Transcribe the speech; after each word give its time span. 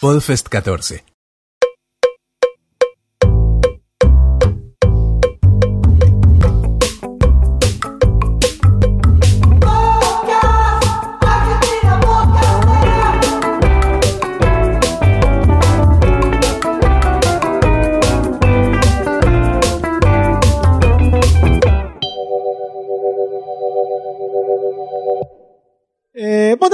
Podfest 0.00 0.48
14. 0.48 1.00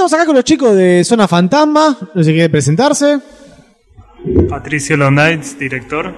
Estamos 0.05 0.21
acá 0.21 0.27
con 0.27 0.35
los 0.35 0.43
chicos 0.43 0.75
de 0.75 1.03
Zona 1.03 1.27
Fantasma. 1.27 1.97
No 2.13 2.21
sé 2.21 2.29
si 2.29 2.33
quiere 2.33 2.49
presentarse. 2.49 3.19
Patricio 4.47 4.95
Londaitz, 4.95 5.57
director. 5.57 6.13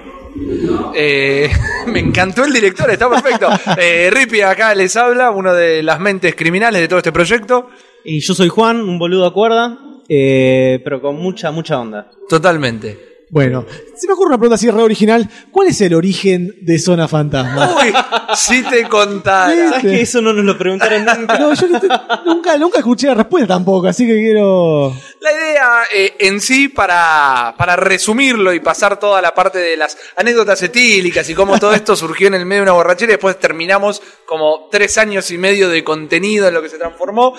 Eh, 0.94 1.50
me 1.86 2.00
encantó 2.00 2.44
el 2.44 2.52
director, 2.52 2.90
está 2.90 3.08
perfecto. 3.08 3.48
Eh, 3.78 4.10
Rippy 4.12 4.42
acá 4.42 4.74
les 4.74 4.94
habla, 4.96 5.30
uno 5.30 5.54
de 5.54 5.82
las 5.82 6.00
mentes 6.00 6.34
criminales 6.34 6.82
de 6.82 6.88
todo 6.88 6.98
este 6.98 7.12
proyecto. 7.12 7.70
Y 8.04 8.20
yo 8.20 8.34
soy 8.34 8.48
Juan, 8.48 8.80
un 8.80 8.98
boludo 8.98 9.24
a 9.24 9.32
cuerda, 9.32 9.78
eh, 10.06 10.82
pero 10.84 11.00
con 11.00 11.16
mucha, 11.16 11.50
mucha 11.50 11.80
onda. 11.80 12.10
Totalmente. 12.28 13.17
Bueno, 13.30 13.66
se 13.94 14.06
me 14.06 14.14
ocurre 14.14 14.28
una 14.28 14.38
pregunta 14.38 14.54
así 14.54 14.70
re 14.70 14.82
original. 14.82 15.28
¿Cuál 15.50 15.68
es 15.68 15.78
el 15.82 15.92
origen 15.94 16.54
de 16.62 16.78
Zona 16.78 17.06
Fantasma? 17.08 17.76
Uy, 17.82 17.92
si 18.34 18.62
te 18.62 18.88
contara. 18.88 19.54
¿Sabes 19.70 19.82
que 19.82 20.00
eso 20.00 20.22
no 20.22 20.32
nos 20.32 20.44
lo 20.46 20.56
preguntaron 20.56 21.04
nunca? 21.18 21.38
No, 21.38 21.52
yo 21.52 21.78
te- 21.78 21.88
nunca, 22.24 22.56
nunca 22.56 22.78
escuché 22.78 23.08
la 23.08 23.14
respuesta 23.14 23.48
tampoco, 23.48 23.86
así 23.88 24.06
que 24.06 24.14
quiero. 24.14 24.94
La 25.20 25.32
idea 25.32 25.70
eh, 25.92 26.14
en 26.20 26.40
sí, 26.40 26.68
para, 26.68 27.54
para 27.58 27.76
resumirlo 27.76 28.54
y 28.54 28.60
pasar 28.60 28.98
toda 28.98 29.20
la 29.20 29.34
parte 29.34 29.58
de 29.58 29.76
las 29.76 29.98
anécdotas 30.16 30.62
etílicas 30.62 31.28
y 31.28 31.34
cómo 31.34 31.58
todo 31.58 31.74
esto 31.74 31.96
surgió 31.96 32.28
en 32.28 32.34
el 32.34 32.46
medio 32.46 32.60
de 32.60 32.70
una 32.70 32.72
borrachera 32.72 33.12
y 33.12 33.16
después 33.16 33.38
terminamos 33.38 34.00
como 34.24 34.68
tres 34.70 34.96
años 34.96 35.30
y 35.30 35.36
medio 35.38 35.68
de 35.68 35.84
contenido 35.84 36.48
en 36.48 36.54
lo 36.54 36.62
que 36.62 36.70
se 36.70 36.78
transformó. 36.78 37.34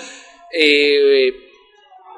Eh, 0.56 1.34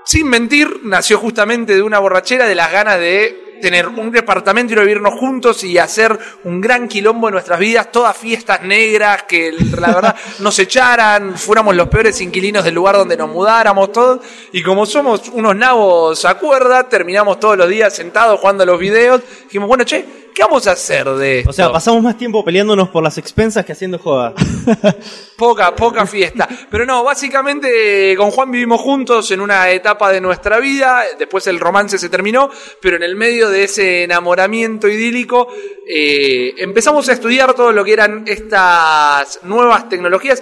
sin 0.04 0.28
mentir, 0.28 0.68
nació 0.84 1.20
justamente 1.20 1.76
de 1.76 1.82
una 1.84 2.00
borrachera, 2.00 2.48
de 2.48 2.56
las 2.56 2.72
ganas 2.72 3.00
de 3.00 3.51
tener 3.62 3.88
un 3.88 4.12
departamento 4.12 4.74
y 4.74 4.78
vivirnos 4.78 5.14
juntos 5.14 5.64
y 5.64 5.78
hacer 5.78 6.18
un 6.44 6.60
gran 6.60 6.88
quilombo 6.88 7.30
en 7.30 7.34
nuestras 7.34 7.60
vidas, 7.60 7.92
todas 7.92 8.18
fiestas 8.18 8.64
negras, 8.64 9.24
que 9.24 9.54
la 9.80 9.94
verdad 9.94 10.16
nos 10.40 10.58
echaran, 10.60 11.38
fuéramos 11.38 11.76
los 11.76 11.88
peores 11.88 12.20
inquilinos 12.22 12.64
del 12.64 12.74
lugar 12.74 12.96
donde 12.98 13.16
nos 13.16 13.30
mudáramos 13.30 13.92
todos, 13.92 14.22
y 14.52 14.62
como 14.62 14.86
somos 14.86 15.30
unos 15.30 15.56
nabos 15.56 16.26
a 16.26 16.36
cuerda, 16.36 16.90
terminamos 16.90 17.40
todos 17.40 17.58
los 17.58 17.70
días 17.70 17.96
sentados 17.96 18.40
jugando 18.40 18.64
a 18.64 18.66
los 18.66 18.80
videos, 18.80 19.22
dijimos, 19.44 19.68
bueno, 19.68 19.84
che, 19.84 20.06
¿qué 20.34 20.44
vamos 20.44 20.68
a 20.68 20.72
hacer 20.72 21.08
de 21.10 21.40
esto? 21.40 21.50
O 21.50 21.54
sea, 21.54 21.72
pasamos 21.72 22.02
más 22.02 22.18
tiempo 22.18 22.44
peleándonos 22.44 22.90
por 22.90 23.04
las 23.04 23.18
expensas 23.18 23.66
que 23.66 23.74
haciendo 23.74 24.00
joda. 24.00 24.34
Poca, 25.38 25.76
poca 25.76 26.06
fiesta. 26.06 26.48
Pero 26.70 26.86
no, 26.86 27.04
básicamente 27.04 28.14
con 28.16 28.30
Juan 28.30 28.52
vivimos 28.52 28.80
juntos 28.80 29.32
en 29.32 29.42
una 29.42 29.72
etapa 29.72 30.12
de 30.12 30.22
nuestra 30.22 30.60
vida, 30.60 31.02
después 31.18 31.48
el 31.48 31.60
romance 31.60 31.98
se 31.98 32.10
terminó, 32.10 32.52
pero 32.80 32.98
en 32.98 33.02
el 33.02 33.16
medio 33.16 33.50
de 33.52 33.66
ese 33.66 34.04
enamoramiento 34.04 34.88
idílico 34.88 35.48
eh, 35.88 36.54
empezamos 36.58 37.08
a 37.10 37.14
estudiar 37.14 37.54
todo 37.54 37.72
lo 37.72 37.84
que 37.84 37.94
eran 37.94 38.24
estas 38.26 39.44
nuevas 39.44 39.90
tecnologías. 39.90 40.42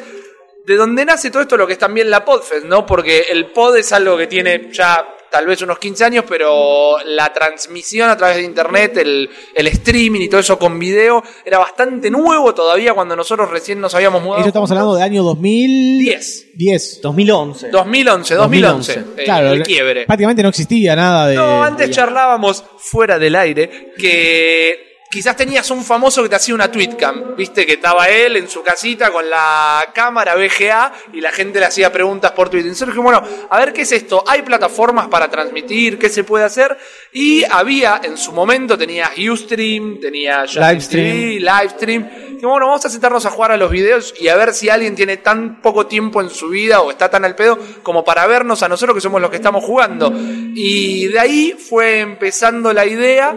De 0.65 0.75
donde 0.75 1.03
nace 1.03 1.31
todo 1.31 1.41
esto 1.41 1.57
lo 1.57 1.65
que 1.65 1.73
es 1.73 1.79
también 1.79 2.09
la 2.09 2.23
Podfest, 2.23 2.65
¿no? 2.65 2.85
Porque 2.85 3.25
el 3.29 3.47
pod 3.47 3.75
es 3.75 3.91
algo 3.91 4.15
que 4.15 4.27
tiene 4.27 4.69
ya 4.71 5.15
tal 5.31 5.45
vez 5.45 5.61
unos 5.61 5.79
15 5.79 6.05
años, 6.05 6.25
pero 6.27 6.97
la 7.05 7.31
transmisión 7.33 8.09
a 8.09 8.17
través 8.17 8.37
de 8.37 8.43
internet, 8.43 8.97
el, 8.97 9.29
el 9.55 9.67
streaming 9.67 10.21
y 10.21 10.29
todo 10.29 10.41
eso 10.41 10.57
con 10.59 10.77
video 10.79 11.23
era 11.45 11.57
bastante 11.59 12.09
nuevo 12.09 12.53
todavía 12.53 12.93
cuando 12.93 13.15
nosotros 13.15 13.49
recién 13.49 13.79
nos 13.79 13.93
habíamos 13.95 14.21
mudado. 14.21 14.39
Eso 14.41 14.49
estamos 14.49 14.69
hablando 14.71 14.95
del 14.95 15.03
año 15.03 15.23
2010. 15.23 16.47
10. 16.55 17.01
2011. 17.01 17.69
2011, 17.69 18.35
2011. 18.35 18.93
eh, 19.17 19.23
Claro, 19.25 19.51
el 19.51 19.63
quiebre. 19.63 20.05
Prácticamente 20.05 20.43
no 20.43 20.49
existía 20.49 20.95
nada 20.95 21.27
de. 21.27 21.35
No, 21.35 21.63
antes 21.63 21.87
de- 21.87 21.93
charlábamos 21.93 22.63
fuera 22.77 23.17
del 23.19 23.35
aire 23.35 23.93
que 23.97 24.88
quizás 25.09 25.35
tenías 25.35 25.69
un 25.71 25.83
famoso 25.83 26.21
que 26.21 26.29
te 26.29 26.35
hacía 26.35 26.53
una 26.53 26.71
tweetcam, 26.71 27.35
viste 27.35 27.65
que 27.65 27.73
estaba 27.73 28.07
él 28.09 28.35
en 28.35 28.47
su 28.47 28.61
casita 28.61 29.09
con 29.09 29.27
la 29.27 29.89
cámara 29.93 30.35
VGA 30.35 30.93
y 31.13 31.19
la 31.19 31.31
gente 31.31 31.59
le 31.59 31.65
hacía 31.65 31.91
preguntas 31.91 32.31
por 32.33 32.49
Twitter. 32.49 32.67
Entonces 32.67 32.89
dije, 32.89 32.99
bueno, 32.99 33.23
a 33.49 33.57
ver 33.57 33.73
qué 33.73 33.81
es 33.81 33.91
esto, 33.91 34.23
hay 34.27 34.43
plataformas 34.43 35.07
para 35.07 35.27
transmitir, 35.27 35.97
qué 35.97 36.09
se 36.09 36.23
puede 36.23 36.45
hacer 36.45 36.77
y 37.11 37.43
había 37.43 38.01
en 38.03 38.17
su 38.17 38.31
momento 38.31 38.77
tenía 38.77 39.09
Ustream, 39.31 39.99
tenía 39.99 40.45
Livestream. 40.45 41.39
Livestream. 41.39 42.09
Que 42.39 42.45
bueno, 42.45 42.67
vamos 42.67 42.85
a 42.85 42.89
sentarnos 42.89 43.25
a 43.25 43.31
jugar 43.31 43.51
a 43.51 43.57
los 43.57 43.71
videos 43.71 44.13
y 44.17 44.27
a 44.27 44.35
ver 44.35 44.53
si 44.53 44.69
alguien 44.69 44.95
tiene 44.95 45.17
tan 45.17 45.61
poco 45.61 45.87
tiempo 45.87 46.21
en 46.21 46.29
su 46.29 46.49
vida 46.49 46.81
o 46.81 46.91
está 46.91 47.09
tan 47.09 47.25
al 47.25 47.35
pedo 47.35 47.57
como 47.83 48.05
para 48.05 48.25
vernos 48.27 48.63
a 48.63 48.69
nosotros 48.69 48.95
que 48.95 49.01
somos 49.01 49.19
los 49.19 49.29
que 49.29 49.37
estamos 49.37 49.63
jugando. 49.63 50.13
Y 50.15 51.07
de 51.07 51.19
ahí 51.19 51.55
fue 51.57 51.99
empezando 51.99 52.71
la 52.71 52.85
idea. 52.85 53.35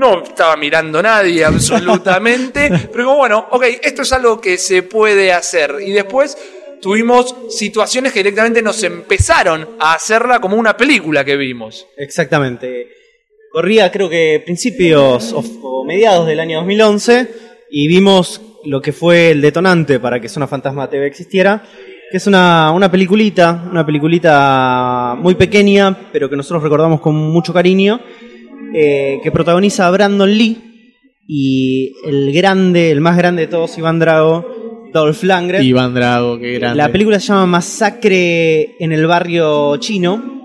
No 0.00 0.22
estaba 0.22 0.56
mirando 0.56 1.02
nadie 1.02 1.44
absolutamente, 1.44 2.70
pero 2.90 3.04
como 3.04 3.18
bueno, 3.18 3.48
ok, 3.50 3.64
esto 3.82 4.00
es 4.00 4.12
algo 4.14 4.40
que 4.40 4.56
se 4.56 4.82
puede 4.82 5.30
hacer. 5.30 5.76
Y 5.84 5.92
después 5.92 6.38
tuvimos 6.80 7.34
situaciones 7.50 8.10
que 8.10 8.20
directamente 8.20 8.62
nos 8.62 8.82
empezaron 8.82 9.76
a 9.78 9.92
hacerla 9.92 10.40
como 10.40 10.56
una 10.56 10.74
película 10.74 11.22
que 11.22 11.36
vimos. 11.36 11.86
Exactamente. 11.98 12.88
Corría 13.52 13.92
creo 13.92 14.08
que 14.08 14.40
principios 14.42 15.34
o, 15.34 15.44
o 15.62 15.84
mediados 15.84 16.26
del 16.26 16.40
año 16.40 16.60
2011 16.60 17.28
y 17.70 17.86
vimos 17.86 18.40
lo 18.64 18.80
que 18.80 18.92
fue 18.92 19.32
el 19.32 19.42
detonante 19.42 20.00
para 20.00 20.18
que 20.18 20.30
Zona 20.30 20.46
Fantasma 20.46 20.88
TV 20.88 21.08
existiera, 21.08 21.62
que 22.10 22.16
es 22.16 22.26
una, 22.26 22.72
una 22.72 22.90
peliculita, 22.90 23.68
una 23.70 23.84
peliculita 23.84 25.14
muy 25.18 25.34
pequeña, 25.34 26.08
pero 26.10 26.30
que 26.30 26.36
nosotros 26.36 26.62
recordamos 26.62 27.02
con 27.02 27.14
mucho 27.14 27.52
cariño, 27.52 28.00
eh, 28.74 29.20
que 29.22 29.30
protagoniza 29.30 29.86
a 29.86 29.90
Brandon 29.90 30.30
Lee 30.30 30.56
y 31.26 31.92
el 32.04 32.32
grande, 32.32 32.90
el 32.90 33.00
más 33.00 33.16
grande 33.16 33.42
de 33.42 33.48
todos, 33.48 33.76
Iván 33.78 33.98
Drago, 33.98 34.88
Dolph 34.92 35.22
Lundgren. 35.22 35.62
Iván 35.62 35.94
Drago, 35.94 36.38
qué 36.38 36.54
grande. 36.58 36.76
La 36.76 36.90
película 36.90 37.20
se 37.20 37.28
llama 37.28 37.46
Masacre 37.46 38.76
en 38.82 38.92
el 38.92 39.06
barrio 39.06 39.76
chino. 39.76 40.38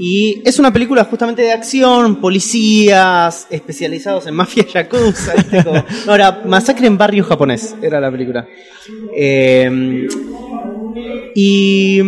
Y 0.00 0.42
es 0.44 0.60
una 0.60 0.72
película 0.72 1.02
justamente 1.02 1.42
de 1.42 1.50
acción, 1.50 2.20
policías 2.20 3.48
especializados 3.50 4.28
en 4.28 4.34
mafia 4.36 4.64
yakuza. 4.64 5.34
¿viste? 5.34 5.64
Como- 5.64 5.84
no, 6.06 6.14
era 6.14 6.42
Masacre 6.46 6.86
en 6.86 6.96
barrio 6.96 7.24
japonés, 7.24 7.74
era 7.82 8.00
la 8.00 8.08
película. 8.08 8.46
Eh, 9.16 10.06
y 11.34 12.00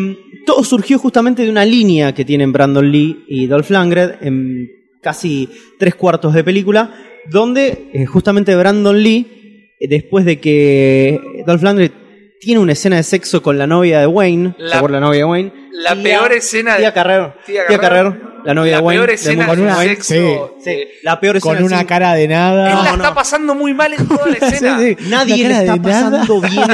todo 0.46 0.62
surgió 0.62 0.98
justamente 0.98 1.42
de 1.42 1.50
una 1.50 1.64
línea 1.64 2.14
que 2.14 2.24
tienen 2.24 2.52
Brandon 2.52 2.90
Lee 2.90 3.24
y 3.28 3.46
Dolph 3.46 3.70
Lundgren 3.70 4.12
en 4.20 4.68
casi 5.02 5.48
tres 5.78 5.94
cuartos 5.94 6.34
de 6.34 6.44
película, 6.44 6.94
donde 7.30 7.90
eh, 7.92 8.06
justamente 8.06 8.54
Brandon 8.56 9.02
Lee, 9.02 9.70
eh, 9.78 9.88
después 9.88 10.24
de 10.24 10.40
que 10.40 11.20
Dolph 11.46 11.62
Lundgren 11.62 11.92
tiene 12.40 12.60
una 12.60 12.72
escena 12.72 12.96
de 12.96 13.02
sexo 13.02 13.42
con 13.42 13.58
la 13.58 13.66
novia 13.66 14.00
de 14.00 14.06
Wayne, 14.06 14.54
La- 14.58 14.70
¿se 14.70 14.76
acuerda 14.76 15.00
la 15.00 15.06
novia 15.06 15.18
de 15.20 15.24
Wayne? 15.24 15.52
la 15.72 15.94
Tía- 15.94 16.02
peor 16.02 16.32
escena 16.32 16.72
de- 16.74 16.78
Tía 16.80 16.92
Carrero, 16.94 17.34
Tía 17.46 17.66
Tía 17.66 17.78
Carrero. 17.78 18.29
La 18.44 18.54
novia 18.54 18.72
La 18.72 18.78
de 18.78 18.82
Wayne. 18.84 19.00
peor 19.00 19.10
escena 19.10 19.46
de 19.54 19.62
una- 19.62 19.76
Wayne. 19.76 19.94
sexo. 19.96 20.56
sí, 20.64 20.84
La 21.02 21.20
peor 21.20 21.36
escena 21.36 21.54
Con 21.56 21.64
una 21.64 21.78
sí. 21.80 21.84
cara 21.86 22.14
de 22.14 22.28
nada. 22.28 22.70
Él 22.70 22.76
la 22.76 22.82
No, 22.84 22.90
está 22.96 23.08
no. 23.10 23.14
pasando 23.14 23.54
muy 23.54 23.74
mal 23.74 23.92
en 23.92 24.06
toda 24.08 24.26
la 24.26 24.36
escena. 24.46 24.78
Nadie 25.08 25.48
le 25.48 25.54
está 25.60 25.76
nada. 25.76 25.82
pasando 25.82 26.40
bien 26.48 26.70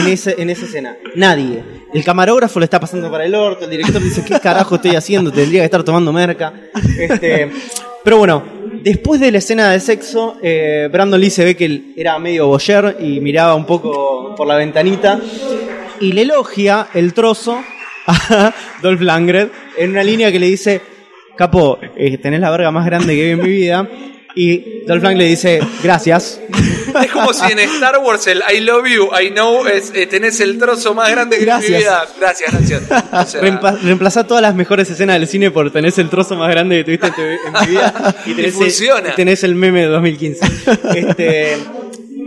en, 0.00 0.06
ese, 0.08 0.34
en 0.38 0.50
esa 0.50 0.64
escena. 0.64 0.96
Nadie. 1.14 1.62
El 1.92 2.02
camarógrafo 2.04 2.58
le 2.58 2.64
está 2.64 2.80
pasando 2.80 3.10
para 3.10 3.24
el 3.24 3.34
orto, 3.34 3.64
el 3.66 3.70
director 3.70 4.02
dice, 4.02 4.24
¿qué 4.24 4.40
carajo 4.40 4.74
estoy 4.76 4.96
haciendo? 4.96 5.30
Tendría 5.30 5.60
que 5.60 5.66
estar 5.66 5.82
tomando 5.84 6.12
merca. 6.12 6.52
Este, 6.98 7.50
pero 8.02 8.18
bueno, 8.18 8.42
después 8.82 9.20
de 9.20 9.30
la 9.30 9.38
escena 9.38 9.70
de 9.70 9.78
sexo, 9.78 10.36
eh, 10.42 10.88
Brandon 10.92 11.20
Lee 11.20 11.30
se 11.30 11.44
ve 11.44 11.56
que 11.56 11.66
él 11.66 11.92
era 11.96 12.18
medio 12.18 12.48
boyer 12.48 12.96
y 13.00 13.20
miraba 13.20 13.54
un 13.54 13.64
poco 13.64 14.34
por 14.36 14.46
la 14.46 14.56
ventanita 14.56 15.20
y 16.00 16.12
le 16.12 16.22
elogia 16.22 16.88
el 16.94 17.14
trozo 17.14 17.62
a 18.08 18.52
Dolph 18.82 19.00
Lundgren 19.00 19.50
en 19.78 19.90
una 19.90 20.02
línea 20.02 20.32
que 20.32 20.40
le 20.40 20.46
dice, 20.46 20.80
Capo, 21.36 21.78
eh, 21.96 22.18
tenés 22.18 22.40
la 22.40 22.50
verga 22.50 22.70
más 22.70 22.86
grande 22.86 23.14
que 23.14 23.24
vi 23.24 23.30
en 23.30 23.42
mi 23.42 23.48
vida. 23.48 23.88
Y 24.36 24.84
Dolph 24.86 25.02
Lundgren 25.02 25.18
le 25.18 25.24
dice, 25.26 25.60
gracias. 25.82 26.40
Es 27.02 27.10
como 27.10 27.32
si 27.32 27.50
en 27.50 27.58
Star 27.58 27.98
Wars 27.98 28.24
el 28.28 28.40
I 28.56 28.60
love 28.60 28.86
you, 28.86 29.08
I 29.20 29.30
know, 29.30 29.66
es, 29.66 29.90
eh, 29.96 30.06
tenés 30.06 30.38
el 30.38 30.58
trozo 30.58 30.94
más 30.94 31.10
grande 31.10 31.38
que 31.38 31.42
en 31.42 31.48
mi 31.48 31.52
Gracias. 31.52 31.80
vida. 31.80 32.06
Gracias, 32.20 32.52
gracias. 32.52 32.82
O 33.12 33.24
sea, 33.24 33.40
reemplazá 33.82 34.24
todas 34.24 34.42
las 34.42 34.54
mejores 34.54 34.88
escenas 34.88 35.18
del 35.18 35.26
cine 35.26 35.50
por 35.50 35.72
tenés 35.72 35.98
el 35.98 36.08
trozo 36.08 36.36
más 36.36 36.48
grande 36.50 36.76
que 36.76 36.84
tuviste 36.84 37.06
en 37.08 37.14
tu, 37.14 37.20
en 37.22 37.52
tu 37.52 37.70
vida 37.70 38.14
y 38.26 38.34
tenés, 38.34 38.54
Y 38.54 38.58
funciona. 38.58 39.08
El, 39.08 39.12
y 39.12 39.16
tenés 39.16 39.42
el 39.42 39.56
meme 39.56 39.80
de 39.80 39.86
2015. 39.88 40.46
Este, 40.94 41.58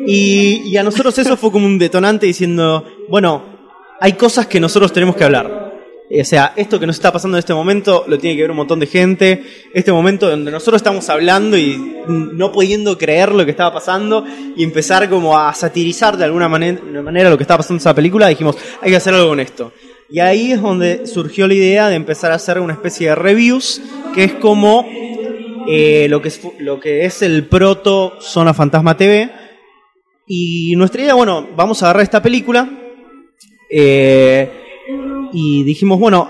y, 0.06 0.64
y 0.66 0.76
a 0.78 0.84
nosotros 0.84 1.18
eso 1.18 1.38
fue 1.38 1.50
como 1.50 1.66
un 1.66 1.80
detonante 1.80 2.26
diciendo, 2.26 2.86
bueno, 3.08 3.46
hay 4.02 4.14
cosas 4.14 4.48
que 4.48 4.60
nosotros 4.60 4.92
tenemos 4.92 5.16
que 5.16 5.24
hablar. 5.24 5.67
O 6.10 6.24
sea, 6.24 6.54
esto 6.56 6.80
que 6.80 6.88
nos 6.88 6.96
está 6.96 7.12
pasando 7.12 7.36
en 7.38 7.40
este 7.40 7.54
momento 7.54 8.06
lo 8.08 8.18
tiene 8.18 8.38
que 8.38 8.44
ver 8.44 8.52
un 8.52 8.58
montón 8.58 8.80
de 8.80 8.88
gente. 8.88 9.44
Este 9.74 9.92
momento 9.92 10.30
donde 10.30 10.52
nosotros 10.52 10.80
estamos 10.80 11.10
hablando 11.10 11.58
y 11.58 11.98
no 12.08 12.52
pudiendo 12.54 12.98
creer 12.98 13.34
lo 13.34 13.44
que 13.44 13.52
estaba 13.52 13.74
pasando 13.74 14.24
y 14.56 14.64
empezar 14.64 15.10
como 15.10 15.38
a 15.38 15.54
satirizar 15.54 16.16
de 16.16 16.24
alguna 16.24 16.48
manera, 16.48 17.30
lo 17.30 17.38
que 17.38 17.44
estaba 17.44 17.58
pasando 17.58 17.76
en 17.76 17.82
esa 17.82 17.94
película, 17.94 18.30
dijimos, 18.30 18.56
hay 18.82 18.92
que 18.92 18.96
hacer 18.96 19.14
algo 19.14 19.28
con 19.28 19.42
esto. 19.42 19.74
Y 20.10 20.20
ahí 20.20 20.54
es 20.54 20.62
donde 20.62 21.06
surgió 21.06 21.46
la 21.46 21.56
idea 21.56 21.90
de 21.90 21.96
empezar 21.96 22.32
a 22.32 22.36
hacer 22.36 22.58
una 22.60 22.74
especie 22.74 23.10
de 23.10 23.16
reviews, 23.16 23.82
que 24.16 24.24
es 24.24 24.34
como 24.36 24.88
eh, 25.68 26.08
lo, 26.10 26.22
que 26.22 26.30
es, 26.30 26.40
lo 26.60 26.80
que 26.80 27.04
es 27.04 27.22
el 27.22 27.48
proto 27.48 28.16
Zona 28.22 28.54
Fantasma 28.54 28.96
TV. 28.96 29.30
Y 30.26 30.74
nuestra 30.78 31.02
idea, 31.02 31.16
bueno, 31.16 31.50
vamos 31.54 31.84
a 31.84 31.88
agarrar 31.88 32.04
esta 32.04 32.22
película. 32.22 32.70
eh, 33.70 34.64
y 35.34 35.64
dijimos, 35.64 36.00
bueno, 36.00 36.30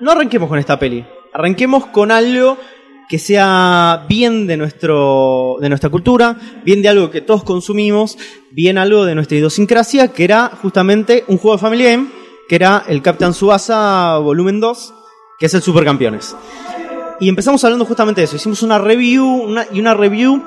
no 0.00 0.10
arranquemos 0.10 0.48
con 0.48 0.58
esta 0.58 0.78
peli. 0.78 1.04
Arranquemos 1.32 1.86
con 1.86 2.10
algo 2.10 2.56
que 3.08 3.18
sea 3.18 4.06
bien 4.08 4.46
de, 4.46 4.56
nuestro, 4.56 5.56
de 5.60 5.68
nuestra 5.68 5.90
cultura, 5.90 6.36
bien 6.64 6.80
de 6.82 6.88
algo 6.88 7.10
que 7.10 7.20
todos 7.20 7.44
consumimos, 7.44 8.16
bien 8.50 8.78
algo 8.78 9.04
de 9.04 9.14
nuestra 9.14 9.36
idiosincrasia, 9.36 10.08
que 10.08 10.24
era 10.24 10.50
justamente 10.62 11.24
un 11.28 11.36
juego 11.38 11.56
de 11.56 11.60
Family 11.60 11.84
Game, 11.84 12.06
que 12.48 12.54
era 12.56 12.84
el 12.88 13.02
Captain 13.02 13.34
Subasa 13.34 14.18
Volumen 14.18 14.60
2, 14.60 14.94
que 15.38 15.46
es 15.46 15.54
el 15.54 15.62
Supercampeones. 15.62 16.34
Y 17.20 17.28
empezamos 17.28 17.62
hablando 17.64 17.84
justamente 17.84 18.20
de 18.20 18.24
eso. 18.26 18.36
Hicimos 18.36 18.62
una 18.62 18.78
review 18.78 19.24
una- 19.26 19.66
y 19.72 19.80
una 19.80 19.94
review 19.94 20.42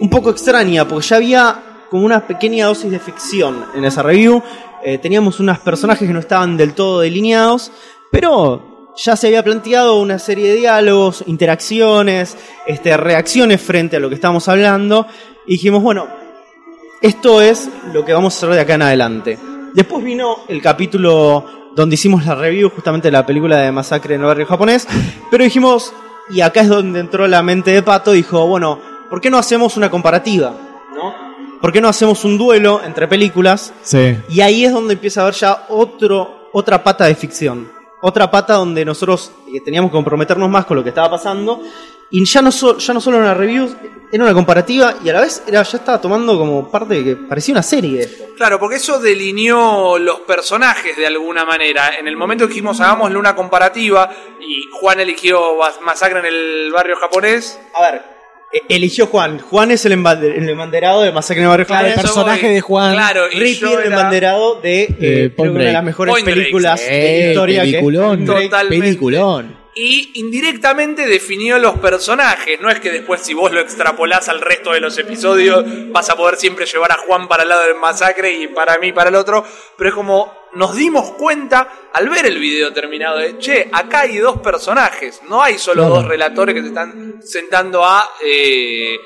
un 0.00 0.10
poco 0.10 0.30
extraña, 0.30 0.86
porque 0.86 1.06
ya 1.06 1.16
había 1.16 1.62
como 1.90 2.04
una 2.04 2.26
pequeña 2.26 2.66
dosis 2.66 2.90
de 2.90 2.98
ficción 2.98 3.64
en 3.74 3.84
esa 3.84 4.02
review. 4.02 4.42
Eh, 4.84 4.98
teníamos 4.98 5.40
unos 5.40 5.58
personajes 5.58 6.06
que 6.06 6.14
no 6.14 6.20
estaban 6.20 6.56
del 6.56 6.74
todo 6.74 7.00
delineados, 7.00 7.72
pero 8.10 8.92
ya 8.96 9.16
se 9.16 9.28
había 9.28 9.44
planteado 9.44 10.00
una 10.00 10.18
serie 10.18 10.50
de 10.50 10.56
diálogos, 10.56 11.24
interacciones, 11.26 12.36
este, 12.66 12.96
reacciones 12.96 13.60
frente 13.60 13.96
a 13.96 14.00
lo 14.00 14.08
que 14.08 14.14
estábamos 14.16 14.48
hablando. 14.48 15.06
Y 15.46 15.52
dijimos, 15.52 15.82
bueno, 15.82 16.06
esto 17.00 17.40
es 17.40 17.68
lo 17.92 18.04
que 18.04 18.12
vamos 18.12 18.34
a 18.34 18.36
hacer 18.36 18.54
de 18.54 18.60
acá 18.60 18.74
en 18.74 18.82
adelante. 18.82 19.38
Después 19.74 20.04
vino 20.04 20.38
el 20.48 20.60
capítulo 20.60 21.70
donde 21.74 21.94
hicimos 21.94 22.26
la 22.26 22.34
review 22.34 22.70
justamente 22.70 23.08
de 23.08 23.12
la 23.12 23.24
película 23.24 23.58
de 23.58 23.70
Masacre 23.70 24.16
en 24.16 24.22
el 24.22 24.26
barrio 24.26 24.46
japonés, 24.46 24.88
pero 25.30 25.44
dijimos, 25.44 25.92
y 26.30 26.40
acá 26.40 26.62
es 26.62 26.68
donde 26.68 27.00
entró 27.00 27.28
la 27.28 27.42
mente 27.42 27.70
de 27.70 27.82
Pato, 27.82 28.12
dijo, 28.12 28.46
bueno, 28.46 28.80
¿por 29.08 29.20
qué 29.20 29.30
no 29.30 29.38
hacemos 29.38 29.76
una 29.76 29.90
comparativa? 29.90 30.54
¿Por 31.60 31.72
qué 31.72 31.80
no 31.80 31.88
hacemos 31.88 32.24
un 32.24 32.38
duelo 32.38 32.80
entre 32.84 33.08
películas? 33.08 33.72
Sí. 33.82 34.16
Y 34.28 34.40
ahí 34.40 34.64
es 34.64 34.72
donde 34.72 34.94
empieza 34.94 35.20
a 35.20 35.24
haber 35.24 35.34
ya 35.34 35.66
otro, 35.68 36.48
otra 36.52 36.82
pata 36.84 37.06
de 37.06 37.14
ficción. 37.14 37.70
Otra 38.00 38.30
pata 38.30 38.54
donde 38.54 38.84
nosotros 38.84 39.32
eh, 39.52 39.60
teníamos 39.60 39.90
que 39.90 39.96
comprometernos 39.96 40.48
más 40.48 40.64
con 40.66 40.76
lo 40.76 40.82
que 40.84 40.90
estaba 40.90 41.10
pasando. 41.10 41.60
Y 42.10 42.24
ya 42.24 42.40
no, 42.40 42.50
so- 42.52 42.78
ya 42.78 42.94
no 42.94 43.00
solo 43.00 43.16
era 43.18 43.26
una 43.26 43.34
review, 43.34 43.68
era 44.10 44.24
una 44.24 44.32
comparativa 44.32 44.94
y 45.04 45.10
a 45.10 45.12
la 45.14 45.20
vez 45.20 45.42
era, 45.46 45.62
ya 45.62 45.76
estaba 45.78 46.00
tomando 46.00 46.38
como 46.38 46.70
parte 46.70 46.94
de 46.94 47.04
que 47.04 47.16
parecía 47.16 47.52
una 47.52 47.62
serie. 47.62 48.08
Claro, 48.36 48.58
porque 48.58 48.76
eso 48.76 48.98
delineó 48.98 49.98
los 49.98 50.20
personajes 50.20 50.96
de 50.96 51.06
alguna 51.06 51.44
manera. 51.44 51.96
En 51.98 52.06
el 52.08 52.16
momento 52.16 52.46
que 52.46 52.54
dijimos 52.54 52.80
hagámosle 52.80 53.18
una 53.18 53.34
comparativa 53.34 54.08
y 54.40 54.62
Juan 54.80 55.00
eligió 55.00 55.56
Mas- 55.58 55.80
Masacre 55.82 56.20
en 56.20 56.26
el 56.26 56.72
barrio 56.72 56.96
japonés. 56.96 57.58
A 57.74 57.82
ver, 57.90 58.02
eligió 58.68 59.06
Juan. 59.06 59.38
Juan 59.38 59.70
es 59.70 59.84
el, 59.86 59.92
embande- 59.92 60.34
el 60.36 60.48
embanderado 60.48 61.02
de 61.02 61.12
Masacre 61.12 61.38
en 61.40 61.44
el 61.44 61.48
Barrio 61.50 61.66
Claro, 61.66 61.88
el 61.88 61.94
personaje 61.94 62.46
voy. 62.46 62.54
de 62.54 62.60
Juan. 62.60 62.92
Claro, 62.94 63.22
y 63.30 63.38
Rippy 63.38 63.54
yo 63.60 63.72
el 63.80 63.86
era- 63.86 63.96
embanderado 63.96 64.60
de 64.60 64.82
eh, 64.82 64.88
Eh, 65.00 65.32
creo 65.36 65.52
que 65.52 65.56
una 65.56 65.64
de 65.64 65.72
las 65.72 65.84
mejores 65.84 66.12
Point 66.12 66.24
películas 66.26 66.80
de 66.80 67.28
historia 67.28 67.62
que 67.62 67.68
es 67.68 67.74
peliculón. 67.74 68.24
Break. 68.24 68.42
Totalmente. 68.44 68.84
Peliculón. 68.86 69.56
Y 69.80 70.10
indirectamente 70.14 71.06
definió 71.06 71.56
los 71.60 71.78
personajes. 71.78 72.60
No 72.60 72.68
es 72.68 72.80
que 72.80 72.90
después, 72.90 73.20
si 73.20 73.32
vos 73.32 73.52
lo 73.52 73.60
extrapolás 73.60 74.28
al 74.28 74.40
resto 74.40 74.72
de 74.72 74.80
los 74.80 74.98
episodios, 74.98 75.64
vas 75.92 76.10
a 76.10 76.16
poder 76.16 76.34
siempre 76.34 76.66
llevar 76.66 76.90
a 76.90 76.96
Juan 76.96 77.28
para 77.28 77.44
el 77.44 77.48
lado 77.48 77.62
del 77.62 77.76
masacre 77.76 78.32
y 78.32 78.48
para 78.48 78.78
mí 78.78 78.90
para 78.92 79.10
el 79.10 79.14
otro. 79.14 79.44
Pero 79.76 79.90
es 79.90 79.94
como 79.94 80.36
nos 80.54 80.74
dimos 80.74 81.12
cuenta 81.12 81.90
al 81.92 82.08
ver 82.08 82.26
el 82.26 82.38
video 82.40 82.72
terminado 82.72 83.18
de 83.18 83.38
che, 83.38 83.68
acá 83.72 84.00
hay 84.00 84.16
dos 84.16 84.40
personajes. 84.40 85.22
No 85.28 85.44
hay 85.44 85.58
solo 85.58 85.88
dos 85.88 86.04
relatores 86.06 86.56
que 86.56 86.62
se 86.62 86.68
están 86.68 87.22
sentando 87.22 87.84
a. 87.84 88.04
eh, 88.20 88.96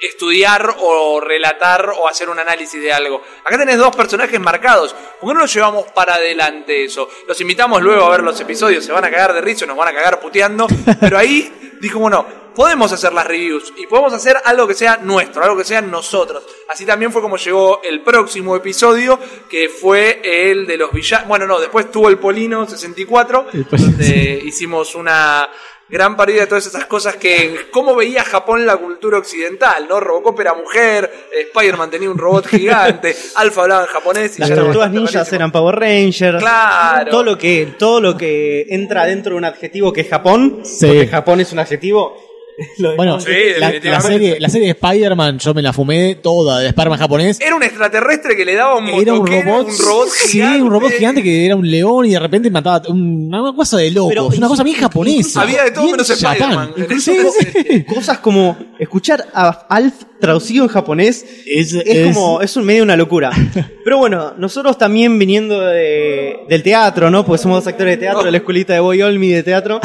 estudiar 0.00 0.76
o 0.78 1.20
relatar 1.20 1.90
o 1.90 2.08
hacer 2.08 2.28
un 2.28 2.38
análisis 2.38 2.80
de 2.80 2.92
algo. 2.92 3.22
Acá 3.44 3.58
tenés 3.58 3.78
dos 3.78 3.94
personajes 3.94 4.38
marcados. 4.40 4.94
¿Por 5.20 5.30
qué 5.30 5.34
no 5.34 5.40
los 5.40 5.52
llevamos 5.52 5.90
para 5.92 6.14
adelante 6.14 6.84
eso? 6.84 7.08
Los 7.26 7.40
invitamos 7.40 7.82
luego 7.82 8.04
a 8.04 8.10
ver 8.10 8.22
los 8.22 8.40
episodios, 8.40 8.84
se 8.84 8.92
van 8.92 9.04
a 9.04 9.10
cagar 9.10 9.32
de 9.32 9.40
risa, 9.40 9.66
nos 9.66 9.76
van 9.76 9.88
a 9.88 9.92
cagar 9.92 10.20
puteando. 10.20 10.66
Pero 11.00 11.18
ahí 11.18 11.76
dijo, 11.80 11.98
bueno, 11.98 12.26
podemos 12.54 12.92
hacer 12.92 13.12
las 13.12 13.24
reviews 13.26 13.72
y 13.76 13.86
podemos 13.86 14.12
hacer 14.12 14.36
algo 14.44 14.66
que 14.66 14.74
sea 14.74 14.96
nuestro, 14.96 15.42
algo 15.42 15.56
que 15.56 15.64
sea 15.64 15.80
nosotros. 15.80 16.44
Así 16.68 16.84
también 16.84 17.12
fue 17.12 17.22
como 17.22 17.36
llegó 17.36 17.80
el 17.82 18.00
próximo 18.00 18.56
episodio, 18.56 19.18
que 19.48 19.68
fue 19.68 20.20
el 20.24 20.66
de 20.66 20.76
los 20.76 20.92
villanos. 20.92 21.28
Bueno, 21.28 21.46
no, 21.46 21.60
después 21.60 21.90
tuvo 21.90 22.08
el 22.08 22.18
Polino 22.18 22.66
64, 22.68 23.46
El 23.52 23.64
Polino, 23.64 23.90
donde 23.90 24.42
hicimos 24.44 24.94
una 24.94 25.48
gran 25.88 26.16
parodia 26.16 26.42
de 26.42 26.46
todas 26.46 26.66
esas 26.66 26.84
cosas 26.86 27.16
que 27.16 27.68
cómo 27.70 27.94
veía 27.96 28.22
Japón 28.24 28.66
la 28.66 28.76
cultura 28.76 29.18
occidental, 29.18 29.86
¿no? 29.88 30.00
Robocop 30.00 30.38
era 30.40 30.54
mujer, 30.54 31.10
Spider-Man 31.48 31.90
tenía 31.90 32.10
un 32.10 32.18
robot 32.18 32.46
gigante, 32.46 33.16
Alpha 33.36 33.62
hablaba 33.62 33.82
en 33.82 33.88
japonés 33.88 34.36
y 34.36 34.40
Las 34.40 34.50
ya 34.50 34.56
tortugas 34.56 34.90
ninjas 34.90 35.14
rarísimo. 35.14 35.36
eran 35.36 35.52
Power 35.52 35.74
Rangers. 35.76 36.38
Claro. 36.38 37.10
Todo 37.10 37.22
lo 37.22 37.38
que, 37.38 37.74
todo 37.78 38.00
lo 38.00 38.16
que 38.16 38.66
entra 38.68 39.06
dentro 39.06 39.32
de 39.32 39.38
un 39.38 39.44
adjetivo 39.44 39.92
que 39.92 40.02
es 40.02 40.08
Japón. 40.08 40.60
Sí. 40.64 40.86
Porque 40.86 41.06
Japón 41.08 41.40
es 41.40 41.52
un 41.52 41.58
adjetivo. 41.58 42.27
lo 42.78 42.96
Bueno, 42.96 43.20
Sí, 43.20 43.30
la, 43.58 44.00
serie, 44.00 44.38
la 44.40 44.48
serie 44.48 44.66
de 44.66 44.70
Spider-Man, 44.72 45.38
yo 45.38 45.54
me 45.54 45.62
la 45.62 45.72
fumé 45.72 46.16
toda, 46.16 46.60
de 46.60 46.68
Spider-Man 46.68 46.98
japonés. 46.98 47.40
Era 47.40 47.54
un 47.54 47.62
extraterrestre 47.62 48.36
que 48.36 48.44
le 48.44 48.54
daba 48.54 48.76
un 48.76 48.88
Era 48.88 49.14
un 49.14 49.26
robot, 49.26 49.68
un 49.68 49.78
robot 49.78 50.08
sí, 50.08 50.28
gigante. 50.32 50.62
un 50.62 50.70
robot 50.70 50.90
gigante 50.92 51.22
que 51.22 51.46
era 51.46 51.54
un 51.56 51.70
león 51.70 52.06
y 52.06 52.10
de 52.10 52.18
repente 52.18 52.50
mataba 52.50 52.82
un- 52.88 53.32
una 53.32 53.52
cosa 53.54 53.76
de 53.76 53.90
locos, 53.90 54.08
Pero 54.10 54.26
una 54.26 54.48
cosa 54.48 54.62
bien 54.64 54.76
japonesa. 54.76 55.42
Había 55.42 55.64
de 55.64 55.70
todo 55.70 55.84
bien 55.84 55.92
menos. 55.96 56.10
Spider-Man. 56.10 56.72
Incluso 56.76 57.12
Sí, 57.12 57.18
co- 57.22 57.32
sí. 57.70 57.84
cosas 57.84 58.18
como 58.18 58.56
escuchar 58.78 59.24
a 59.32 59.48
Alf 59.68 59.94
traducido 60.20 60.64
en 60.64 60.70
japonés 60.70 61.24
Es- 61.46 61.72
es, 61.74 61.82
es- 61.86 62.06
como 62.14 62.40
es 62.42 62.56
un 62.56 62.64
medio 62.64 62.82
una 62.82 62.96
locura. 62.96 63.30
Pero 63.84 63.98
bueno, 63.98 64.34
nosotros 64.36 64.76
también 64.76 65.18
viniendo 65.18 65.60
de- 65.60 66.38
del 66.48 66.62
teatro, 66.62 67.10
¿no? 67.10 67.24
Porque 67.24 67.42
somos 67.42 67.58
dos 67.64 67.66
actores 67.72 67.94
de 67.94 67.98
teatro, 67.98 68.24
de 68.24 68.30
la 68.32 68.38
escuelita 68.38 68.72
de 68.74 68.80
Boy 68.80 69.00
Olmi 69.02 69.28
de 69.28 69.42
teatro. 69.42 69.80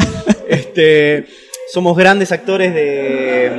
Este, 0.48 1.26
somos 1.74 1.96
grandes 1.96 2.30
actores 2.30 2.72
de, 2.72 3.50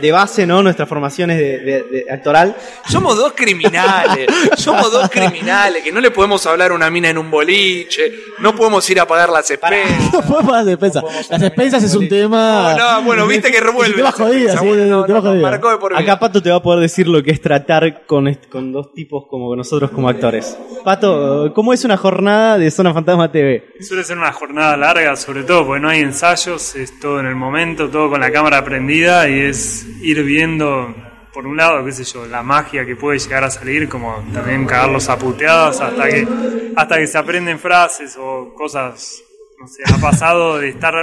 de 0.00 0.12
base, 0.12 0.46
¿no? 0.46 0.62
Nuestras 0.62 0.88
formaciones 0.88 1.38
de, 1.38 1.58
de- 1.58 1.82
de 1.82 2.06
actoral. 2.10 2.56
Somos 2.88 3.16
dos 3.16 3.32
criminales, 3.34 4.26
somos 4.56 4.90
dos 4.92 5.08
criminales 5.10 5.82
que 5.82 5.92
no 5.92 6.00
le 6.00 6.10
podemos 6.10 6.44
hablar 6.46 6.70
a 6.72 6.74
una 6.74 6.90
mina 6.90 7.10
en 7.10 7.18
un 7.18 7.30
boliche, 7.30 8.12
no 8.40 8.54
podemos 8.54 8.88
ir 8.90 9.00
a 9.00 9.06
pagar 9.06 9.30
las 9.30 9.50
expensas. 9.50 10.12
No 10.14 10.20
podemos 10.22 10.52
las 10.52 10.66
despensas. 10.66 11.04
Las 11.30 11.40
despensas 11.40 11.82
es 11.82 11.94
un 11.94 12.08
tema. 12.08 12.74
No, 12.76 12.92
no, 13.00 13.02
bueno, 13.02 13.26
viste 13.26 13.50
que 13.50 13.60
revuelve. 13.60 13.94
Tema 13.96 14.08
las 14.08 14.14
jodida, 14.14 14.52
expensas. 14.52 14.60
sí, 15.06 15.22
Bueno. 15.22 15.96
Acá 15.96 16.18
Pato 16.18 16.42
te 16.42 16.50
va 16.50 16.56
a 16.56 16.62
poder 16.62 16.80
decir 16.80 17.08
lo 17.08 17.22
que 17.22 17.30
es 17.32 17.40
tratar 17.40 18.04
con, 18.06 18.28
est- 18.28 18.48
con 18.48 18.72
dos 18.72 18.92
tipos 18.92 19.26
como 19.28 19.54
nosotros 19.56 19.90
como 19.90 20.08
actores. 20.08 20.56
Pato, 20.84 21.52
¿cómo 21.54 21.72
es 21.72 21.84
una 21.84 21.96
jornada 21.96 22.58
de 22.58 22.70
Zona 22.70 22.92
Fantasma 22.92 23.30
TV? 23.30 23.64
Suele 23.80 24.04
ser 24.04 24.18
una 24.18 24.32
jornada 24.32 24.76
larga, 24.76 25.16
sobre 25.16 25.42
todo 25.44 25.66
porque 25.66 25.80
no 25.80 25.88
hay 25.88 26.00
ensayos, 26.00 26.74
es 26.74 26.98
todo 27.00 27.20
en 27.20 27.26
el 27.26 27.34
momento, 27.36 27.88
todo 27.88 28.10
con 28.10 28.20
la 28.20 28.30
cámara 28.30 28.64
prendida 28.64 29.28
y 29.28 29.40
es 29.40 29.83
ir 30.02 30.22
viendo, 30.22 30.94
por 31.32 31.46
un 31.46 31.56
lado, 31.56 31.84
qué 31.84 31.92
sé 31.92 32.04
yo, 32.04 32.26
la 32.26 32.42
magia 32.42 32.84
que 32.86 32.96
puede 32.96 33.18
llegar 33.18 33.44
a 33.44 33.50
salir, 33.50 33.88
como 33.88 34.24
también 34.32 34.66
cagarlos 34.66 35.08
a 35.08 35.18
puteadas 35.18 35.80
hasta 35.80 36.08
que, 36.08 36.26
hasta 36.76 36.96
que 36.96 37.06
se 37.06 37.18
aprenden 37.18 37.58
frases 37.58 38.16
o 38.18 38.52
cosas, 38.54 39.22
no 39.60 39.66
sé, 39.66 39.82
ha 39.92 39.98
pasado 40.00 40.58
de 40.58 40.68
estar 40.70 40.94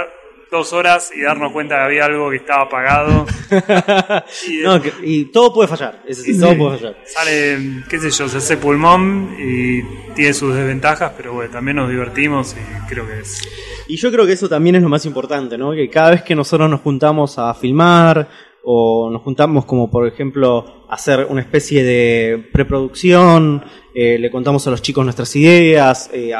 dos 0.50 0.74
horas 0.74 1.10
y 1.16 1.22
darnos 1.22 1.50
cuenta 1.52 1.76
que 1.76 1.80
había 1.82 2.04
algo 2.04 2.28
que 2.30 2.36
estaba 2.36 2.62
apagado. 2.64 3.26
Y 4.48 4.58
de- 4.58 4.64
No, 4.64 4.80
que- 4.82 4.92
y 5.02 5.24
todo 5.26 5.52
puede 5.52 5.68
fallar. 5.68 6.02
Eso 6.06 6.22
sí, 6.22 6.38
todo 6.38 6.56
puede 6.56 6.78
fallar. 6.78 6.96
sale, 7.06 7.82
qué 7.88 7.98
sé 7.98 8.10
yo, 8.10 8.28
se 8.28 8.36
hace 8.38 8.56
pulmón 8.58 9.34
y 9.38 9.82
tiene 10.14 10.34
sus 10.34 10.54
desventajas, 10.54 11.12
pero 11.16 11.32
bueno, 11.34 11.50
también 11.50 11.76
nos 11.78 11.88
divertimos 11.90 12.54
y 12.54 12.88
creo 12.88 13.06
que 13.06 13.20
es 13.20 13.40
Y 13.88 13.96
yo 13.96 14.10
creo 14.12 14.26
que 14.26 14.32
eso 14.32 14.48
también 14.48 14.76
es 14.76 14.82
lo 14.82 14.88
más 14.90 15.04
importante, 15.06 15.56
¿no? 15.56 15.72
Que 15.72 15.88
cada 15.88 16.10
vez 16.10 16.22
que 16.22 16.34
nosotros 16.34 16.68
nos 16.70 16.80
juntamos 16.82 17.38
a 17.38 17.52
filmar 17.54 18.28
o 18.64 19.10
nos 19.10 19.22
juntamos 19.22 19.64
como 19.64 19.90
por 19.90 20.06
ejemplo 20.06 20.86
a 20.88 20.94
hacer 20.94 21.26
una 21.28 21.40
especie 21.40 21.82
de 21.82 22.48
preproducción, 22.52 23.64
eh, 23.94 24.18
le 24.18 24.30
contamos 24.30 24.66
a 24.66 24.70
los 24.70 24.82
chicos 24.82 25.04
nuestras 25.04 25.34
ideas, 25.36 26.10
eh, 26.12 26.32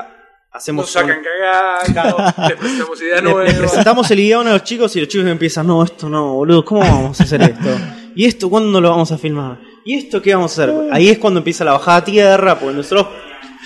hacemos... 0.53 0.85
Nos 0.85 0.93
sacan 0.93 1.19
cagadas, 1.23 2.39
les 2.49 2.59
presentamos 2.59 3.03
ideas 3.03 3.23
Le, 3.23 3.29
le 3.29 3.35
nuevas. 3.35 3.55
presentamos 3.55 4.11
el 4.11 4.19
guion 4.19 4.49
a 4.49 4.53
los 4.53 4.65
chicos 4.65 4.95
y 4.97 5.01
los 5.01 5.09
chicos 5.09 5.27
empiezan, 5.27 5.67
no, 5.67 5.83
esto 5.83 6.09
no, 6.09 6.35
boludo, 6.35 6.65
¿cómo 6.65 6.81
vamos 6.81 7.21
a 7.21 7.25
hacer 7.25 7.43
esto? 7.43 7.69
¿Y 8.15 8.27
esto 8.27 8.51
cuándo 8.51 8.81
lo 8.81 8.91
vamos 8.91 9.11
a 9.11 9.19
filmar? 9.19 9.59
¿Y 9.85 9.95
esto 9.95 10.21
qué 10.23 10.35
vamos 10.35 10.59
a 10.59 10.63
hacer? 10.63 10.75
Ahí 10.93 11.09
es 11.09 11.19
cuando 11.19 11.39
empieza 11.39 11.65
la 11.65 11.73
bajada 11.73 11.97
a 11.99 12.05
tierra, 12.05 12.59
porque 12.59 12.77
nosotros 12.77 13.07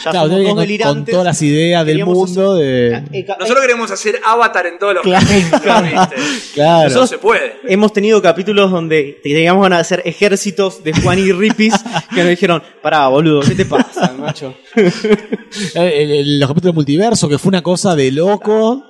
Ya 0.04 0.10
Claro, 0.10 0.26
somos 0.26 0.30
dos 0.30 0.38
con- 0.48 0.54
con 0.56 0.60
delirantes. 0.60 1.12
todas 1.12 1.24
las 1.24 1.42
ideas 1.42 1.86
del 1.86 2.04
mundo 2.04 2.54
de... 2.56 3.02
Eh, 3.12 3.26
Nosotros 3.40 3.60
queremos 3.62 3.90
hacer 3.90 4.20
avatar 4.24 4.66
en 4.66 4.78
todos 4.78 4.94
los 4.94 5.02
Claro. 5.02 5.26
capítulos, 5.26 5.82
¿viste? 6.10 6.50
Claro. 6.54 6.90
No 6.94 7.06
se 7.06 7.18
puede. 7.18 7.56
Hemos 7.64 7.92
tenido 7.94 8.20
capítulos 8.20 8.70
donde 8.70 9.18
teníamos 9.22 9.62
ganas 9.62 9.78
de 9.78 9.80
hacer 9.80 10.02
ejércitos 10.04 10.84
de 10.84 10.92
Juan 10.92 11.18
y 11.18 11.32
Ripis 11.32 11.74
que 12.14 12.20
nos 12.20 12.28
dijeron, 12.28 12.62
pará, 12.82 13.08
boludo, 13.08 13.40
¿qué 13.40 13.54
te 13.54 13.64
pasa, 13.64 14.12
macho? 14.18 14.54
Eh, 14.74 14.92
el- 15.74 16.10
el- 16.10 16.40
los 16.40 16.48
capítulos 16.48 16.72
del 16.72 16.74
multiverso, 16.74 17.28
que 17.28 17.38
fue 17.38 17.48
una 17.48 17.62
cosa 17.62 17.96
de 17.96 18.10
loco. 18.12 18.84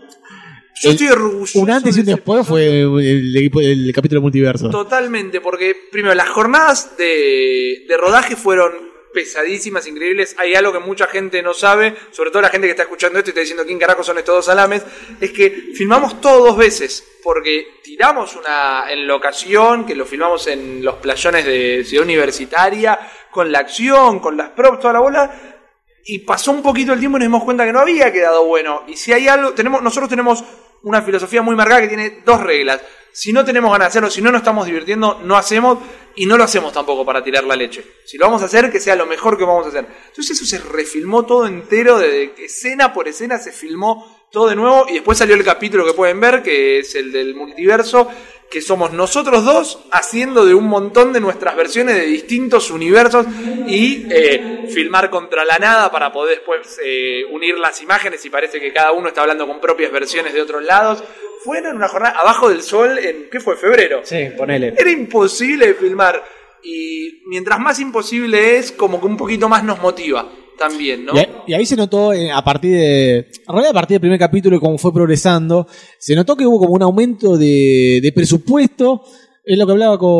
Yo 0.82 0.90
El- 0.90 0.94
estoy 0.96 1.08
orgulloso. 1.08 1.60
Un 1.60 1.70
antes 1.70 1.96
y 1.96 2.00
un 2.00 2.06
después 2.06 2.46
fue 2.46 2.80
el, 2.82 3.36
equipo- 3.36 3.60
el 3.60 3.92
capítulo 3.94 4.18
del 4.18 4.22
multiverso. 4.24 4.68
Totalmente, 4.70 5.40
porque 5.40 5.74
primero 5.92 6.14
las 6.14 6.28
jornadas 6.28 6.96
de, 6.98 7.84
de 7.88 7.96
rodaje 7.96 8.36
fueron 8.36 8.72
pesadísimas, 9.16 9.86
increíbles. 9.86 10.36
Hay 10.38 10.54
algo 10.54 10.74
que 10.74 10.78
mucha 10.78 11.06
gente 11.06 11.40
no 11.40 11.54
sabe, 11.54 11.96
sobre 12.10 12.30
todo 12.30 12.42
la 12.42 12.50
gente 12.50 12.66
que 12.66 12.72
está 12.72 12.82
escuchando 12.82 13.18
esto 13.18 13.30
y 13.30 13.32
está 13.32 13.40
diciendo 13.40 13.64
quién 13.64 13.78
carajo 13.78 14.04
son 14.04 14.18
estos 14.18 14.34
dos 14.34 14.44
salames, 14.44 14.82
es 15.18 15.32
que 15.32 15.70
filmamos 15.74 16.20
todo 16.20 16.48
dos 16.48 16.56
veces, 16.58 17.02
porque 17.22 17.78
tiramos 17.82 18.36
una 18.36 18.92
en 18.92 19.06
locación, 19.06 19.86
que 19.86 19.94
lo 19.94 20.04
filmamos 20.04 20.48
en 20.48 20.84
los 20.84 20.96
playones 20.96 21.46
de 21.46 21.82
Ciudad 21.86 22.04
Universitaria, 22.04 23.00
con 23.30 23.50
la 23.50 23.60
acción, 23.60 24.20
con 24.20 24.36
las 24.36 24.50
props, 24.50 24.80
toda 24.80 24.92
la 24.92 25.00
bola, 25.00 25.62
y 26.04 26.18
pasó 26.18 26.52
un 26.52 26.62
poquito 26.62 26.92
el 26.92 27.00
tiempo 27.00 27.16
y 27.16 27.20
nos 27.20 27.28
dimos 27.28 27.44
cuenta 27.44 27.64
que 27.64 27.72
no 27.72 27.80
había 27.80 28.12
quedado 28.12 28.44
bueno. 28.44 28.82
Y 28.86 28.98
si 28.98 29.14
hay 29.14 29.28
algo, 29.28 29.54
tenemos, 29.54 29.80
nosotros 29.80 30.10
tenemos 30.10 30.44
una 30.86 31.02
filosofía 31.02 31.42
muy 31.42 31.56
marcada 31.56 31.80
que 31.80 31.88
tiene 31.88 32.22
dos 32.24 32.40
reglas. 32.40 32.80
Si 33.10 33.32
no 33.32 33.44
tenemos 33.44 33.72
ganas 33.72 33.86
de 33.86 33.88
hacerlo, 33.88 34.08
si 34.08 34.22
no 34.22 34.30
nos 34.30 34.42
estamos 34.42 34.66
divirtiendo, 34.66 35.20
no 35.24 35.36
hacemos 35.36 35.78
y 36.14 36.26
no 36.26 36.36
lo 36.36 36.44
hacemos 36.44 36.72
tampoco 36.72 37.04
para 37.04 37.24
tirar 37.24 37.42
la 37.42 37.56
leche. 37.56 37.84
Si 38.04 38.16
lo 38.16 38.26
vamos 38.26 38.40
a 38.42 38.44
hacer, 38.44 38.70
que 38.70 38.78
sea 38.78 38.94
lo 38.94 39.04
mejor 39.04 39.36
que 39.36 39.44
vamos 39.44 39.66
a 39.66 39.70
hacer. 39.70 39.84
Entonces 40.08 40.36
eso 40.36 40.44
se 40.44 40.58
refilmó 40.58 41.26
todo 41.26 41.48
entero, 41.48 41.98
de 41.98 42.34
escena 42.38 42.92
por 42.92 43.08
escena 43.08 43.36
se 43.38 43.50
filmó 43.50 44.28
todo 44.30 44.48
de 44.48 44.54
nuevo 44.54 44.86
y 44.88 44.94
después 44.94 45.18
salió 45.18 45.34
el 45.34 45.42
capítulo 45.42 45.84
que 45.84 45.92
pueden 45.92 46.20
ver, 46.20 46.40
que 46.44 46.78
es 46.78 46.94
el 46.94 47.10
del 47.10 47.34
multiverso, 47.34 48.08
que 48.50 48.60
somos 48.60 48.92
nosotros 48.92 49.44
dos 49.44 49.80
haciendo 49.90 50.44
de 50.44 50.54
un 50.54 50.66
montón 50.66 51.12
de 51.12 51.20
nuestras 51.20 51.56
versiones 51.56 51.96
de 51.96 52.06
distintos 52.06 52.70
universos 52.70 53.26
y 53.66 54.06
eh, 54.10 54.66
filmar 54.72 55.10
contra 55.10 55.44
la 55.44 55.58
nada 55.58 55.90
para 55.90 56.12
poder 56.12 56.36
después 56.36 56.78
eh, 56.84 57.24
unir 57.30 57.58
las 57.58 57.80
imágenes 57.82 58.24
y 58.24 58.30
parece 58.30 58.60
que 58.60 58.72
cada 58.72 58.92
uno 58.92 59.08
está 59.08 59.22
hablando 59.22 59.46
con 59.46 59.60
propias 59.60 59.90
versiones 59.90 60.32
de 60.32 60.42
otros 60.42 60.62
lados. 60.62 61.02
Fueron 61.44 61.76
una 61.76 61.88
jornada 61.88 62.18
abajo 62.18 62.48
del 62.48 62.62
sol 62.62 62.98
en, 62.98 63.28
¿qué 63.30 63.40
fue? 63.40 63.56
Febrero. 63.56 64.00
Sí, 64.04 64.28
ponele. 64.36 64.74
Era 64.76 64.90
imposible 64.90 65.74
filmar 65.74 66.22
y 66.62 67.22
mientras 67.26 67.58
más 67.58 67.78
imposible 67.80 68.58
es, 68.58 68.72
como 68.72 69.00
que 69.00 69.06
un 69.06 69.16
poquito 69.16 69.48
más 69.48 69.62
nos 69.62 69.80
motiva 69.80 70.28
también, 70.58 71.04
¿no? 71.04 71.14
Y, 71.14 71.18
ahí- 71.18 71.28
y 71.48 71.52
ahí 71.54 71.66
se 71.66 71.76
notó 71.76 72.12
eh, 72.12 72.30
a 72.30 72.42
partir 72.42 72.72
de. 72.72 73.16
En 73.18 73.26
realidad, 73.48 73.70
a 73.70 73.74
partir 73.74 73.94
del 73.96 74.00
primer 74.00 74.18
capítulo 74.18 74.56
y 74.56 74.60
cómo 74.60 74.78
fue 74.78 74.92
progresando, 74.92 75.66
se 75.98 76.14
notó 76.14 76.36
que 76.36 76.46
hubo 76.46 76.58
como 76.58 76.72
un 76.74 76.82
aumento 76.82 77.36
de, 77.36 78.00
de 78.02 78.12
presupuesto. 78.12 79.02
Es 79.44 79.56
lo 79.56 79.64
que 79.64 79.72
hablaba 79.72 79.96
con, 79.96 80.10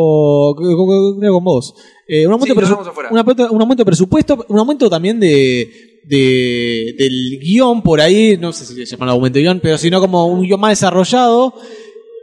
vos. 1.43 1.73
Eh, 2.07 2.25
un, 2.25 2.33
aumento 2.33 2.53
Sí, 2.53 2.55
de 2.55 2.61
nos 2.61 2.69
presu- 2.69 2.71
vamos 2.75 2.87
afuera. 2.87 3.09
un 3.11 3.17
aumento- 3.17 3.51
un 3.51 3.61
aumento 3.61 3.81
de 3.81 3.85
presupuesto, 3.85 4.45
un 4.47 4.59
aumento 4.59 4.89
también 4.89 5.19
de, 5.19 5.99
de- 6.05 6.95
del 6.97 7.39
guion 7.41 7.81
por 7.81 7.99
ahí, 7.99 8.37
no 8.39 8.53
sé 8.53 8.65
si 8.65 8.73
se 8.85 8.95
llama 8.95 9.11
aumento 9.11 9.37
de 9.37 9.43
guion, 9.43 9.59
pero 9.61 9.77
sino 9.77 9.99
como 9.99 10.27
un 10.27 10.43
guion 10.43 10.59
más 10.59 10.71
desarrollado. 10.71 11.53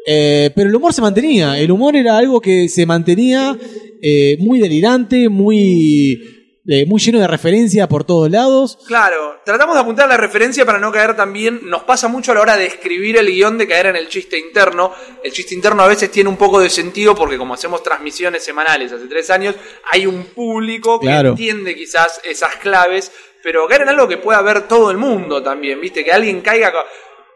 Eh, 0.07 0.51
pero 0.55 0.69
el 0.69 0.75
humor 0.77 0.93
se 0.93 1.01
mantenía. 1.03 1.59
El 1.59 1.71
humor 1.71 1.97
era 1.97 2.17
algo 2.19 2.41
que 2.41 2.69
se 2.69 2.85
mantenía 2.87 3.57
eh, 4.03 4.37
muy 4.41 4.59
delirante, 4.61 5.29
muy, 5.29 6.21
eh, 6.67 6.87
muy 6.87 7.01
lleno 7.01 7.21
de 7.21 7.27
referencia 7.29 7.87
por 7.89 8.05
todos 8.05 8.31
lados. 8.31 8.79
Claro, 8.87 9.41
tratamos 9.45 9.75
de 9.75 9.83
apuntar 9.83 10.07
a 10.07 10.09
la 10.09 10.17
referencia 10.17 10.65
para 10.65 10.79
no 10.79 10.91
caer 10.91 11.15
también. 11.17 11.61
Nos 11.65 11.83
pasa 11.83 12.09
mucho 12.09 12.33
a 12.33 12.35
la 12.35 12.41
hora 12.41 12.57
de 12.57 12.67
escribir 12.67 13.17
el 13.19 13.27
guion 13.27 13.59
de 13.59 13.69
caer 13.69 13.87
en 13.87 13.97
el 13.97 14.09
chiste 14.09 14.39
interno. 14.39 14.93
El 15.23 15.33
chiste 15.33 15.55
interno 15.55 15.83
a 15.83 15.89
veces 15.89 16.11
tiene 16.11 16.29
un 16.31 16.37
poco 16.37 16.61
de 16.61 16.71
sentido 16.71 17.15
porque, 17.15 17.37
como 17.39 17.55
hacemos 17.55 17.83
transmisiones 17.83 18.43
semanales 18.45 18.93
hace 18.93 19.07
tres 19.07 19.29
años, 19.31 19.55
hay 19.93 20.07
un 20.07 20.25
público 20.27 20.99
que 20.99 21.07
Claro. 21.07 21.31
entiende 21.31 21.75
quizás 21.75 22.21
esas 22.25 22.57
claves, 22.57 23.13
pero 23.43 23.67
caer 23.69 23.83
en 23.83 23.91
algo 23.91 24.09
que 24.09 24.17
pueda 24.17 24.41
ver 24.41 24.67
todo 24.67 24.91
el 24.91 24.97
mundo 24.97 25.43
también, 25.43 25.81
¿viste? 25.81 26.03
Que 26.05 26.13
alguien 26.13 26.41
caiga. 26.41 26.73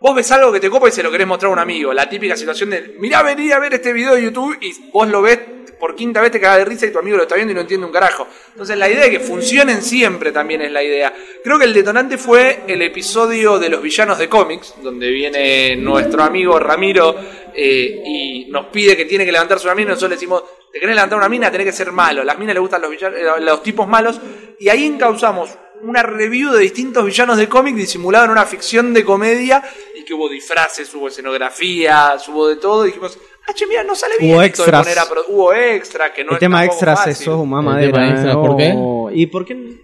Vos 0.01 0.15
ves 0.15 0.31
algo 0.31 0.53
que 0.53 0.61
te 0.61 0.71
copa 0.71 0.89
y 0.89 0.93
se 0.93 1.03
lo 1.03 1.11
querés 1.11 1.27
mostrar 1.27 1.51
a 1.51 1.53
un 1.55 1.59
amigo. 1.59 1.93
La 1.93 2.09
típica 2.09 2.37
situación 2.37 2.71
de, 2.71 2.95
mirá, 3.01 3.21
vení 3.23 3.51
a 3.51 3.59
ver 3.59 3.75
este 3.75 3.93
video 3.93 4.15
de 4.15 4.23
YouTube 4.23 4.57
y 4.61 4.73
vos 4.93 5.09
lo 5.09 5.21
ves 5.21 5.39
por 5.79 5.95
quinta 5.95 6.21
vez 6.21 6.31
te 6.31 6.41
cagas 6.41 6.59
de 6.59 6.65
risa 6.65 6.87
y 6.87 6.91
tu 6.91 6.99
amigo 6.99 7.17
lo 7.17 7.23
está 7.23 7.35
viendo 7.35 7.53
y 7.53 7.55
no 7.55 7.61
entiende 7.61 7.87
un 7.87 7.93
carajo. 7.93 8.27
Entonces 8.51 8.77
la 8.77 8.89
idea 8.89 9.05
de 9.05 9.11
que 9.11 9.21
funcionen 9.21 9.83
siempre 9.83 10.33
también 10.33 10.63
es 10.63 10.73
la 10.73 10.83
idea. 10.83 11.15
Creo 11.43 11.59
que 11.59 11.65
el 11.65 11.73
detonante 11.73 12.19
fue 12.19 12.61
el 12.67 12.83
episodio 12.83 13.59
de 13.59 13.69
los 13.69 13.83
villanos 13.83 14.19
de 14.19 14.29
cómics, 14.29 14.75
donde 14.83 15.11
viene 15.11 15.77
nuestro 15.77 16.23
amigo 16.23 16.59
Ramiro 16.59 17.15
eh, 17.55 18.03
y 18.05 18.47
nos 18.51 18.67
pide 18.67 18.97
que 18.97 19.05
tiene 19.05 19.25
que 19.25 19.33
levantarse 19.33 19.67
una 19.67 19.75
mina 19.75 19.91
nosotros 19.91 20.11
le 20.11 20.17
decimos, 20.17 20.45
te 20.73 20.81
querés 20.81 20.95
levantar 20.95 21.19
una 21.19 21.29
mina, 21.29 21.51
tenés 21.51 21.67
que 21.67 21.73
ser 21.73 21.93
malo. 21.93 22.25
Las 22.25 22.39
minas 22.39 22.55
le 22.55 22.61
gustan 22.61 22.81
los, 22.83 22.91
villanos, 22.91 23.19
los 23.41 23.63
tipos 23.63 23.89
malos 23.89 24.21
y 24.59 24.69
ahí 24.69 24.87
encauzamos 24.87 25.51
una 25.83 26.03
review 26.03 26.53
de 26.53 26.61
distintos 26.61 27.05
villanos 27.05 27.37
de 27.37 27.49
cómic 27.49 27.75
disimulado 27.77 28.25
en 28.27 28.31
una 28.33 28.45
ficción 28.47 28.93
de 28.95 29.05
comedia 29.05 29.63
y 29.99 30.05
que 30.05 30.15
hubo 30.15 30.29
disfraces, 30.29 30.93
hubo 30.95 31.09
escenografía, 31.09 32.17
hubo 32.29 32.49
de 32.49 32.57
todo. 32.57 32.85
Y 32.85 32.89
dijimos, 32.89 33.19
ah, 33.49 33.53
che, 33.55 33.67
mira, 33.67 33.85
no 33.85 33.95
sale 33.95 34.15
bien. 34.19 34.35
Hubo 34.35 34.43
esto 34.43 34.63
de 34.63 34.69
extras. 34.69 34.83
poner 34.87 34.99
a 34.99 35.09
pro- 35.09 35.25
hubo 35.29 35.53
extra, 35.53 36.13
que 36.13 36.25
no 36.25 36.31
el 36.31 36.37
es 36.37 36.41
tema 36.41 36.65
extras, 36.65 36.99
fácil. 37.01 37.13
eso, 37.13 37.43
El 37.43 37.49
mamadera. 37.49 37.93
tema 37.93 38.11
extras, 38.11 38.37
¿por 38.37 38.57
qué? 38.57 38.75
¿Y 39.15 39.27
por 39.27 39.45
qué? 39.45 39.79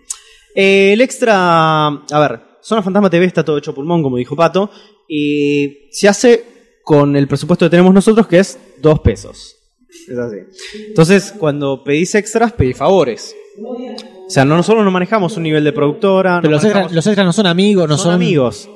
Eh, 0.54 0.92
el 0.92 1.00
extra, 1.00 1.86
a 1.86 2.20
ver, 2.20 2.40
Zona 2.62 2.82
Fantasma 2.82 3.10
TV 3.10 3.26
está 3.26 3.44
todo 3.44 3.58
hecho 3.58 3.74
pulmón, 3.74 4.02
como 4.02 4.16
dijo 4.16 4.36
Pato, 4.36 4.70
y 5.08 5.88
se 5.90 6.08
hace 6.08 6.44
con 6.82 7.16
el 7.16 7.26
presupuesto 7.26 7.66
que 7.66 7.70
tenemos 7.70 7.92
nosotros, 7.92 8.26
que 8.26 8.38
es 8.38 8.58
dos 8.78 9.00
pesos. 9.00 9.56
Es 10.08 10.18
así. 10.18 10.36
Entonces, 10.88 11.32
cuando 11.38 11.82
pedís 11.82 12.14
extras, 12.14 12.52
pedís 12.52 12.76
favores. 12.76 13.34
O 14.26 14.31
sea, 14.31 14.45
no, 14.45 14.57
nosotros 14.57 14.85
no 14.85 14.90
manejamos 14.90 15.37
un 15.37 15.43
nivel 15.43 15.64
de 15.64 15.73
productora, 15.73 16.40
Pero 16.40 16.50
no 16.50 16.57
los 16.57 16.64
extras, 16.64 16.93
los 16.93 17.07
extras 17.07 17.26
no 17.26 17.33
son 17.33 17.47
amigos, 17.47 17.88
no 17.88 17.97
son, 17.97 18.04
son, 18.04 18.14
amigos. 18.14 18.69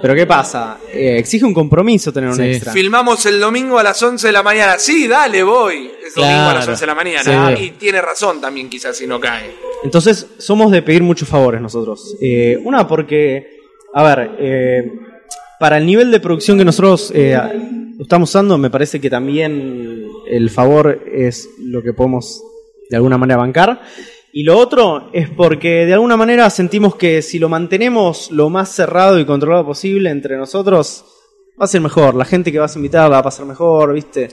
Pero 0.00 0.14
¿qué 0.14 0.26
pasa? 0.26 0.78
Eh, 0.92 1.18
exige 1.18 1.44
un 1.44 1.52
compromiso 1.52 2.12
tener 2.12 2.30
un 2.30 2.40
extra. 2.40 2.72
Filmamos 2.72 3.26
el 3.26 3.38
domingo 3.38 3.78
a 3.78 3.82
las 3.82 4.02
11 4.02 4.26
de 4.26 4.32
la 4.32 4.42
mañana. 4.42 4.78
Sí, 4.78 5.06
dale, 5.06 5.42
voy. 5.42 5.90
Es 6.06 6.14
domingo 6.14 6.34
a 6.34 6.54
las 6.54 6.64
Claro. 6.64 6.72
11 6.72 6.80
de 6.80 6.86
la 6.86 6.94
mañana. 6.94 7.56
Sí. 7.56 7.62
Y 7.62 7.70
tiene 7.72 8.00
razón 8.00 8.40
también, 8.40 8.70
quizás, 8.70 8.96
si 8.96 9.06
no 9.06 9.20
cae. 9.20 9.54
Entonces, 9.84 10.28
somos 10.38 10.70
de 10.72 10.80
pedir 10.82 11.02
muchos 11.02 11.28
favores 11.28 11.60
nosotros. 11.60 12.16
Eh, 12.20 12.58
una, 12.64 12.88
porque, 12.88 13.60
a 13.92 14.02
ver, 14.02 14.30
eh, 14.38 14.92
para 15.60 15.76
el 15.76 15.84
nivel 15.84 16.10
de 16.10 16.20
producción 16.20 16.56
que 16.56 16.64
nosotros 16.64 17.12
eh, 17.14 17.38
estamos 18.00 18.30
usando, 18.30 18.56
me 18.56 18.70
parece 18.70 19.00
que 19.00 19.10
también 19.10 20.06
el 20.26 20.50
favor 20.50 21.04
es 21.12 21.48
lo 21.58 21.82
que 21.82 21.92
podemos 21.92 22.42
de 22.88 22.96
alguna 22.96 23.18
manera 23.18 23.38
bancar. 23.38 23.82
Y 24.36 24.42
lo 24.42 24.58
otro 24.58 25.08
es 25.14 25.30
porque 25.30 25.86
de 25.86 25.94
alguna 25.94 26.14
manera 26.18 26.50
sentimos 26.50 26.96
que 26.96 27.22
si 27.22 27.38
lo 27.38 27.48
mantenemos 27.48 28.30
lo 28.30 28.50
más 28.50 28.68
cerrado 28.68 29.18
y 29.18 29.24
controlado 29.24 29.64
posible 29.64 30.10
entre 30.10 30.36
nosotros, 30.36 31.06
va 31.58 31.64
a 31.64 31.66
ser 31.66 31.80
mejor. 31.80 32.14
La 32.14 32.26
gente 32.26 32.52
que 32.52 32.58
vas 32.58 32.76
a 32.76 32.78
invitar 32.78 33.04
la 33.04 33.16
va 33.16 33.18
a 33.20 33.22
pasar 33.22 33.46
mejor, 33.46 33.94
¿viste? 33.94 34.28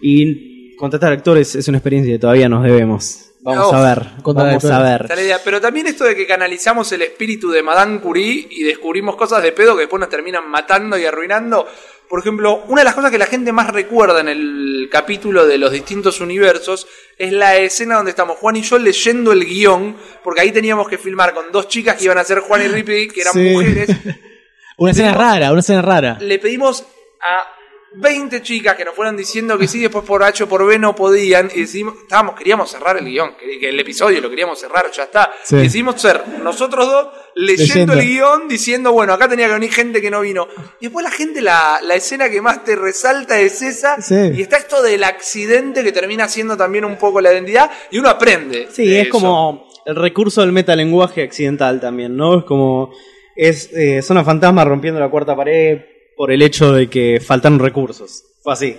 Y 0.00 0.76
contratar 0.76 1.12
actores 1.12 1.56
es 1.56 1.66
una 1.66 1.78
experiencia 1.78 2.14
que 2.14 2.20
todavía 2.20 2.48
nos 2.48 2.62
debemos. 2.62 3.32
Vamos 3.40 3.66
Uf, 3.66 3.74
a 3.74 3.82
ver, 3.82 4.10
vamos 4.22 4.64
a 4.66 4.80
ver. 4.80 5.08
Pero 5.44 5.60
también 5.60 5.88
esto 5.88 6.04
de 6.04 6.14
que 6.14 6.24
canalizamos 6.24 6.92
el 6.92 7.02
espíritu 7.02 7.50
de 7.50 7.64
Madame 7.64 7.98
Curie 8.00 8.46
y 8.48 8.62
descubrimos 8.62 9.16
cosas 9.16 9.42
de 9.42 9.50
pedo 9.50 9.74
que 9.74 9.80
después 9.80 9.98
nos 9.98 10.08
terminan 10.08 10.48
matando 10.48 10.96
y 10.96 11.04
arruinando. 11.04 11.66
Por 12.12 12.20
ejemplo, 12.20 12.62
una 12.68 12.82
de 12.82 12.84
las 12.84 12.94
cosas 12.94 13.10
que 13.10 13.16
la 13.16 13.24
gente 13.24 13.52
más 13.52 13.70
recuerda 13.70 14.20
en 14.20 14.28
el 14.28 14.86
capítulo 14.92 15.46
de 15.46 15.56
los 15.56 15.72
distintos 15.72 16.20
universos 16.20 16.86
es 17.16 17.32
la 17.32 17.56
escena 17.56 17.94
donde 17.96 18.10
estamos 18.10 18.36
Juan 18.36 18.54
y 18.56 18.60
yo 18.60 18.78
leyendo 18.78 19.32
el 19.32 19.46
guion, 19.46 19.96
porque 20.22 20.42
ahí 20.42 20.52
teníamos 20.52 20.86
que 20.90 20.98
filmar 20.98 21.32
con 21.32 21.50
dos 21.50 21.68
chicas 21.68 21.96
que 21.96 22.04
iban 22.04 22.18
a 22.18 22.24
ser 22.24 22.40
Juan 22.40 22.60
y 22.66 22.68
Rippy, 22.68 23.08
que 23.08 23.22
eran 23.22 23.32
Sí. 23.32 23.54
mujeres. 23.54 23.88
Una 24.76 24.90
escena 24.90 25.14
rara, 25.14 25.52
una 25.52 25.60
escena 25.60 25.80
rara. 25.80 26.18
Le 26.20 26.38
pedimos 26.38 26.82
a 27.22 27.46
20 27.94 28.42
chicas 28.42 28.76
que 28.76 28.84
nos 28.84 28.94
fueron 28.94 29.16
diciendo 29.16 29.58
que 29.58 29.68
sí, 29.68 29.80
después 29.80 30.04
por 30.04 30.22
H 30.22 30.44
o 30.44 30.48
por 30.48 30.66
B 30.66 30.78
no 30.78 30.94
podían, 30.94 31.50
y 31.54 31.60
decidimos, 31.60 31.94
estábamos, 32.02 32.34
queríamos 32.36 32.70
cerrar 32.70 32.96
el 32.96 33.04
guion, 33.04 33.34
que, 33.36 33.68
el 33.68 33.78
episodio 33.78 34.20
lo 34.20 34.30
queríamos 34.30 34.58
cerrar, 34.58 34.90
ya 34.90 35.04
está. 35.04 35.32
Sí. 35.42 35.56
Decidimos 35.56 36.00
ser 36.00 36.22
nosotros 36.42 36.86
dos 36.86 37.08
leyendo, 37.34 37.64
Leyendo. 37.64 37.92
el 37.94 38.00
guion, 38.06 38.48
diciendo, 38.48 38.92
bueno, 38.92 39.12
acá 39.12 39.28
tenía 39.28 39.46
que 39.46 39.54
venir 39.54 39.72
gente 39.72 40.00
que 40.00 40.10
no 40.10 40.20
vino. 40.20 40.48
Y 40.80 40.86
después 40.86 41.04
la 41.04 41.10
gente, 41.10 41.40
la, 41.40 41.80
la 41.82 41.94
escena 41.94 42.28
que 42.30 42.40
más 42.42 42.64
te 42.64 42.76
resalta 42.76 43.38
es 43.40 43.62
esa, 43.62 44.00
Sí. 44.00 44.14
y 44.34 44.42
está 44.42 44.56
esto 44.56 44.82
del 44.82 45.04
accidente 45.04 45.82
que 45.82 45.92
termina 45.92 46.28
siendo 46.28 46.56
también 46.56 46.84
un 46.84 46.96
poco 46.96 47.20
la 47.20 47.32
identidad, 47.32 47.70
y 47.90 47.98
uno 47.98 48.08
aprende. 48.08 48.68
Sí, 48.70 48.94
es 48.96 49.02
eso. 49.08 49.10
como 49.12 49.68
el 49.84 49.96
recurso 49.96 50.40
del 50.42 50.52
metalenguaje 50.52 51.22
accidental 51.22 51.80
también, 51.80 52.16
¿no? 52.16 52.38
Es 52.38 52.44
como. 52.44 52.92
Es 53.34 53.70
eh, 53.72 54.02
Zona 54.02 54.22
Fantasma 54.24 54.62
rompiendo 54.62 55.00
la 55.00 55.08
cuarta 55.08 55.34
pared 55.34 55.80
por 56.22 56.30
el 56.30 56.40
hecho 56.40 56.72
de 56.72 56.88
que 56.88 57.18
faltaron 57.18 57.58
recursos. 57.58 58.22
Fue 58.44 58.52
así. 58.52 58.76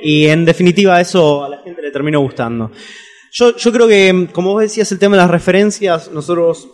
Y 0.00 0.26
en 0.26 0.44
definitiva, 0.44 1.00
eso 1.00 1.42
a 1.42 1.48
la 1.48 1.58
gente 1.58 1.82
le 1.82 1.90
terminó 1.90 2.20
gustando. 2.20 2.70
Yo, 3.32 3.56
yo 3.56 3.72
creo 3.72 3.88
que, 3.88 4.28
como 4.30 4.52
vos 4.52 4.62
decías, 4.62 4.92
el 4.92 5.00
tema 5.00 5.16
de 5.16 5.22
las 5.22 5.30
referencias, 5.32 6.12
nosotros 6.12 6.68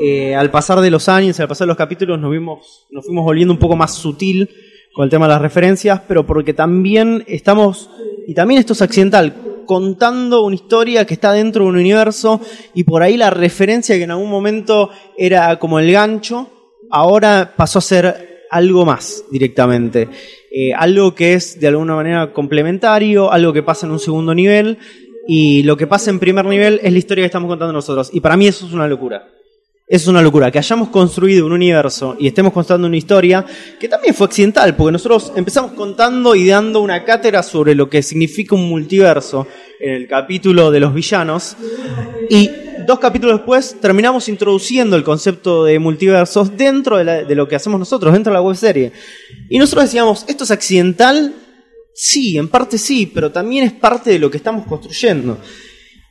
eh, 0.00 0.34
al 0.34 0.50
pasar 0.50 0.80
de 0.80 0.90
los 0.90 1.10
años, 1.10 1.38
al 1.38 1.48
pasar 1.48 1.66
de 1.66 1.68
los 1.68 1.76
capítulos, 1.76 2.18
nos, 2.18 2.30
vimos, 2.30 2.86
nos 2.90 3.04
fuimos 3.04 3.26
volviendo 3.26 3.52
un 3.52 3.58
poco 3.58 3.76
más 3.76 3.92
sutil 3.92 4.48
con 4.94 5.04
el 5.04 5.10
tema 5.10 5.26
de 5.26 5.34
las 5.34 5.42
referencias, 5.42 6.00
pero 6.08 6.26
porque 6.26 6.54
también 6.54 7.22
estamos, 7.26 7.90
y 8.26 8.32
también 8.32 8.60
esto 8.60 8.72
es 8.72 8.80
accidental, 8.80 9.34
contando 9.66 10.46
una 10.46 10.54
historia 10.54 11.04
que 11.04 11.12
está 11.12 11.32
dentro 11.34 11.64
de 11.64 11.68
un 11.68 11.76
universo 11.76 12.40
y 12.72 12.84
por 12.84 13.02
ahí 13.02 13.18
la 13.18 13.28
referencia 13.28 13.96
que 13.98 14.04
en 14.04 14.12
algún 14.12 14.30
momento 14.30 14.88
era 15.18 15.58
como 15.58 15.78
el 15.78 15.92
gancho, 15.92 16.48
ahora 16.90 17.52
pasó 17.54 17.80
a 17.80 17.82
ser 17.82 18.28
algo 18.50 18.84
más 18.84 19.24
directamente. 19.30 20.08
Eh, 20.50 20.72
algo 20.74 21.14
que 21.14 21.34
es 21.34 21.60
de 21.60 21.68
alguna 21.68 21.94
manera 21.94 22.32
complementario, 22.32 23.30
algo 23.30 23.52
que 23.52 23.62
pasa 23.62 23.86
en 23.86 23.92
un 23.92 23.98
segundo 23.98 24.34
nivel 24.34 24.78
y 25.26 25.62
lo 25.62 25.76
que 25.76 25.86
pasa 25.86 26.10
en 26.10 26.18
primer 26.18 26.46
nivel 26.46 26.80
es 26.82 26.90
la 26.90 26.98
historia 26.98 27.22
que 27.22 27.26
estamos 27.26 27.48
contando 27.48 27.72
nosotros. 27.72 28.10
Y 28.12 28.20
para 28.20 28.36
mí 28.36 28.46
eso 28.46 28.66
es 28.66 28.72
una 28.72 28.88
locura. 28.88 29.28
Es 29.86 30.06
una 30.06 30.20
locura 30.20 30.50
que 30.50 30.58
hayamos 30.58 30.90
construido 30.90 31.46
un 31.46 31.52
universo 31.52 32.14
y 32.18 32.26
estemos 32.26 32.52
contando 32.52 32.86
una 32.86 32.96
historia 32.96 33.44
que 33.80 33.88
también 33.88 34.14
fue 34.14 34.26
accidental, 34.26 34.76
porque 34.76 34.92
nosotros 34.92 35.32
empezamos 35.34 35.72
contando 35.72 36.34
y 36.34 36.46
dando 36.46 36.82
una 36.82 37.04
cátedra 37.04 37.42
sobre 37.42 37.74
lo 37.74 37.88
que 37.88 38.02
significa 38.02 38.54
un 38.54 38.68
multiverso 38.68 39.46
en 39.80 39.94
el 39.94 40.06
capítulo 40.06 40.70
de 40.70 40.80
los 40.80 40.92
villanos 40.92 41.56
y 42.28 42.50
dos 42.88 42.98
capítulos 43.00 43.36
después 43.36 43.76
terminamos 43.82 44.30
introduciendo 44.30 44.96
el 44.96 45.04
concepto 45.04 45.62
de 45.66 45.78
multiversos 45.78 46.56
dentro 46.56 46.96
de, 46.96 47.34
lo 47.34 47.46
que 47.46 47.54
hacemos 47.54 47.78
nosotros, 47.78 48.14
dentro 48.14 48.32
de 48.32 48.38
la 48.38 48.40
webserie. 48.40 48.92
Y 49.50 49.58
nosotros 49.58 49.84
decíamos, 49.84 50.24
¿esto 50.26 50.44
es 50.44 50.50
accidental? 50.50 51.34
Sí, 51.94 52.38
en 52.38 52.48
parte 52.48 52.78
sí, 52.78 53.04
pero 53.04 53.30
también 53.30 53.64
es 53.64 53.74
parte 53.74 54.10
de 54.10 54.18
lo 54.18 54.30
que 54.30 54.38
estamos 54.38 54.66
construyendo. 54.66 55.38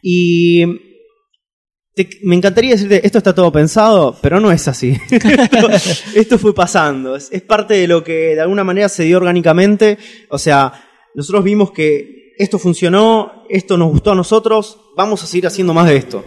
Y 0.03 0.65
me 2.21 2.35
encantaría 2.35 2.75
decirte, 2.75 3.03
esto 3.03 3.17
está 3.17 3.33
todo 3.33 3.51
pensado, 3.51 4.15
pero 4.21 4.39
no 4.39 4.51
es 4.51 4.67
así. 4.67 4.95
esto, 6.13 6.37
fue 6.37 6.53
pasando. 6.53 7.15
Es, 7.15 7.41
parte 7.41 7.73
de 7.73 7.87
lo 7.87 8.03
que 8.03 8.35
de 8.35 8.41
alguna 8.41 8.63
manera 8.63 8.87
se 8.87 9.01
dio 9.01 9.17
orgánicamente. 9.17 9.97
O 10.29 10.37
sea, 10.37 10.71
nosotros 11.15 11.43
vimos 11.43 11.71
que 11.71 12.35
esto 12.37 12.59
funcionó, 12.59 13.45
esto 13.49 13.77
nos 13.77 13.89
gustó 13.89 14.11
a 14.11 14.15
nosotros, 14.15 14.79
vamos 14.95 15.23
a 15.23 15.25
seguir 15.25 15.47
haciendo 15.47 15.73
más 15.73 15.87
de 15.87 15.95
esto. 15.95 16.23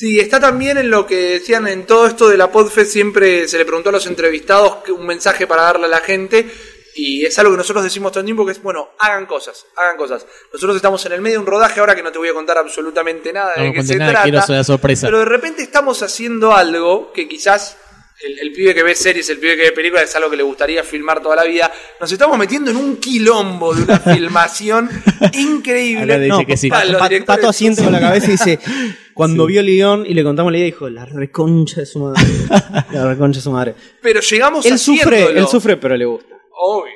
Sí, 0.00 0.18
está 0.18 0.40
también 0.40 0.78
en 0.78 0.88
lo 0.88 1.06
que 1.06 1.14
decían 1.32 1.68
en 1.68 1.84
todo 1.84 2.06
esto 2.06 2.26
de 2.30 2.38
la 2.38 2.50
PodFest, 2.50 2.90
siempre 2.90 3.46
se 3.46 3.58
le 3.58 3.66
preguntó 3.66 3.90
a 3.90 3.92
los 3.92 4.06
entrevistados 4.06 4.88
un 4.88 5.04
mensaje 5.04 5.46
para 5.46 5.64
darle 5.64 5.84
a 5.84 5.88
la 5.88 5.98
gente. 5.98 6.50
Y 6.94 7.26
es 7.26 7.38
algo 7.38 7.52
que 7.52 7.58
nosotros 7.58 7.84
decimos 7.84 8.10
todo 8.10 8.20
el 8.20 8.24
tiempo 8.24 8.46
que 8.46 8.52
es, 8.52 8.62
bueno, 8.62 8.92
hagan 8.98 9.26
cosas, 9.26 9.66
hagan 9.76 9.98
cosas. 9.98 10.24
Nosotros 10.54 10.76
estamos 10.76 11.04
en 11.04 11.12
el 11.12 11.20
medio 11.20 11.36
de 11.36 11.40
un 11.40 11.46
rodaje 11.46 11.80
ahora 11.80 11.94
que 11.94 12.02
no 12.02 12.10
te 12.10 12.16
voy 12.16 12.30
a 12.30 12.32
contar 12.32 12.56
absolutamente 12.56 13.30
nada 13.30 13.52
de 13.54 13.74
qué 13.74 13.82
se 13.82 13.96
trata. 13.96 14.64
sorpresa. 14.64 15.06
Pero 15.06 15.18
de 15.18 15.26
repente 15.26 15.60
estamos 15.60 16.02
haciendo 16.02 16.54
algo 16.54 17.12
que 17.12 17.28
quizás 17.28 17.76
el, 18.22 18.52
pibe 18.52 18.74
que 18.74 18.82
ve 18.82 18.94
series, 18.94 19.28
el 19.30 19.38
pibe 19.38 19.56
que 19.56 19.62
ve 19.64 19.72
películas 19.72 20.04
es 20.04 20.16
algo 20.16 20.30
que 20.30 20.36
le 20.36 20.42
gustaría 20.42 20.82
filmar 20.84 21.22
toda 21.22 21.36
la 21.36 21.44
vida. 21.44 21.70
Nos 22.00 22.10
estamos 22.10 22.36
metiendo 22.38 22.70
en 22.70 22.76
un 22.76 22.96
quilombo 22.96 23.74
de 23.74 23.82
una 23.82 23.98
filmación 24.14 24.90
increíble. 25.32 26.28
no, 26.28 26.44
que 26.46 26.56
sí. 26.56 26.70
Pato 26.70 27.48
asiente 27.48 27.82
con 27.82 27.92
la 27.92 28.00
cabeza 28.00 28.28
y 28.28 28.30
dice, 28.32 28.58
cuando 29.20 29.44
vio 29.44 29.62
León 29.62 30.06
y 30.08 30.14
le 30.14 30.24
contamos 30.24 30.50
la 30.50 30.56
idea, 30.56 30.64
dijo, 30.64 30.88
la 30.88 31.04
reconcha 31.04 31.80
de 31.80 31.86
su 31.86 31.98
madre. 31.98 32.22
la 32.90 33.06
reconcha 33.06 33.36
de 33.36 33.42
su 33.42 33.50
madre. 33.50 33.74
Pero 34.00 34.20
llegamos 34.22 34.64
él 34.64 34.78
sufre, 34.78 35.38
él 35.38 35.46
sufre, 35.46 35.76
pero 35.76 35.94
le 35.94 36.06
gusta. 36.06 36.40
Obvio. 36.56 36.94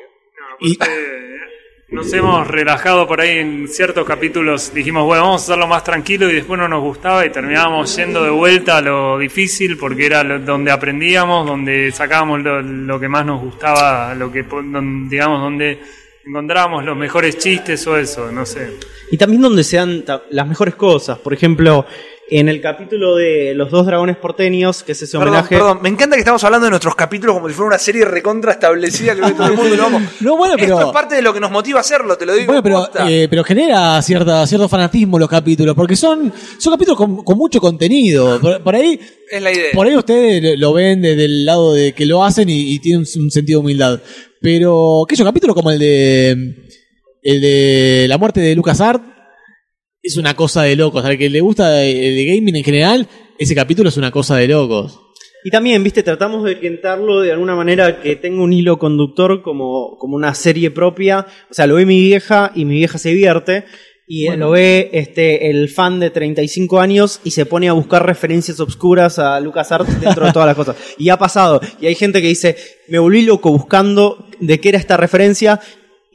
y, 0.61 0.79
nos 1.91 2.11
hemos 2.15 2.49
relajado 2.49 3.07
por 3.07 3.21
ahí 3.21 3.37
en 3.41 3.69
ciertos 3.69 4.07
capítulos. 4.07 4.73
Dijimos, 4.73 5.05
bueno, 5.05 5.25
vamos 5.25 5.43
a 5.43 5.45
hacerlo 5.45 5.67
más 5.67 5.85
tranquilo 5.85 6.31
y 6.31 6.35
después 6.37 6.59
no 6.59 6.67
nos 6.67 6.83
gustaba 6.83 7.27
y 7.27 7.31
terminábamos 7.31 7.95
yendo 7.95 8.25
de 8.25 8.31
vuelta 8.31 8.79
a 8.79 8.81
lo 8.81 9.19
difícil 9.19 9.77
porque 9.77 10.07
era 10.07 10.25
donde 10.39 10.71
aprendíamos, 10.71 11.47
donde 11.47 11.93
sacábamos 11.93 12.41
lo, 12.43 12.99
que 12.99 13.09
más 13.09 13.27
nos 13.27 13.43
gustaba, 13.43 14.15
lo 14.15 14.33
que, 14.33 14.47
digamos, 15.11 15.43
donde 15.43 15.79
encontrábamos 16.27 16.87
los 16.87 16.97
mejores 16.97 17.37
chistes 17.37 17.87
o 17.87 17.99
eso, 17.99 18.33
no 18.33 18.47
sé. 18.47 18.79
Y 19.11 19.19
también 19.19 19.43
donde 19.43 19.63
sean 19.63 20.05
las 20.31 20.49
mejores 20.49 20.75
cosas. 20.75 21.19
Por 21.19 21.35
ejemplo, 21.35 21.87
en 22.31 22.49
el 22.49 22.61
capítulo 22.61 23.17
de 23.17 23.55
Los 23.55 23.71
dos 23.71 23.87
dragones 23.87 24.17
porteños, 24.17 24.83
que 24.83 24.93
es 24.93 25.03
ese 25.03 25.17
homenaje. 25.17 25.57
Perdón, 25.57 25.81
me 25.83 25.89
encanta 25.89 26.17
que 26.17 26.21
estamos 26.21 26.43
hablando 26.45 26.67
de 26.67 26.71
nuestros 26.71 26.95
capítulos 26.95 27.35
como 27.35 27.49
si 27.49 27.55
fuera 27.55 27.69
una 27.69 27.79
serie 27.79 28.05
recontra 28.05 28.53
establecida 28.53 29.15
que 29.15 29.21
ve 29.21 29.33
todo 29.33 29.47
el 29.49 29.55
mundo. 29.55 29.77
Lo 29.77 29.91
no, 30.21 30.37
bueno, 30.37 30.55
pero... 30.59 30.75
Esto 30.75 30.89
es 30.89 30.93
parte 30.93 31.17
de 31.17 31.23
lo 31.23 31.35
que 31.35 31.41
nos 31.41 31.51
motiva 31.51 31.79
a 31.79 31.81
hacerlo, 31.81 32.17
te 32.17 32.25
lo 32.25 32.35
digo. 32.35 32.47
Bueno, 32.47 32.63
pero, 32.63 33.09
eh, 33.09 33.27
pero 33.29 33.45
genera 33.45 34.01
cierta, 34.03 34.47
cierto 34.47 34.69
fanatismo 34.69 35.19
los 35.19 35.29
capítulos, 35.29 35.75
porque 35.75 35.97
son, 35.97 36.33
son 36.59 36.73
capítulos 36.73 36.97
con, 36.97 37.37
mucho 37.37 37.61
contenido. 37.61 38.41
Por, 38.41 38.75
ahí. 38.75 38.99
Es 39.31 39.43
la 39.43 39.53
idea. 39.53 39.71
Por 39.75 39.87
ahí 39.87 39.97
ustedes 39.97 40.59
lo 40.59 40.73
ven 40.73 41.03
desde 41.03 41.27
el 41.27 41.45
lado 41.45 41.75
de 41.75 41.93
que 41.93 42.07
lo 42.07 42.25
hacen 42.25 42.49
y, 42.49 42.79
tienen 42.79 43.01
un, 43.01 43.31
sentido 43.31 43.61
de 43.61 43.65
humildad. 43.65 44.01
Pero, 44.41 45.05
¿qué 45.09 45.15
es 45.15 45.21
un 45.21 45.27
capítulo 45.27 45.55
como 45.55 45.71
el 45.71 45.79
de. 45.79 46.65
El 47.27 47.41
de 47.41 48.05
la 48.07 48.19
muerte 48.19 48.41
de 48.41 48.55
Lucas 48.55 48.83
Art 48.83 49.14
es 50.05 50.19
una 50.19 50.37
cosa 50.37 50.63
de 50.63 50.77
locos. 50.77 51.05
Al 51.05 51.19
que 51.19 51.31
le 51.31 51.41
gusta 51.41 51.83
el 51.83 52.27
gaming 52.27 52.57
en 52.57 52.65
general, 52.65 53.09
ese 53.39 53.55
capítulo 53.55 53.89
es 53.89 53.97
una 53.97 54.11
cosa 54.11 54.37
de 54.37 54.47
locos. 54.47 55.01
Y 55.47 55.51
también, 55.51 55.83
viste, 55.83 56.03
tratamos 56.03 56.45
de 56.45 56.53
orientarlo 56.53 57.21
de 57.21 57.33
alguna 57.33 57.55
manera 57.55 58.01
que 58.01 58.17
tenga 58.17 58.43
un 58.43 58.53
hilo 58.53 58.79
conductor 58.79 59.43
como, 59.43 59.99
como 59.99 60.17
una 60.17 60.35
serie 60.35 60.71
propia. 60.71 61.27
O 61.51 61.55
sea, 61.55 61.67
lo 61.67 61.75
ve 61.75 61.87
mi 61.87 62.01
vieja 62.01 62.53
y 62.55 62.65
mi 62.65 62.77
vieja 62.77 62.99
se 62.99 63.11
divierte. 63.11 63.65
Y 64.07 64.29
lo 64.37 64.51
ve 64.51 64.91
este, 64.93 65.49
el 65.49 65.71
fan 65.71 65.99
de 65.99 66.11
35 66.11 66.79
años 66.79 67.21
y 67.25 67.31
se 67.31 67.47
pone 67.47 67.71
a 67.71 67.73
buscar 67.73 68.05
referencias 68.05 68.61
obscuras 68.61 69.19
a 69.19 69.41
LucasArts 69.41 69.99
dentro 69.99 70.27
de 70.27 70.33
todas 70.33 70.47
las 70.47 70.57
cosas. 70.57 70.77
Y 70.99 71.09
ha 71.09 71.17
pasado. 71.17 71.61
Y 71.81 71.87
hay 71.87 71.95
gente 71.95 72.21
que 72.21 72.29
dice, 72.29 72.57
me 72.89 72.99
volví 72.99 73.23
loco 73.23 73.51
buscando 73.51 74.29
de 74.41 74.61
qué 74.61 74.71
era 74.71 74.79
esta 74.79 74.99
referencia 74.99 75.61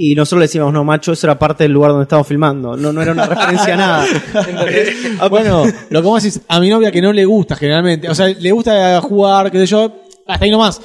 y 0.01 0.15
nosotros 0.15 0.39
le 0.39 0.45
decíamos, 0.45 0.71
no, 0.71 0.85
macho, 0.85 1.11
eso 1.11 1.27
era 1.27 1.37
parte 1.37 1.65
del 1.65 1.73
lugar 1.73 1.91
donde 1.91 2.03
estábamos 2.03 2.25
filmando. 2.25 2.77
No, 2.77 2.93
no 2.93 3.01
era 3.01 3.11
una 3.11 3.25
referencia 3.25 3.73
a 3.73 3.77
nada. 3.77 4.05
Ah, 5.19 5.27
bueno, 5.29 5.65
lo 5.89 6.01
que 6.01 6.07
vos 6.07 6.23
decís, 6.23 6.39
a 6.47 6.59
mi 6.61 6.69
novia 6.69 6.89
que 6.89 7.01
no 7.01 7.11
le 7.11 7.25
gusta 7.25 7.57
generalmente, 7.57 8.07
o 8.07 8.15
sea, 8.15 8.27
le 8.27 8.51
gusta 8.53 9.01
jugar, 9.01 9.51
qué 9.51 9.57
sé 9.59 9.65
yo, 9.65 9.93
hasta 10.25 10.45
ahí 10.45 10.51
nomás. 10.51 10.81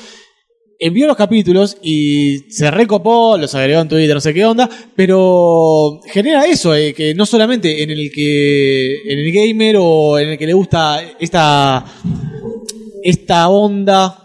Envió 0.81 1.07
los 1.07 1.17
capítulos 1.17 1.77
y 1.81 2.51
se 2.51 2.69
recopó, 2.73 3.39
los 3.39 3.55
agregó 3.55 3.83
en 3.83 3.89
Twitter, 3.89 4.15
no 4.15 4.21
sé 4.21 4.35
qué 4.35 4.45
onda, 4.45 4.69
pero 4.97 6.01
genera 6.13 6.47
eso, 6.47 6.75
eh, 6.75 6.93
que 6.93 7.15
no 7.15 7.25
solamente 7.25 7.85
en 7.85 7.91
el 7.91 8.11
que, 8.11 8.97
en 9.07 9.19
el 9.21 9.33
gamer 9.33 9.77
o 9.79 10.19
en 10.19 10.31
el 10.31 10.39
que 10.39 10.47
le 10.47 10.55
gusta 10.55 11.01
esta, 11.21 11.85
esta 13.05 13.49
onda 13.49 14.24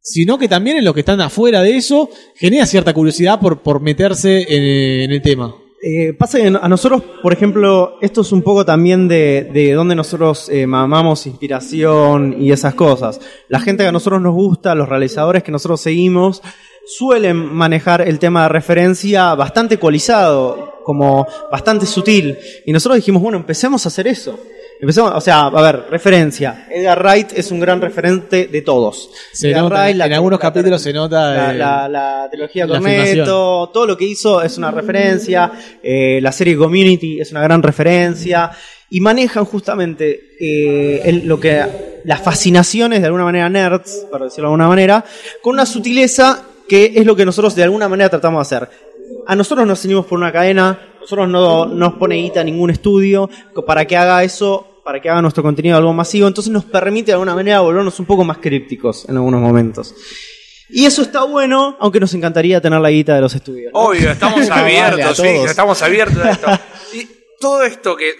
sino 0.00 0.38
que 0.38 0.48
también 0.48 0.78
en 0.78 0.84
los 0.84 0.94
que 0.94 1.00
están 1.00 1.20
afuera 1.20 1.62
de 1.62 1.76
eso 1.76 2.08
genera 2.34 2.66
cierta 2.66 2.94
curiosidad 2.94 3.40
por, 3.40 3.60
por 3.60 3.80
meterse 3.80 4.46
en, 4.48 5.10
el 5.10 5.22
tema. 5.22 5.54
Eh, 5.82 6.12
pasa 6.12 6.38
que 6.38 6.46
a 6.46 6.68
nosotros, 6.68 7.02
por 7.22 7.32
ejemplo, 7.32 7.98
esto 8.02 8.20
es 8.20 8.32
un 8.32 8.42
poco 8.42 8.66
también 8.66 9.08
de, 9.08 9.50
de 9.52 9.72
donde 9.72 9.94
nosotros 9.94 10.48
eh, 10.50 10.66
mamamos 10.66 11.26
inspiración 11.26 12.36
y 12.38 12.52
esas 12.52 12.74
cosas. 12.74 13.20
La 13.48 13.60
gente 13.60 13.84
que 13.84 13.88
a 13.88 13.92
nosotros 13.92 14.20
nos 14.20 14.34
gusta, 14.34 14.74
los 14.74 14.88
realizadores 14.88 15.42
que 15.42 15.52
nosotros 15.52 15.80
seguimos, 15.80 16.42
suelen 16.86 17.36
manejar 17.36 18.02
el 18.02 18.18
tema 18.18 18.42
de 18.42 18.48
referencia 18.50 19.34
bastante 19.34 19.76
ecualizado, 19.76 20.80
como 20.84 21.26
bastante 21.50 21.86
sutil. 21.86 22.36
Y 22.66 22.72
nosotros 22.72 22.96
dijimos, 22.96 23.22
bueno, 23.22 23.38
empecemos 23.38 23.84
a 23.86 23.88
hacer 23.88 24.06
eso. 24.06 24.38
Empezamos, 24.80 25.12
o 25.14 25.20
sea, 25.20 25.42
a 25.42 25.62
ver, 25.62 25.84
referencia. 25.90 26.66
Edgar 26.70 27.02
Wright 27.02 27.32
es 27.36 27.50
un 27.50 27.60
gran 27.60 27.82
referente 27.82 28.46
de 28.46 28.62
todos. 28.62 29.10
Se 29.30 29.52
nota, 29.52 29.90
en 29.90 30.00
algunos 30.00 30.40
capítulos 30.40 30.80
se 30.80 30.94
nota 30.94 31.52
la, 31.52 31.86
la, 31.86 32.28
trilogía 32.30 32.66
Cornetto, 32.66 33.70
todo 33.74 33.86
lo 33.86 33.96
que 33.96 34.06
hizo 34.06 34.40
es 34.42 34.56
una 34.56 34.70
referencia. 34.70 35.52
Eh, 35.82 36.18
la 36.22 36.32
serie 36.32 36.56
Community 36.56 37.20
es 37.20 37.30
una 37.30 37.42
gran 37.42 37.62
referencia 37.62 38.50
y 38.88 39.00
manejan 39.00 39.44
justamente 39.44 40.30
eh, 40.40 41.20
lo 41.24 41.38
que 41.38 42.00
las 42.04 42.22
fascinaciones 42.22 43.00
de 43.00 43.06
alguna 43.06 43.24
manera 43.24 43.50
nerds, 43.50 44.06
para 44.10 44.24
decirlo 44.24 44.48
de 44.48 44.52
alguna 44.54 44.68
manera, 44.68 45.04
con 45.42 45.54
una 45.54 45.66
sutileza 45.66 46.42
que 46.66 46.94
es 46.96 47.04
lo 47.04 47.14
que 47.14 47.26
nosotros 47.26 47.54
de 47.54 47.64
alguna 47.64 47.86
manera 47.86 48.08
tratamos 48.08 48.48
de 48.48 48.56
hacer. 48.56 48.70
A 49.26 49.36
nosotros 49.36 49.66
nos 49.66 49.78
seguimos 49.78 50.06
por 50.06 50.18
una 50.18 50.32
cadena, 50.32 50.78
nosotros 51.00 51.28
no 51.28 51.66
nos 51.66 51.94
pone 51.94 52.16
guita 52.16 52.42
ningún 52.42 52.70
estudio 52.70 53.28
para 53.66 53.84
que 53.84 53.96
haga 53.96 54.24
eso 54.24 54.69
para 54.84 55.00
que 55.00 55.08
haga 55.08 55.22
nuestro 55.22 55.42
contenido 55.42 55.76
algo 55.76 55.92
masivo, 55.92 56.28
entonces 56.28 56.52
nos 56.52 56.64
permite 56.64 57.06
de 57.06 57.12
alguna 57.14 57.34
manera 57.34 57.60
volvernos 57.60 57.98
un 58.00 58.06
poco 58.06 58.24
más 58.24 58.38
crípticos 58.38 59.08
en 59.08 59.16
algunos 59.16 59.40
momentos. 59.40 59.94
Y 60.68 60.86
eso 60.86 61.02
está 61.02 61.24
bueno, 61.24 61.76
aunque 61.80 61.98
nos 61.98 62.14
encantaría 62.14 62.60
tener 62.60 62.80
la 62.80 62.90
guita 62.90 63.14
de 63.14 63.20
los 63.20 63.34
estudios. 63.34 63.70
Obvio, 63.74 64.10
estamos 64.10 64.48
abiertos, 64.50 65.16
sí, 65.16 65.26
estamos 65.26 65.82
abiertos 65.82 66.18
a 66.24 66.30
esto. 66.30 66.50
Y 66.92 67.08
todo 67.38 67.62
esto 67.62 67.96
que 67.96 68.14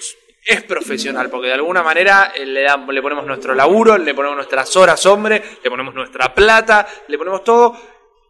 es 0.47 0.63
profesional, 0.63 1.29
porque 1.29 1.49
de 1.49 1.55
alguna 1.55 1.83
manera 1.83 2.33
eh, 2.35 2.47
le, 2.47 2.63
le 2.63 3.03
ponemos 3.03 3.27
nuestro 3.27 3.55
laburo, 3.55 3.99
le 3.99 4.15
ponemos 4.15 4.37
nuestras 4.37 4.75
horas, 4.77 5.05
hombre, 5.07 5.43
le 5.63 5.71
ponemos 5.71 5.95
nuestra 5.95 6.35
plata, 6.35 6.87
le 7.09 7.19
ponemos 7.19 7.45
todo 7.45 7.77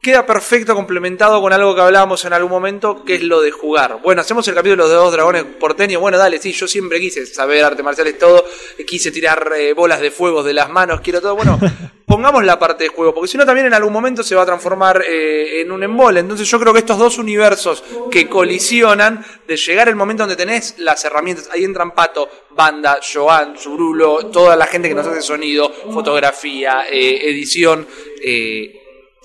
queda 0.00 0.24
perfecto 0.24 0.74
complementado 0.74 1.40
con 1.42 1.52
algo 1.52 1.74
que 1.74 1.80
hablábamos 1.82 2.24
en 2.24 2.32
algún 2.32 2.50
momento, 2.50 3.04
que 3.04 3.16
es 3.16 3.22
lo 3.22 3.42
de 3.42 3.50
jugar. 3.50 4.00
Bueno, 4.02 4.22
hacemos 4.22 4.48
el 4.48 4.54
capítulo 4.54 4.88
de 4.88 4.94
los 4.94 5.04
dos 5.04 5.12
dragones 5.12 5.44
porteños. 5.44 6.00
Bueno, 6.00 6.16
dale, 6.16 6.40
sí, 6.40 6.52
yo 6.52 6.66
siempre 6.66 6.98
quise 7.00 7.26
saber 7.26 7.64
artes 7.64 7.84
marciales 7.84 8.18
todo, 8.18 8.44
quise 8.86 9.10
tirar 9.10 9.52
eh, 9.56 9.74
bolas 9.74 10.00
de 10.00 10.10
fuego 10.10 10.42
de 10.42 10.54
las 10.54 10.70
manos, 10.70 11.02
quiero 11.02 11.20
todo. 11.20 11.36
Bueno, 11.36 11.58
pongamos 12.06 12.44
la 12.44 12.58
parte 12.58 12.84
de 12.84 12.90
juego, 12.90 13.14
porque 13.14 13.28
si 13.28 13.36
no 13.36 13.44
también 13.44 13.66
en 13.66 13.74
algún 13.74 13.92
momento 13.92 14.22
se 14.22 14.34
va 14.34 14.42
a 14.42 14.46
transformar 14.46 15.02
eh, 15.06 15.60
en 15.60 15.70
un 15.70 15.82
embole. 15.82 16.20
Entonces 16.20 16.48
yo 16.48 16.58
creo 16.58 16.72
que 16.72 16.78
estos 16.78 16.98
dos 16.98 17.18
universos 17.18 17.84
que 18.10 18.26
colisionan, 18.26 19.24
de 19.46 19.56
llegar 19.56 19.88
el 19.88 19.96
momento 19.96 20.22
donde 20.22 20.34
tenés 20.34 20.76
las 20.78 21.04
herramientas, 21.04 21.50
ahí 21.52 21.62
entran 21.62 21.94
Pato, 21.94 22.28
Banda, 22.50 23.00
Joan, 23.00 23.56
Zurulo, 23.58 24.26
toda 24.26 24.56
la 24.56 24.66
gente 24.66 24.88
que 24.88 24.94
nos 24.94 25.06
hace 25.06 25.20
sonido, 25.20 25.70
fotografía, 25.92 26.86
eh, 26.90 27.30
edición, 27.30 27.86
eh, 28.24 28.79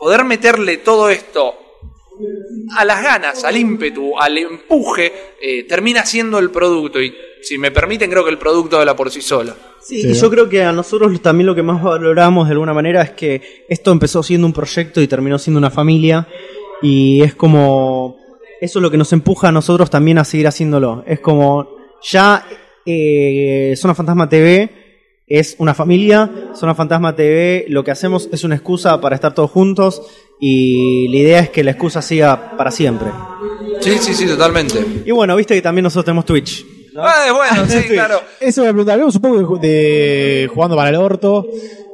poder 0.06 0.24
meterle 0.24 0.78
todo 0.78 1.10
esto 1.10 1.56
a 2.78 2.86
las 2.86 3.02
ganas, 3.02 3.44
al 3.44 3.58
ímpetu, 3.58 4.14
al 4.20 4.38
empuje, 4.38 5.12
eh, 5.42 5.64
termina 5.64 6.06
siendo 6.06 6.38
el 6.38 6.52
producto. 6.52 7.02
Y 7.02 7.12
si 7.42 7.58
me 7.58 7.72
permiten, 7.72 8.12
creo 8.12 8.24
que 8.24 8.30
el 8.30 8.38
producto 8.38 8.78
habla 8.78 8.96
por 8.96 9.10
sí 9.10 9.24
solo. 9.24 9.56
Sí, 9.82 10.08
y 10.08 10.14
yo 10.14 10.30
creo 10.30 10.48
que 10.48 10.62
a 10.62 10.72
nosotros 10.72 11.20
también 11.24 11.48
lo 11.48 11.56
que 11.56 11.64
más 11.64 11.82
valoramos 11.82 12.48
de 12.48 12.52
alguna 12.52 12.72
manera 12.72 13.02
es 13.02 13.12
que 13.14 13.66
esto 13.68 13.92
empezó 13.92 14.22
siendo 14.22 14.46
un 14.46 14.54
proyecto 14.54 15.02
y 15.02 15.08
terminó 15.08 15.40
siendo 15.40 15.58
una 15.58 15.72
familia. 15.72 16.28
Y 16.84 17.24
es 17.24 17.34
como. 17.34 18.20
Eso 18.62 18.78
es 18.78 18.84
lo 18.84 18.92
que 18.92 18.98
nos 18.98 19.12
empuja 19.12 19.48
a 19.48 19.52
nosotros 19.52 19.90
también 19.90 20.20
a 20.20 20.24
seguir 20.24 20.46
haciéndolo. 20.46 21.04
Es 21.08 21.20
como. 21.20 21.68
Ya 22.04 22.46
eh, 22.86 23.74
Zona 23.76 23.96
Fantasma 23.96 24.30
TV 24.30 24.85
es 25.28 25.56
una 25.60 25.74
familia. 25.74 26.30
Zona 26.54 26.76
Fantasma 26.76 27.16
TV 27.16 27.66
lo 27.70 27.84
que 27.84 27.92
hacemos 27.92 28.30
es 28.32 28.44
una 28.44 28.56
excusa 28.56 29.00
para 29.02 29.16
estar 29.16 29.34
todos 29.34 29.52
juntos. 29.52 30.02
Y 30.40 31.08
la 31.10 31.18
idea 31.18 31.40
es 31.40 31.50
que 31.50 31.64
la 31.64 31.72
excusa 31.72 32.02
siga 32.02 32.58
para 32.58 32.72
siempre. 32.72 33.08
Sí, 33.80 33.98
sí, 34.00 34.14
sí, 34.14 34.28
totalmente. 34.28 35.04
Y 35.06 35.12
bueno, 35.12 35.36
viste 35.36 35.56
que 35.56 35.62
también 35.62 35.84
nosotros 35.84 36.06
tenemos 36.06 36.26
Twitch. 36.26 36.66
¿no? 36.94 37.04
Ah, 37.04 37.32
bueno, 37.34 37.66
sí, 37.70 37.84
claro. 37.90 38.20
Eso 38.40 38.62
me 38.62 38.70
preguntar, 38.70 38.94
hablemos 38.94 39.16
un 39.16 39.22
poco 39.22 39.58
de, 39.58 39.68
de 39.68 40.48
jugando 40.48 40.76
para 40.76 40.90
el 40.90 40.96
orto. 40.96 41.48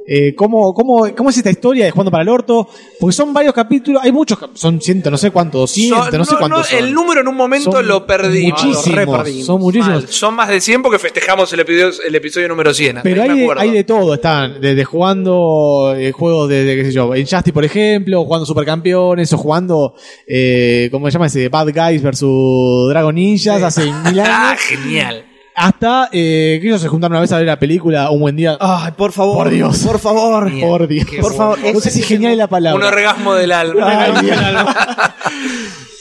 Eh, 0.08 0.34
¿cómo, 0.36 0.74
cómo, 0.74 1.08
¿Cómo 1.16 1.30
es 1.30 1.38
esta 1.38 1.52
historia 1.52 1.86
de 1.86 1.92
jugando 1.92 2.10
para 2.12 2.24
el 2.24 2.30
orto? 2.30 2.68
Porque 3.00 3.14
son 3.16 3.34
varios 3.34 3.54
capítulos, 3.54 4.02
hay 4.04 4.12
muchos, 4.12 4.38
son 4.56 4.82
ciento, 4.82 5.12
no 5.12 5.18
sé 5.18 5.30
cuántos, 5.32 5.62
200, 5.62 6.06
Son- 6.08 6.18
no 6.18 6.26
sé 6.26 6.36
cuántos. 6.38 6.68
son. 6.68 6.78
El 6.80 6.94
número 6.94 7.22
en 7.22 7.28
un 7.28 7.36
momento 7.36 7.72
Son 7.72 7.88
lo 7.88 8.06
perdí. 8.06 8.48
Muchísimos, 8.48 8.88
Lo 8.88 8.96
reperdimos. 8.96 9.46
son 9.46 9.62
muchísimos. 9.62 10.04
Mal. 10.04 10.08
Son 10.10 10.34
más 10.36 10.50
de 10.50 10.60
100 10.60 10.82
porque 10.82 11.00
festejamos 11.00 11.54
el 11.54 11.60
episodio, 11.62 11.92
el 12.08 12.16
episodio 12.16 12.48
número 12.48 12.74
100. 12.74 13.00
Pero 13.04 13.22
hay 13.22 13.30
me 13.30 13.36
de, 13.36 13.44
acuerdo. 13.44 13.62
hay 13.62 13.72
de 13.72 13.84
todo, 13.84 14.14
están 14.16 14.60
desde 14.60 14.84
jugando 14.84 15.94
eh, 15.96 16.12
juegos 16.12 16.50
de, 16.50 16.64
de, 16.66 16.76
qué 16.78 16.86
sé 16.86 16.92
yo, 16.92 17.16
Injustice 17.16 17.54
por 17.54 17.64
ejemplo, 17.64 18.24
jugando 18.26 18.46
Supercampeones 18.46 19.32
o 19.34 19.38
jugando, 19.38 19.94
eh, 20.28 20.90
¿cómo 20.92 21.06
se 21.08 21.12
llama 21.14 21.28
ese? 21.28 21.48
Bad 21.50 21.70
Guys 21.74 22.02
versus 22.02 22.90
Dragon 22.90 23.14
Ninjas 23.16 23.62
hace 23.62 23.86
mil 23.86 24.20
Ah, 24.20 24.50
años. 24.52 24.62
genial. 24.62 25.26
Hasta 25.54 26.10
eh, 26.14 26.60
que 26.62 26.68
ellos 26.68 26.82
se 26.82 26.88
juntaron 26.88 27.14
una 27.14 27.22
vez 27.22 27.32
a 27.32 27.38
ver 27.38 27.46
la 27.46 27.60
película 27.60 28.10
Un 28.10 28.22
Buen 28.22 28.36
Día. 28.36 28.58
Ay, 28.60 28.94
por 28.98 29.12
favor. 29.12 29.36
Por 29.38 29.50
Dios. 29.50 29.80
Por 29.80 30.00
favor. 30.00 30.52
por 30.62 30.88
Dios. 30.88 31.08
Por 31.20 31.36
favor. 31.36 31.60
No 31.74 31.80
sé 31.80 31.92
si 31.92 32.02
genial 32.04 32.32
es 32.34 32.38
la 32.38 32.46
Un 32.46 32.50
palabra. 32.50 32.88
orgasmo 32.88 33.34
del 33.36 33.52
alma. 33.52 33.88
Ay, 34.06 34.26
Dios. 34.26 34.38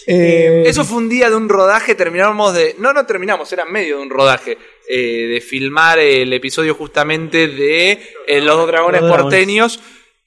Eh, 0.06 0.64
Eso 0.66 0.84
fue 0.84 0.98
un 0.98 1.08
día 1.08 1.30
de 1.30 1.36
un 1.36 1.48
rodaje, 1.48 1.94
terminamos 1.94 2.52
de... 2.54 2.74
No, 2.78 2.92
no 2.92 3.06
terminamos, 3.06 3.52
era 3.52 3.64
medio 3.64 3.98
de 3.98 4.02
un 4.02 4.10
rodaje. 4.10 4.58
eh, 4.88 5.28
de 5.34 5.40
filmar 5.40 6.00
el 6.00 6.32
episodio 6.32 6.74
justamente 6.74 7.46
de 7.46 8.00
eh, 8.26 8.40
Los 8.40 8.56
dos 8.56 8.66
dragones 8.66 9.02
Los 9.02 9.08
dos 9.08 9.16
dragones. 9.18 9.22
porteños 9.38 9.80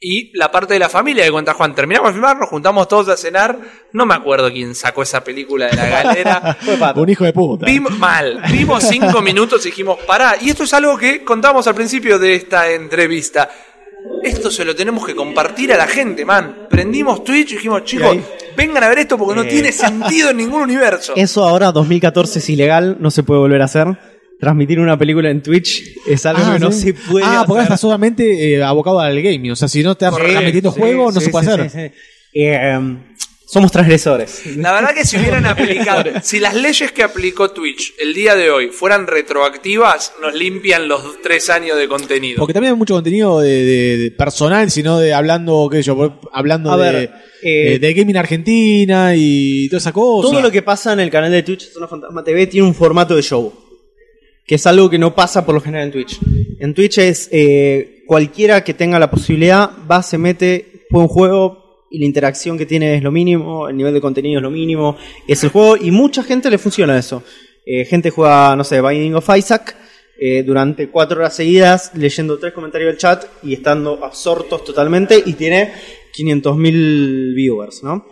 y 0.06 0.38
la 0.38 0.52
parte 0.52 0.74
de 0.74 0.80
la 0.80 0.90
familia 0.90 1.24
que 1.24 1.32
cuenta 1.32 1.54
Juan. 1.54 1.74
Terminamos 1.74 2.10
de 2.10 2.14
filmar, 2.16 2.38
nos 2.38 2.50
juntamos 2.50 2.88
todos 2.90 3.08
a 3.08 3.16
cenar. 3.16 3.58
No 3.94 4.06
me 4.06 4.14
acuerdo 4.14 4.52
quién 4.52 4.76
sacó 4.76 5.02
esa 5.02 5.24
película 5.24 5.68
de 5.68 5.78
la 5.78 5.86
galera. 5.88 6.58
Un 6.96 7.10
hijo 7.10 7.24
de 7.24 7.32
puta. 7.32 7.66
Vimos, 7.66 7.98
mal, 7.98 8.42
vimos 8.52 8.84
cinco 8.84 9.22
minutos 9.22 9.66
y 9.66 9.70
dijimos, 9.70 9.98
pará. 10.06 10.36
Y 10.42 10.50
esto 10.50 10.64
es 10.66 10.74
algo 10.74 10.98
que 10.98 11.24
contamos 11.24 11.66
al 11.68 11.76
principio 11.76 12.20
de 12.20 12.36
esta 12.36 12.70
entrevista. 12.70 13.50
Esto 14.22 14.52
se 14.52 14.66
lo 14.66 14.76
tenemos 14.76 15.06
que 15.06 15.16
compartir 15.16 15.72
a 15.72 15.78
la 15.78 15.88
gente, 15.88 16.26
man. 16.26 16.68
Prendimos 16.70 17.24
Twitch 17.24 17.52
y 17.52 17.56
dijimos, 17.56 17.86
chicos, 17.86 18.18
vengan 18.58 18.84
a 18.84 18.90
ver 18.90 19.00
esto 19.00 19.18
porque 19.18 19.36
no 19.36 19.44
Eh. 19.44 19.50
tiene 19.50 19.72
sentido 19.72 20.32
en 20.32 20.38
ningún 20.38 20.62
universo. 20.64 21.14
Eso 21.16 21.46
ahora, 21.48 21.72
2014, 21.72 22.40
es 22.40 22.50
ilegal, 22.50 22.98
no 23.00 23.10
se 23.12 23.24
puede 23.24 23.40
volver 23.40 23.62
a 23.62 23.66
hacer. 23.66 23.88
Transmitir 24.44 24.80
una 24.80 24.98
película 24.98 25.30
en 25.30 25.42
Twitch 25.42 25.96
es 26.06 26.26
algo 26.26 26.44
Ah, 26.46 26.54
que 26.54 26.60
no 26.60 26.72
¿sí? 26.72 26.82
se 26.88 26.94
puede 26.94 27.26
Ah, 27.26 27.46
porque 27.48 27.64
está 27.64 27.78
solamente 27.78 28.56
eh, 28.56 28.62
abocado 28.64 29.00
al 29.00 29.22
gaming. 29.22 29.52
O 29.52 29.56
sea, 29.56 29.68
si 29.70 29.82
no 29.84 29.96
te 29.96 30.06
estás 30.06 30.20
Sí, 30.22 30.34
metiendo 30.44 30.72
sí, 30.74 30.80
juego, 30.82 31.12
no 31.12 31.20
sí, 31.20 31.26
se 31.28 31.32
puede 31.32 31.46
sí, 31.46 31.52
hacer. 31.52 31.70
sí, 31.70 31.78
sí. 31.80 31.92
Eh, 32.34 32.98
somos 33.46 33.72
transgresores. 33.72 34.42
La 34.58 34.72
verdad 34.74 34.96
que 34.96 35.06
si 35.06 35.16
hubieran 35.16 35.46
aplicado, 35.46 36.04
si 36.24 36.40
las 36.40 36.56
leyes 36.56 36.92
que 36.92 37.04
aplicó 37.04 37.52
Twitch 37.52 37.94
el 38.02 38.14
día 38.16 38.36
de 38.36 38.50
hoy 38.50 38.68
fueran 38.70 39.06
retroactivas, 39.06 40.14
nos 40.22 40.34
limpian 40.34 40.88
los 40.88 41.22
tres 41.22 41.50
años 41.52 41.78
de 41.78 41.88
contenido. 41.88 42.40
Porque 42.40 42.54
también 42.54 42.74
hay 42.74 42.78
mucho 42.80 42.96
contenido 42.96 43.40
de, 43.40 43.64
de- 43.64 43.98
de 43.98 44.12
personal, 44.12 44.72
sino 44.72 44.98
de 45.00 45.14
hablando, 45.14 45.70
qué 45.72 45.78
sé 45.78 45.84
yo, 45.84 46.20
hablando 46.34 46.72
A 46.72 46.78
de, 46.78 46.92
ver, 46.92 47.12
eh, 47.44 47.70
de, 47.72 47.80
de 47.80 47.94
gaming 47.94 48.18
Argentina 48.18 49.14
y 49.16 49.70
toda 49.70 49.78
esa 49.78 49.92
cosa. 49.94 50.30
Todo 50.30 50.42
lo 50.42 50.52
que 50.52 50.64
pasa 50.64 50.94
en 50.94 51.00
el 51.02 51.12
canal 51.12 51.32
de 51.32 51.44
Twitch 51.44 51.72
Zona 51.72 51.88
Fantasma 51.88 52.24
TV 52.24 52.48
tiene 52.48 52.66
un 52.68 52.74
formato 52.74 53.16
de 53.16 53.22
show. 53.22 53.54
Que 54.46 54.56
es 54.56 54.68
algo 54.68 54.90
que 54.90 55.00
no 55.00 55.16
pasa 55.16 55.46
por 55.46 55.56
lo 55.56 55.62
general 55.62 55.88
en 55.88 55.92
Twitch. 55.92 56.20
En 56.60 56.74
Twitch 56.74 56.98
es 56.98 57.30
eh, 57.32 58.04
cualquiera 58.06 58.64
que 58.64 58.74
tenga 58.74 59.00
la 59.00 59.10
posibilidad, 59.10 59.72
va, 59.90 60.04
se 60.04 60.18
mete, 60.18 60.86
juega 60.90 61.06
un 61.06 61.10
juego 61.10 61.88
y 61.90 62.00
la 62.00 62.06
interacción 62.06 62.58
que 62.58 62.66
tiene 62.66 62.96
es 62.96 63.04
lo 63.04 63.12
mínimo, 63.12 63.70
el 63.70 63.78
nivel 63.78 63.94
de 63.94 64.02
contenido 64.02 64.40
es 64.40 64.44
lo 64.44 64.50
mínimo, 64.50 64.98
es 65.28 65.44
el 65.44 65.50
juego 65.50 65.78
y 65.78 65.92
mucha 65.92 66.24
gente 66.24 66.50
le 66.50 66.58
funciona 66.58 66.98
eso. 66.98 67.24
Eh, 67.66 67.86
gente 67.86 68.10
juega, 68.10 68.56
no 68.56 68.64
sé, 68.64 68.82
Binding 68.82 69.16
of 69.16 69.30
Isaac 69.38 69.76
eh, 70.20 70.44
durante 70.44 70.90
cuatro 70.90 71.20
horas 71.20 71.36
seguidas 71.36 71.92
leyendo 71.96 72.38
tres 72.38 72.54
comentarios 72.54 72.92
del 72.92 72.98
chat 72.98 73.26
y 73.44 73.54
estando 73.54 74.04
absortos 74.04 74.64
totalmente 74.64 75.22
y 75.26 75.34
tiene 75.34 75.74
500.000 76.16 77.36
viewers, 77.36 77.84
¿no? 77.84 78.06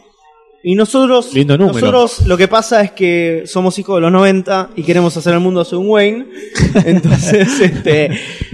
Y 0.64 0.76
nosotros, 0.76 1.34
Lindo 1.34 1.58
número. 1.58 1.80
nosotros 1.80 2.28
lo 2.28 2.38
que 2.38 2.48
pasa 2.48 2.82
es 2.84 2.92
que 2.92 3.44
somos 3.46 3.80
hijos 3.80 3.96
de 3.98 4.02
los 4.02 4.12
90 4.12 4.72
y 4.76 4.84
queremos 4.84 5.16
hacer 5.18 5.34
el 5.34 5.40
mundo 5.40 5.66
según 5.66 5.90
Wayne. 5.90 6.28
Entonces, 6.86 7.60
este, 7.60 8.12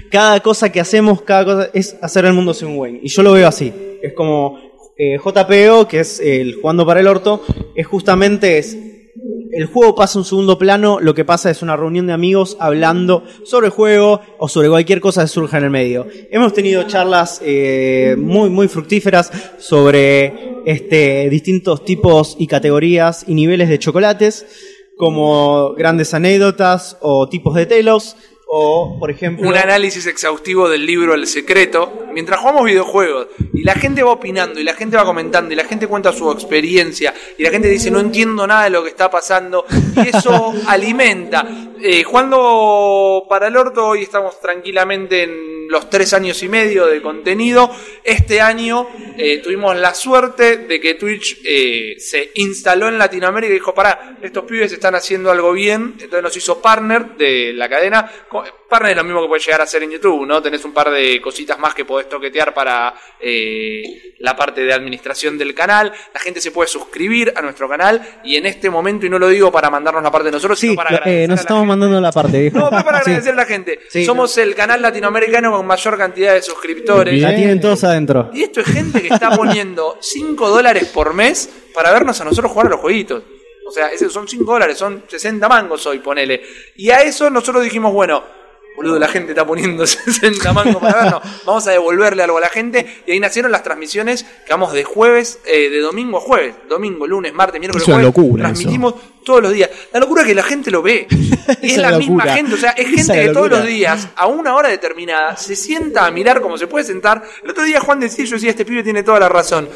cada 0.09 0.39
cosa 0.39 0.71
que 0.71 0.79
hacemos, 0.79 1.21
cada 1.21 1.45
cosa 1.45 1.69
es 1.73 1.97
hacer 2.01 2.25
el 2.25 2.33
mundo 2.33 2.53
según 2.53 2.77
Wayne. 2.77 2.99
Y 3.03 3.09
yo 3.09 3.23
lo 3.23 3.33
veo 3.33 3.47
así. 3.47 3.73
Es 4.01 4.13
como 4.13 4.57
eh, 4.97 5.17
JPO, 5.17 5.87
que 5.87 5.99
es 5.99 6.19
el 6.19 6.55
jugando 6.55 6.85
para 6.85 7.01
el 7.01 7.07
orto, 7.07 7.43
es 7.75 7.85
justamente 7.85 8.57
es 8.57 8.77
el 9.57 9.65
juego 9.65 9.95
pasa 9.95 10.19
a 10.19 10.21
un 10.21 10.25
segundo 10.25 10.59
plano, 10.59 10.99
lo 11.01 11.15
que 11.15 11.25
pasa 11.25 11.49
es 11.49 11.63
una 11.63 11.75
reunión 11.75 12.05
de 12.05 12.13
amigos 12.13 12.57
hablando 12.59 13.23
sobre 13.43 13.67
el 13.67 13.73
juego 13.73 14.21
o 14.37 14.47
sobre 14.47 14.69
cualquier 14.69 15.01
cosa 15.01 15.23
que 15.23 15.29
surja 15.29 15.57
en 15.57 15.63
el 15.63 15.71
medio. 15.71 16.05
Hemos 16.29 16.53
tenido 16.53 16.83
charlas 16.83 17.41
eh, 17.43 18.15
muy, 18.19 18.51
muy 18.51 18.67
fructíferas 18.67 19.31
sobre 19.57 20.61
este, 20.67 21.27
distintos 21.31 21.83
tipos 21.83 22.35
y 22.37 22.45
categorías 22.45 23.23
y 23.27 23.33
niveles 23.33 23.67
de 23.69 23.79
chocolates, 23.79 24.45
como 24.95 25.73
grandes 25.73 26.13
anécdotas 26.13 26.97
o 27.01 27.27
tipos 27.27 27.55
de 27.55 27.65
telos, 27.65 28.15
o 28.47 28.97
por 28.99 29.11
ejemplo... 29.11 29.47
un 29.47 29.55
análisis 29.55 30.05
exhaustivo 30.07 30.69
del 30.69 30.85
libro 30.85 31.13
El 31.13 31.27
Secreto, 31.27 32.05
mientras 32.13 32.39
jugamos 32.39 32.65
videojuegos 32.65 33.27
y 33.53 33.63
la 33.63 33.73
gente 33.73 34.03
va 34.03 34.11
opinando 34.11 34.59
y 34.59 34.63
la 34.63 34.73
gente 34.73 34.97
va 34.97 35.05
comentando 35.05 35.53
y 35.53 35.57
la 35.57 35.65
gente 35.65 35.87
cuenta 35.87 36.13
su 36.13 36.31
experiencia 36.31 37.13
y 37.37 37.43
la 37.43 37.49
gente 37.49 37.67
dice 37.67 37.91
no 37.91 37.99
entiendo 37.99 38.47
nada 38.47 38.65
de 38.65 38.69
lo 38.69 38.83
que 38.83 38.89
está 38.89 39.09
pasando 39.09 39.65
y 39.95 40.15
eso 40.15 40.53
alimenta. 40.67 41.45
Eh, 41.81 42.03
jugando 42.03 43.25
para 43.29 43.47
el 43.47 43.57
orto 43.57 43.87
hoy 43.87 44.03
estamos 44.03 44.39
tranquilamente 44.39 45.23
en 45.23 45.56
los 45.69 45.89
tres 45.89 46.13
años 46.13 46.41
y 46.43 46.49
medio 46.49 46.85
de 46.87 47.01
contenido. 47.01 47.69
Este 48.03 48.41
año 48.41 48.87
eh, 49.17 49.39
tuvimos 49.43 49.75
la 49.77 49.93
suerte 49.93 50.57
de 50.57 50.79
que 50.79 50.93
Twitch 50.95 51.39
eh, 51.45 51.95
se 51.99 52.31
instaló 52.35 52.87
en 52.87 52.97
Latinoamérica 52.97 53.51
y 53.51 53.55
dijo, 53.55 53.73
pará, 53.73 54.17
estos 54.21 54.45
pibes 54.45 54.71
están 54.71 54.95
haciendo 54.95 55.29
algo 55.31 55.51
bien, 55.51 55.93
entonces 55.99 56.23
nos 56.23 56.35
hizo 56.37 56.61
partner 56.61 57.15
de 57.17 57.53
la 57.53 57.67
cadena. 57.69 58.09
Partner 58.69 58.91
es 58.91 58.97
lo 58.97 59.03
mismo 59.05 59.21
que 59.21 59.27
puede 59.29 59.41
llegar 59.43 59.61
a 59.61 59.65
ser 59.67 59.83
en 59.83 59.91
YouTube, 59.91 60.25
¿no? 60.27 60.41
Tenés 60.41 60.63
un 60.65 60.73
par 60.73 60.89
de 60.91 61.21
cositas 61.21 61.57
más 61.57 61.73
que 61.73 61.85
podés 61.85 62.09
toquetear 62.09 62.53
para 62.53 62.93
eh, 63.19 64.13
la 64.19 64.35
parte 64.35 64.63
de 64.63 64.73
administración 64.73 65.37
del 65.37 65.53
canal. 65.53 65.91
La 66.13 66.19
gente 66.19 66.41
se 66.41 66.51
puede 66.51 66.67
suscribir 66.67 67.31
a 67.35 67.41
nuestro 67.41 67.69
canal 67.69 68.01
y 68.23 68.35
en 68.35 68.45
este 68.45 68.69
momento, 68.69 69.05
y 69.05 69.09
no 69.09 69.19
lo 69.19 69.29
digo 69.29 69.51
para 69.51 69.69
mandarnos 69.69 70.03
la 70.03 70.11
parte 70.11 70.25
de 70.25 70.31
nosotros, 70.31 70.59
Sí, 70.59 70.67
sino 70.67 70.75
para 70.77 70.89
agradecer 70.89 71.21
eh, 71.21 71.23
a 71.25 71.27
nos 71.27 71.37
la 71.37 71.41
estamos 71.41 71.61
gente. 71.61 71.69
mandando 71.69 72.01
la 72.01 72.11
parte, 72.11 72.41
viejo. 72.41 72.57
No, 72.57 72.69
pero 72.69 72.83
para 72.83 72.97
Sí. 73.03 73.11
agradecer 73.11 73.33
a 73.33 73.35
la 73.37 73.45
gente. 73.45 73.79
Sí, 73.89 74.03
Somos 74.05 74.37
el 74.37 74.53
canal 74.55 74.81
latinoamericano 74.81 75.51
con 75.57 75.65
mayor 75.65 75.97
cantidad 75.97 76.33
de 76.33 76.41
suscriptores. 76.41 77.13
Bien. 77.13 77.29
La 77.29 77.35
tienen 77.35 77.59
todos 77.59 77.83
adentro. 77.83 78.29
Y 78.33 78.43
esto 78.43 78.61
es 78.61 78.67
gente 78.67 79.01
que 79.01 79.07
está 79.07 79.31
poniendo 79.31 79.97
5 79.99 80.49
dólares 80.49 80.89
por 80.93 81.13
mes 81.13 81.49
para 81.73 81.91
vernos 81.91 82.19
a 82.21 82.25
nosotros 82.25 82.51
jugar 82.51 82.67
a 82.67 82.69
los 82.71 82.79
jueguitos. 82.79 83.23
O 83.67 83.71
sea, 83.71 83.87
esos 83.87 84.13
son 84.13 84.27
5 84.27 84.49
dólares, 84.49 84.77
son 84.77 85.03
60 85.07 85.47
mangos 85.49 85.85
hoy, 85.87 85.99
ponele. 85.99 86.41
Y 86.75 86.89
a 86.89 87.01
eso 87.01 87.29
nosotros 87.29 87.63
dijimos, 87.63 87.91
bueno, 87.91 88.23
boludo, 88.77 88.99
la 88.99 89.07
gente 89.07 89.31
está 89.31 89.45
poniéndose 89.45 89.99
en 90.21 90.37
la 90.43 90.53
mano 90.53 90.79
para 90.79 91.03
vernos, 91.03 91.21
vamos 91.45 91.67
a 91.67 91.71
devolverle 91.71 92.23
algo 92.23 92.37
a 92.37 92.41
la 92.41 92.49
gente. 92.49 93.03
Y 93.05 93.11
ahí 93.11 93.19
nacieron 93.19 93.51
las 93.51 93.63
transmisiones 93.63 94.23
que 94.23 94.51
vamos 94.53 94.71
de 94.71 94.83
jueves, 94.83 95.39
eh, 95.45 95.69
de 95.69 95.79
domingo 95.79 96.19
a 96.19 96.21
jueves, 96.21 96.55
domingo, 96.69 97.07
lunes, 97.07 97.33
martes, 97.33 97.59
miércoles, 97.59 97.81
Es 97.81 97.87
una 97.87 97.97
jueves. 97.97 98.15
locura 98.15 98.43
Transmitimos 98.43 98.93
todos 99.25 99.41
los 99.41 99.51
días. 99.51 99.69
La 99.91 99.99
locura 99.99 100.21
es 100.21 100.27
que 100.27 100.35
la 100.35 100.43
gente 100.43 100.69
lo 100.69 100.83
ve. 100.83 101.07
Y 101.61 101.71
es 101.71 101.77
la 101.77 101.97
misma 101.97 102.23
gente, 102.27 102.53
o 102.53 102.57
sea, 102.57 102.71
es 102.71 102.87
gente 102.87 103.25
que 103.25 103.29
todos 103.33 103.49
los 103.49 103.65
días, 103.65 104.09
a 104.15 104.27
una 104.27 104.55
hora 104.55 104.69
determinada, 104.69 105.35
se 105.35 105.55
sienta 105.55 106.05
a 106.05 106.11
mirar 106.11 106.39
como 106.39 106.57
se 106.57 106.67
puede 106.67 106.85
sentar. 106.85 107.23
El 107.43 107.49
otro 107.49 107.63
día 107.63 107.81
Juan 107.81 107.99
decía, 107.99 108.25
yo 108.25 108.35
decía, 108.35 108.51
este 108.51 108.63
pibe 108.63 108.83
tiene 108.83 109.01
toda 109.01 109.19
la 109.19 109.27
razón. 109.27 109.67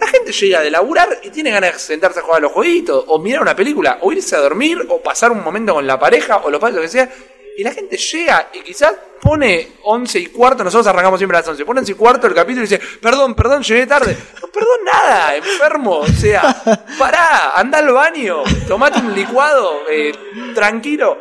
La 0.00 0.06
gente 0.08 0.32
llega 0.32 0.60
de 0.60 0.70
laburar 0.70 1.20
y 1.22 1.30
tiene 1.30 1.50
ganas 1.50 1.72
de 1.72 1.78
sentarse 1.78 2.18
a 2.18 2.22
jugar 2.22 2.38
a 2.38 2.42
los 2.42 2.52
jueguitos, 2.52 3.04
o 3.06 3.18
mirar 3.20 3.42
una 3.42 3.54
película, 3.54 3.98
o 4.02 4.12
irse 4.12 4.34
a 4.34 4.40
dormir, 4.40 4.86
o 4.88 5.00
pasar 5.00 5.30
un 5.30 5.42
momento 5.42 5.74
con 5.74 5.86
la 5.86 5.98
pareja, 5.98 6.38
o 6.38 6.50
los 6.50 6.60
padres, 6.60 6.76
lo 6.76 6.82
que 6.82 6.88
sea. 6.88 7.08
Y 7.58 7.64
la 7.64 7.72
gente 7.72 7.96
llega 7.96 8.50
y 8.54 8.60
quizás 8.60 8.94
pone 9.20 9.70
11 9.82 10.20
y 10.20 10.26
cuarto, 10.26 10.62
nosotros 10.62 10.86
arrancamos 10.86 11.18
siempre 11.18 11.38
a 11.38 11.40
las 11.40 11.48
11, 11.48 11.64
pone 11.64 11.80
11 11.80 11.90
y 11.90 11.94
cuarto 11.96 12.28
el 12.28 12.34
capítulo 12.34 12.64
y 12.64 12.68
dice, 12.68 12.80
perdón, 13.02 13.34
perdón, 13.34 13.64
llegué 13.64 13.84
tarde. 13.84 14.16
No, 14.40 14.46
perdón 14.46 14.78
nada, 14.84 15.34
enfermo. 15.34 15.96
O 15.96 16.06
sea, 16.06 16.62
pará, 17.00 17.50
anda 17.56 17.78
al 17.78 17.92
baño, 17.92 18.44
tomate 18.68 19.00
un 19.00 19.12
licuado, 19.12 19.72
eh, 19.90 20.12
tranquilo. 20.54 21.18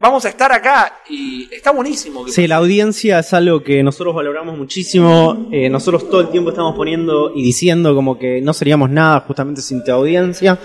Vamos 0.00 0.24
a 0.24 0.30
estar 0.30 0.52
acá 0.52 1.02
y 1.08 1.48
está 1.54 1.70
buenísimo. 1.70 2.24
que 2.24 2.32
Sí, 2.32 2.46
la 2.46 2.56
audiencia 2.56 3.18
es 3.18 3.34
algo 3.34 3.62
que 3.62 3.82
nosotros 3.82 4.14
valoramos 4.14 4.56
muchísimo. 4.56 5.48
Eh, 5.52 5.68
nosotros 5.68 6.08
todo 6.08 6.22
el 6.22 6.30
tiempo 6.30 6.48
estamos 6.48 6.74
poniendo 6.76 7.32
y 7.34 7.42
diciendo 7.42 7.94
como 7.94 8.18
que 8.18 8.40
no 8.40 8.54
seríamos 8.54 8.88
nada 8.88 9.20
justamente 9.20 9.60
sin 9.60 9.84
tu 9.84 9.92
audiencia. 9.92 10.58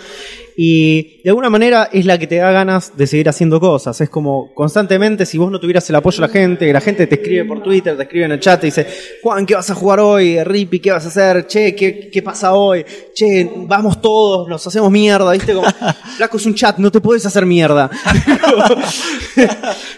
Y 0.62 1.22
de 1.24 1.30
alguna 1.30 1.50
manera 1.50 1.90
es 1.90 2.06
la 2.06 2.18
que 2.18 2.28
te 2.28 2.36
da 2.36 2.52
ganas 2.52 2.98
de 2.98 3.08
seguir 3.08 3.30
haciendo 3.30 3.62
cosas. 3.62 4.02
Es 4.02 4.10
como 4.10 4.54
constantemente, 4.54 5.26
si 5.26 5.38
vos 5.38 5.50
no 5.50 5.58
tuvieras 5.58 5.90
el 5.90 5.96
apoyo 5.96 6.18
de 6.18 6.28
la 6.28 6.34
gente, 6.34 6.74
la 6.74 6.82
gente 6.82 7.08
te 7.08 7.16
escribe 7.16 7.46
por 7.46 7.64
Twitter, 7.64 7.96
te 7.96 8.04
escribe 8.04 8.26
en 8.26 8.34
el 8.34 8.42
chat, 8.42 8.60
te 8.60 8.66
dice, 8.66 8.86
Juan, 9.24 9.46
¿qué 9.46 9.56
vas 9.56 9.70
a 9.70 9.74
jugar 9.74 10.02
hoy? 10.02 10.44
Rippy, 10.44 10.82
¿qué 10.82 10.92
vas 10.92 11.06
a 11.06 11.08
hacer? 11.08 11.48
Che, 11.48 11.74
¿qué, 11.74 12.10
qué 12.12 12.22
pasa 12.22 12.56
hoy? 12.56 12.84
Che, 13.16 13.50
vamos 13.56 14.02
todos, 14.02 14.50
nos 14.50 14.68
hacemos 14.68 14.92
mierda, 14.92 15.32
¿viste? 15.32 15.54
Como, 15.54 15.66
Flaco 16.18 16.36
es 16.36 16.46
un 16.46 16.56
chat, 16.56 16.78
no 16.78 16.92
te 16.92 17.00
puedes 17.00 17.26
hacer 17.26 17.46
mierda. 17.46 17.90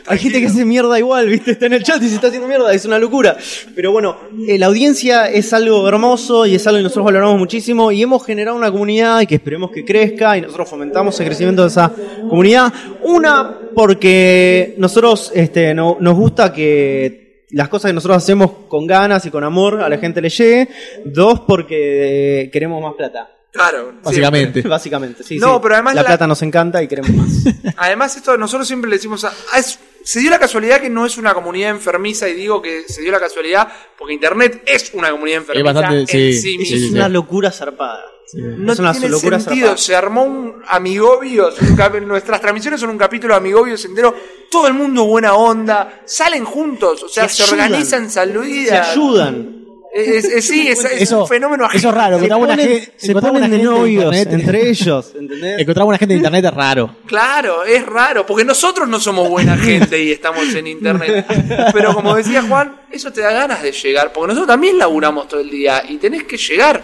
Hay 0.05 0.19
gente 0.19 0.41
que 0.41 0.45
hace 0.45 0.63
mierda 0.63 0.99
igual, 0.99 1.27
¿viste? 1.27 1.53
Está 1.53 1.65
en 1.65 1.73
el 1.73 1.81
chat 1.81 2.03
y 2.03 2.07
se 2.07 2.13
está 2.13 2.27
haciendo 2.27 2.47
mierda, 2.47 2.71
es 2.71 2.85
una 2.85 2.99
locura. 2.99 3.35
Pero 3.73 3.91
bueno, 3.91 4.15
eh, 4.47 4.59
la 4.59 4.67
audiencia 4.67 5.25
es 5.25 5.53
algo 5.53 5.87
hermoso 5.87 6.45
y 6.45 6.53
es 6.53 6.67
algo 6.67 6.77
que 6.77 6.83
nosotros 6.83 7.05
valoramos 7.05 7.39
muchísimo 7.39 7.91
y 7.91 8.03
hemos 8.03 8.23
generado 8.23 8.55
una 8.55 8.71
comunidad 8.71 9.21
y 9.21 9.25
que 9.25 9.33
esperemos 9.33 9.71
que 9.71 9.83
crezca 9.83 10.37
y 10.37 10.50
nosotros 10.51 10.69
fomentamos 10.69 11.19
el 11.19 11.25
crecimiento 11.27 11.61
de 11.63 11.67
esa 11.69 11.91
comunidad. 12.29 12.73
Una, 13.03 13.57
porque 13.73 14.75
nosotros 14.77 15.31
este, 15.33 15.73
no- 15.73 15.97
nos 15.99 16.15
gusta 16.15 16.51
que 16.53 17.45
las 17.51 17.67
cosas 17.69 17.89
que 17.89 17.93
nosotros 17.93 18.17
hacemos 18.17 18.51
con 18.67 18.85
ganas 18.87 19.25
y 19.25 19.31
con 19.31 19.43
amor 19.43 19.81
a 19.81 19.89
la 19.89 19.97
gente 19.97 20.21
le 20.21 20.29
llegue. 20.29 20.69
Dos, 21.05 21.41
porque 21.41 22.43
eh, 22.43 22.49
queremos 22.51 22.81
más 22.81 22.93
plata. 22.95 23.29
Claro, 23.51 23.93
Básicamente. 24.01 24.61
Básicamente, 24.61 25.23
sí. 25.23 25.37
No, 25.37 25.55
sí. 25.55 25.59
pero 25.61 25.75
además 25.75 25.95
la, 25.95 26.01
la- 26.03 26.07
plata 26.07 26.25
nos 26.27 26.41
encanta 26.41 26.81
y 26.81 26.87
queremos 26.87 27.11
más. 27.11 27.29
Además, 27.77 28.15
esto 28.15 28.37
nosotros 28.37 28.65
siempre 28.67 28.89
le 28.89 28.95
decimos. 28.95 29.25
a- 29.25 29.33
es- 29.57 29.77
se 30.03 30.19
dio 30.21 30.29
la 30.31 30.39
casualidad 30.39 30.79
que 30.81 30.89
no 30.89 31.05
es 31.05 31.17
una 31.17 31.33
comunidad 31.33 31.69
enfermiza, 31.71 32.27
y 32.29 32.33
digo 32.33 32.61
que 32.61 32.83
se 32.87 33.01
dio 33.01 33.11
la 33.11 33.19
casualidad 33.19 33.67
porque 33.97 34.13
Internet 34.13 34.63
es 34.65 34.91
una 34.93 35.11
comunidad 35.11 35.39
enfermiza. 35.39 35.73
bastante- 35.73 35.99
en 35.99 36.07
sí, 36.07 36.57
sí 36.65 36.85
es 36.87 36.91
una 36.91 37.09
locura 37.09 37.51
zarpada. 37.51 38.01
No 38.33 38.73
tiene 38.75 38.93
sentido. 38.93 39.39
zarpada. 39.39 39.77
Se 39.77 39.95
armó 39.95 40.23
un 40.23 40.61
amigobios. 40.67 41.55
un 41.61 42.07
nuestras 42.07 42.41
transmisiones 42.41 42.79
son 42.79 42.89
un 42.89 42.97
capítulo 42.97 43.33
de 43.33 43.37
amigobios 43.39 43.83
entero. 43.85 44.13
Todo 44.49 44.67
el 44.67 44.73
mundo 44.73 45.05
buena 45.05 45.33
onda. 45.33 46.01
Salen 46.05 46.45
juntos. 46.45 47.03
O 47.03 47.09
sea, 47.09 47.27
se, 47.27 47.43
ayudan. 47.43 47.59
organizan 47.71 48.05
Se 48.09 48.13
saludidas. 48.15 48.89
ayudan. 48.89 49.57
Es, 49.93 50.23
es- 50.23 50.47
sí, 50.47 50.69
es, 50.69 50.85
es 50.85 51.01
Eso- 51.01 51.23
un 51.23 51.27
fenómeno 51.27 51.67
eso 51.73 51.89
es 51.89 51.93
raro, 51.93 52.17
Se 52.17 52.29
ponen, 52.29 52.81
se 52.95 53.13
ponen 53.13 53.51
de 53.51 53.57
en 53.57 53.63
novios 53.65 54.15
internet. 54.15 54.33
entre 54.39 54.69
ellos, 54.69 55.11
¿entendés? 55.19 55.59
Encontramos 55.59 55.89
una 55.89 55.97
gente 55.97 56.13
de 56.13 56.17
internet 56.19 56.45
es 56.45 56.53
raro. 56.53 56.95
Claro, 57.05 57.65
es 57.65 57.85
raro, 57.85 58.25
porque 58.25 58.45
nosotros 58.45 58.87
no 58.87 59.01
somos 59.01 59.27
buena 59.27 59.57
gente 59.57 60.01
y 60.01 60.13
estamos 60.13 60.43
en 60.55 60.67
internet. 60.67 61.25
Pero 61.73 61.93
como 61.93 62.15
decía 62.15 62.41
Juan, 62.41 62.73
eso 62.89 63.11
te 63.11 63.19
da 63.19 63.33
ganas 63.33 63.61
de 63.61 63.73
llegar, 63.73 64.13
porque 64.13 64.27
nosotros 64.29 64.47
también 64.47 64.77
laburamos 64.77 65.27
todo 65.27 65.41
el 65.41 65.49
día 65.49 65.83
y 65.85 65.97
tenés 65.97 66.23
que 66.23 66.37
llegar. 66.37 66.81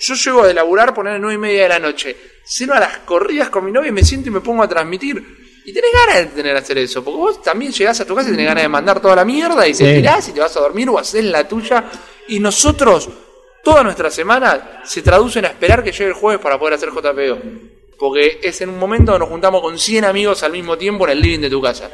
Yo 0.00 0.14
llego 0.14 0.46
de 0.46 0.54
laburar, 0.54 0.94
poner 0.94 1.20
nueve 1.20 1.34
y 1.34 1.38
media 1.38 1.62
de 1.64 1.68
la 1.70 1.78
noche, 1.78 2.16
ceno 2.44 2.74
a 2.74 2.80
las 2.80 2.98
corridas 2.98 3.50
con 3.50 3.64
mi 3.64 3.72
novia 3.72 3.88
y 3.88 3.92
me 3.92 4.04
siento 4.04 4.28
y 4.28 4.32
me 4.32 4.40
pongo 4.40 4.62
a 4.62 4.68
transmitir. 4.68 5.36
Y 5.64 5.72
tenés 5.72 5.90
ganas 5.92 6.16
de 6.16 6.26
tener 6.26 6.52
que 6.54 6.58
hacer 6.60 6.78
eso, 6.78 7.04
porque 7.04 7.18
vos 7.18 7.42
también 7.42 7.72
llegás 7.72 8.00
a 8.00 8.06
tu 8.06 8.14
casa 8.14 8.28
y 8.28 8.32
tenés 8.32 8.46
ganas 8.46 8.62
de 8.62 8.68
mandar 8.68 9.00
toda 9.00 9.16
la 9.16 9.24
mierda 9.24 9.66
y 9.68 9.72
te 9.72 9.78
Sí. 9.78 9.94
tirás 9.96 10.28
y 10.28 10.32
te 10.32 10.40
vas 10.40 10.56
a 10.56 10.60
dormir 10.60 10.88
o 10.88 10.98
haces 10.98 11.24
la 11.24 11.46
tuya. 11.46 11.84
Y 12.28 12.40
nosotros, 12.40 13.08
toda 13.62 13.82
nuestra 13.82 14.10
semana, 14.10 14.80
se 14.84 15.02
traducen 15.02 15.44
a 15.44 15.48
esperar 15.48 15.84
que 15.84 15.92
llegue 15.92 16.06
el 16.06 16.12
jueves 16.14 16.40
para 16.42 16.58
poder 16.58 16.74
hacer 16.74 16.90
JPO. 16.90 17.38
Porque 17.98 18.38
es 18.42 18.60
en 18.62 18.70
un 18.70 18.78
momento 18.78 19.12
que 19.12 19.18
nos 19.18 19.28
juntamos 19.28 19.60
con 19.60 19.78
100 19.78 20.04
amigos 20.04 20.42
al 20.42 20.52
mismo 20.52 20.78
tiempo 20.78 21.04
en 21.04 21.10
el 21.10 21.20
living 21.20 21.40
de 21.40 21.50
tu 21.50 21.60
casa. 21.60 21.90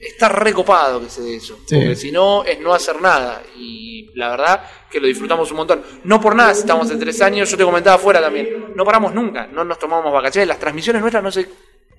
Está 0.00 0.28
recopado 0.28 1.00
que 1.00 1.10
se 1.10 1.22
dé 1.22 1.36
eso. 1.36 1.58
Sí. 1.66 1.74
Porque 1.76 1.96
si 1.96 2.12
no, 2.12 2.44
es 2.44 2.60
no 2.60 2.72
hacer 2.72 3.00
nada. 3.00 3.42
Y 3.56 4.10
la 4.14 4.30
verdad 4.30 4.62
que 4.90 5.00
lo 5.00 5.06
disfrutamos 5.06 5.50
un 5.50 5.56
montón. 5.56 5.82
No 6.04 6.20
por 6.20 6.36
nada, 6.36 6.54
si 6.54 6.60
estamos 6.60 6.90
en 6.90 6.98
tres 7.00 7.20
años, 7.20 7.50
yo 7.50 7.56
te 7.56 7.64
comentaba 7.64 7.96
afuera 7.96 8.20
también. 8.20 8.72
No 8.76 8.84
paramos 8.84 9.12
nunca, 9.12 9.46
no 9.48 9.64
nos 9.64 9.78
tomamos 9.78 10.12
vacaciones. 10.12 10.46
Las 10.48 10.58
transmisiones 10.58 11.02
nuestras 11.02 11.22
no 11.24 11.32
se 11.32 11.48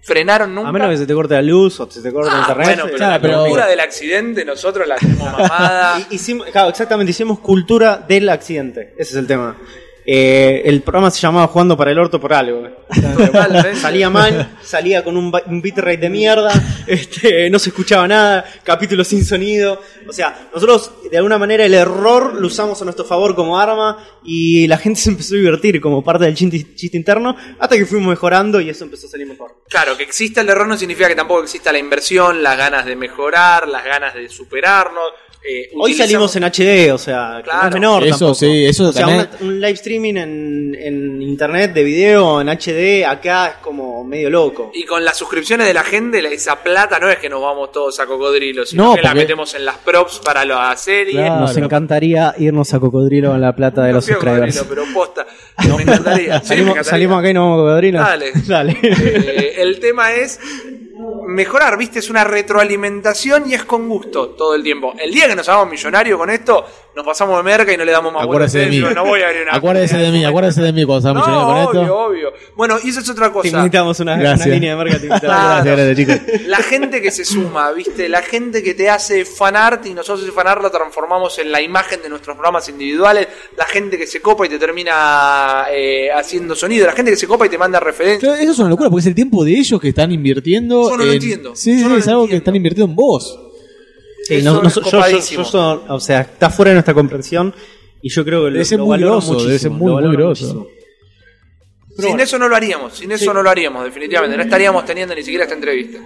frenaron 0.02 0.56
nunca. 0.56 0.70
A 0.70 0.72
menos 0.72 0.90
que 0.92 0.98
se 0.98 1.06
te 1.06 1.14
corte 1.14 1.34
la 1.34 1.42
luz 1.42 1.78
o 1.82 1.92
se 1.92 2.02
te 2.02 2.12
corte 2.14 2.32
Ah, 2.34 2.40
internet. 2.40 2.66
bueno, 2.68 2.84
pero 2.86 2.98
Claro, 2.98 3.12
la 3.12 3.22
pero- 3.22 3.40
cultura 3.42 3.68
del 3.68 3.80
accidente 3.82 4.46
nosotros 4.46 4.88
la 4.88 4.96
tenemos 4.96 5.32
mamada. 5.32 6.00
Hicimos, 6.10 6.48
claro, 6.48 6.70
exactamente, 6.70 7.12
hicimos 7.12 7.40
cultura 7.40 7.98
del 8.08 8.30
accidente. 8.30 8.94
Ese 8.98 9.12
es 9.12 9.16
el 9.18 9.28
tema. 9.28 9.58
Eh, 10.06 10.62
el 10.66 10.82
programa 10.82 11.12
se 11.12 11.20
llamaba 11.20 11.48
Jugando 11.48 11.78
para 11.78 11.92
el 11.92 12.00
Orto 12.00 12.20
por 12.20 12.34
algo. 12.34 12.68
Salía 13.76 14.10
mal, 14.10 14.58
salía 14.64 15.04
con 15.04 15.16
un, 15.16 15.32
un 15.46 15.62
bitrate 15.62 15.98
de 15.98 16.10
mierda, 16.10 16.52
este, 16.88 17.50
no 17.50 17.60
se 17.60 17.70
escuchaba 17.70 18.08
nada, 18.08 18.46
capítulo 18.64 19.04
sin 19.04 19.24
sonido. 19.24 19.80
O 20.08 20.14
sea, 20.14 20.50
nosotros 20.54 20.92
de 21.12 21.18
alguna 21.18 21.38
manera 21.38 21.66
el 21.66 21.74
error 21.74 22.34
lo 22.34 22.48
usamos 22.48 22.82
a 22.82 22.86
nuestro 22.86 23.06
favor 23.06 23.36
como 23.36 23.60
arma 23.60 24.04
y 24.24 24.68
la 24.68 24.78
gente 24.78 25.00
se 25.02 25.12
empezó 25.12 25.36
a 25.36 25.38
divertir 25.38 25.80
como 25.80 26.04
parte 26.04 26.26
del 26.26 26.36
chiste, 26.36 26.76
chiste 26.76 26.98
interno 26.98 27.36
hasta 27.60 27.78
que 27.78 27.86
fuimos 27.86 28.10
mejorando 28.10 28.60
y 28.60 28.70
eso 28.70 28.84
empezó 28.86 29.08
a 29.08 29.12
salir 29.12 29.28
mejor. 29.28 29.64
Claro, 29.70 29.96
que 29.96 30.04
exista 30.04 30.42
el 30.42 30.50
error 30.50 30.68
no 30.68 30.78
significa 30.78 31.08
que 31.08 31.16
tampoco 31.16 31.44
exista 31.44 31.72
la 31.72 31.80
inversión, 31.80 32.42
las 32.42 32.58
ganas 32.58 32.86
de 32.86 32.96
mejorar, 32.96 33.68
las 33.68 33.86
ganas 33.86 34.16
de 34.16 34.28
superarnos. 34.30 35.12
Eh, 35.42 35.70
Hoy 35.80 35.94
salimos 35.94 36.36
en 36.36 36.44
HD, 36.44 36.92
o 36.92 36.98
sea, 36.98 37.42
que 37.44 37.50
no 37.50 37.52
Claro. 37.52 37.68
es 37.70 37.74
menor 37.74 38.04
Eso 38.04 38.10
tampoco. 38.12 38.34
sí, 38.36 38.66
eso 38.66 38.90
o 38.90 38.92
sea, 38.92 39.06
también- 39.06 39.28
una- 39.40 39.50
un 39.50 39.56
live 39.62 39.72
streaming 39.72 40.16
en, 40.18 40.76
en 40.78 41.22
internet 41.22 41.74
de 41.74 41.84
video, 41.84 42.42
en 42.42 42.50
HD, 42.50 43.06
acá 43.06 43.48
es 43.48 43.54
como 43.62 44.04
medio 44.04 44.30
loco. 44.30 44.70
Y 44.74 44.84
con 44.84 45.04
las 45.06 45.18
suscripciones 45.18 45.66
de 45.66 45.74
la 45.74 45.84
gente, 45.84 46.20
esa 46.34 46.62
plata 46.62 47.00
no 47.00 47.10
es 47.10 47.20
que 47.20 47.30
nos 47.30 47.42
vamos 47.42 47.72
todos 47.72 47.98
a 48.02 48.06
cocodrilo, 48.06 48.66
sino 48.66 48.84
No, 48.90 48.96
que 48.96 49.02
la 49.02 49.14
metemos 49.14 49.56
en 49.56 49.64
las 49.64 49.78
props 49.78 50.20
para 50.20 50.44
la 50.44 50.76
serie. 50.76 51.14
Claro. 51.14 51.40
Nos 51.42 51.56
encantaría 51.56 52.36
irnos 52.38 52.74
a 52.74 52.80
Cocodrilo 52.82 53.34
en 53.34 53.42
la 53.42 53.56
plata 53.56 53.82
de 53.84 53.90
No 53.90 53.96
los 53.96 54.06
subscribers. 54.06 54.58
Cocodrilo, 54.60 54.86
pero 54.86 54.94
posta. 54.94 55.26
Me 55.78 55.84
encantaría. 55.84 56.34
sí, 56.42 56.42
me 56.42 56.48
salimos, 56.48 56.72
encantaría. 56.72 56.84
salimos 56.84 57.20
acá 57.20 57.30
y 57.30 57.34
nos 57.34 57.44
vamos 57.44 57.60
a 57.60 57.64
Cocodrilo. 57.64 58.00
Dale. 58.00 58.32
Dale. 58.46 58.78
Eh, 58.84 59.54
el 59.58 59.80
tema 59.80 60.12
es 60.14 60.40
mejorar, 61.28 61.78
¿viste? 61.78 62.00
Es 62.00 62.10
una 62.10 62.24
retroalimentación 62.24 63.50
y 63.50 63.54
es 63.54 63.64
con 63.66 63.88
gusto 63.88 64.30
todo 64.30 64.56
el 64.56 64.64
tiempo. 64.64 64.94
El 65.00 65.12
día 65.14 65.28
que 65.28 65.36
nos 65.36 65.48
hagamos 65.48 65.70
millonarios 65.70 66.18
con 66.18 66.30
esto, 66.30 66.66
nos 66.96 67.06
pasamos 67.06 67.38
de 67.38 67.44
merca 67.44 67.72
y 67.74 67.78
no 67.78 67.86
le 67.86 67.92
damos 67.92 68.12
más 68.14 68.24
Acuérdese 68.24 68.60
de 68.60 68.66
mí. 68.68 68.80
No 68.94 69.06
voy 69.06 69.22
a 69.22 69.28
abrir 69.28 69.44
una 69.44 69.54
Acuérdese 69.54 69.98
de 69.98 70.12
mí, 70.12 70.26
acuérdese 70.26 70.62
de 70.62 70.74
mí 70.74 70.86
cuando 70.86 71.14
No, 71.14 71.22
con 71.24 71.34
obvio, 71.34 71.82
esto. 71.82 71.98
obvio. 71.98 72.34
Bueno, 72.56 72.78
y 72.84 72.90
eso 72.90 73.00
es 73.00 73.10
otra 73.10 73.28
Te 73.28 73.34
cosa. 73.34 73.48
invitamos 73.58 74.00
una, 74.02 74.14
una 74.16 74.22
Gracias. 74.24 74.48
línea 74.50 74.72
de 74.72 74.76
marketing. 74.84 75.08
Claro. 75.20 75.64
Gracias, 75.64 75.78
gracias, 75.78 75.98
chicos. 76.28 76.48
La 76.48 76.58
gente 76.58 77.02
que 77.02 77.12
se 77.12 77.24
suma, 77.26 77.72
¿viste? 77.72 78.10
La 78.10 78.22
gente 78.22 78.62
que 78.64 78.74
te 78.74 78.90
hace 78.90 79.24
fanart 79.26 79.86
y 79.86 79.94
nosotros 79.94 80.24
ese 80.24 80.32
fanart 80.32 80.62
lo 80.62 80.70
transformamos 80.72 81.38
en 81.40 81.52
la 81.52 81.62
imagen 81.62 82.02
de 82.02 82.10
nuestros 82.10 82.36
programas 82.36 82.68
individuales. 82.70 83.28
La 83.58 83.66
gente 83.66 83.98
que 83.98 84.08
se 84.08 84.22
copa 84.22 84.46
y 84.46 84.50
te 84.50 84.60
termina 84.60 85.66
eh, 85.72 86.10
haciendo 86.12 86.56
sonido. 86.56 86.86
La 86.86 86.94
gente 86.94 87.12
que 87.12 87.18
se 87.18 87.28
copa 87.28 87.46
y 87.46 87.50
te 87.50 87.58
manda 87.58 87.80
referencias. 87.80 88.20
Claro, 88.32 88.42
eso 88.44 88.52
es 88.52 88.60
una 88.60 88.70
locura, 88.70 88.90
porque 88.90 89.02
es 89.02 89.08
el 89.08 89.16
tiempo 89.16 89.46
de 89.46 89.52
ellos 89.52 89.80
que 89.80 89.90
están 89.90 90.12
invirtiendo. 90.12 90.89
Yo 90.90 90.98
no 90.98 91.04
lo 91.06 91.10
en- 91.12 91.16
entiendo. 91.16 91.56
Sí, 91.56 91.78
sí, 91.80 91.86
no 91.86 91.96
es 91.98 92.08
algo 92.08 92.28
que 92.28 92.36
están 92.38 92.56
invirtiendo 92.56 92.90
en 92.90 92.96
vos. 92.96 93.40
Sí, 94.24 94.42
no- 94.42 94.62
no- 94.62 94.70
yo- 94.70 94.82
yo, 94.82 95.84
o 95.90 96.00
sea, 96.00 96.22
está 96.22 96.50
fuera 96.50 96.70
de 96.70 96.76
nuestra 96.76 96.94
comprensión 96.94 97.54
y 98.02 98.10
yo 98.10 98.24
creo 98.24 98.42
que 98.42 98.46
Debe 98.52 98.60
lo, 98.60 98.66
ser 98.66 98.80
lo 98.80 98.86
muy 98.86 98.98
debe 99.46 99.60
ser 99.60 99.72
muy, 99.72 99.80
muy 99.80 99.94
valoro 99.94 100.14
grosso. 100.14 100.44
muchísimo. 100.54 100.68
sin 101.98 102.20
eso 102.20 102.38
no 102.40 102.48
lo 102.48 102.56
haríamos. 102.56 102.94
Sin 102.98 103.12
eso 103.12 103.34
no 103.34 103.42
lo 103.44 103.50
haríamos, 103.50 103.84
definitivamente. 103.84 104.38
No 104.38 104.44
estaríamos 104.44 104.86
teniendo 104.86 105.14
ni 105.16 105.22
siquiera 105.24 105.44
esta 105.46 105.56
entrevista. 105.56 106.00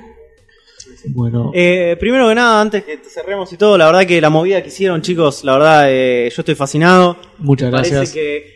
Bueno, 1.05 1.51
Eh, 1.53 1.97
primero 1.99 2.29
que 2.29 2.35
nada, 2.35 2.61
antes 2.61 2.83
que 2.83 2.97
cerremos 2.97 3.51
y 3.53 3.57
todo, 3.57 3.77
la 3.77 3.85
verdad 3.87 4.05
que 4.07 4.19
la 4.21 4.29
movida 4.29 4.61
que 4.61 4.69
hicieron, 4.69 5.01
chicos, 5.01 5.43
la 5.43 5.53
verdad, 5.53 5.85
eh, 5.89 6.29
yo 6.35 6.41
estoy 6.41 6.55
fascinado. 6.55 7.17
muchas 7.39 7.67
Me 7.67 7.71
gracias. 7.77 7.95
Parece 7.99 8.13
que 8.13 8.53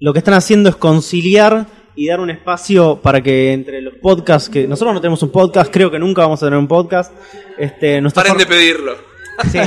lo 0.00 0.12
que 0.12 0.18
están 0.18 0.34
haciendo 0.34 0.68
es 0.68 0.76
conciliar 0.76 1.66
y 1.98 2.06
dar 2.06 2.20
un 2.20 2.30
espacio 2.30 3.00
para 3.02 3.20
que 3.20 3.52
entre 3.52 3.80
los 3.82 3.94
podcasts, 3.94 4.48
que 4.48 4.66
nosotros 4.68 4.94
no 4.94 5.00
tenemos 5.00 5.22
un 5.22 5.30
podcast, 5.32 5.70
creo 5.72 5.90
que 5.90 5.98
nunca 5.98 6.22
vamos 6.22 6.42
a 6.42 6.46
tener 6.46 6.58
un 6.58 6.68
podcast. 6.68 7.12
Este, 7.58 8.00
nuestro 8.00 8.22
Paren 8.22 8.38
de 8.38 8.46
pedirlo. 8.46 9.08
Sí, 9.52 9.58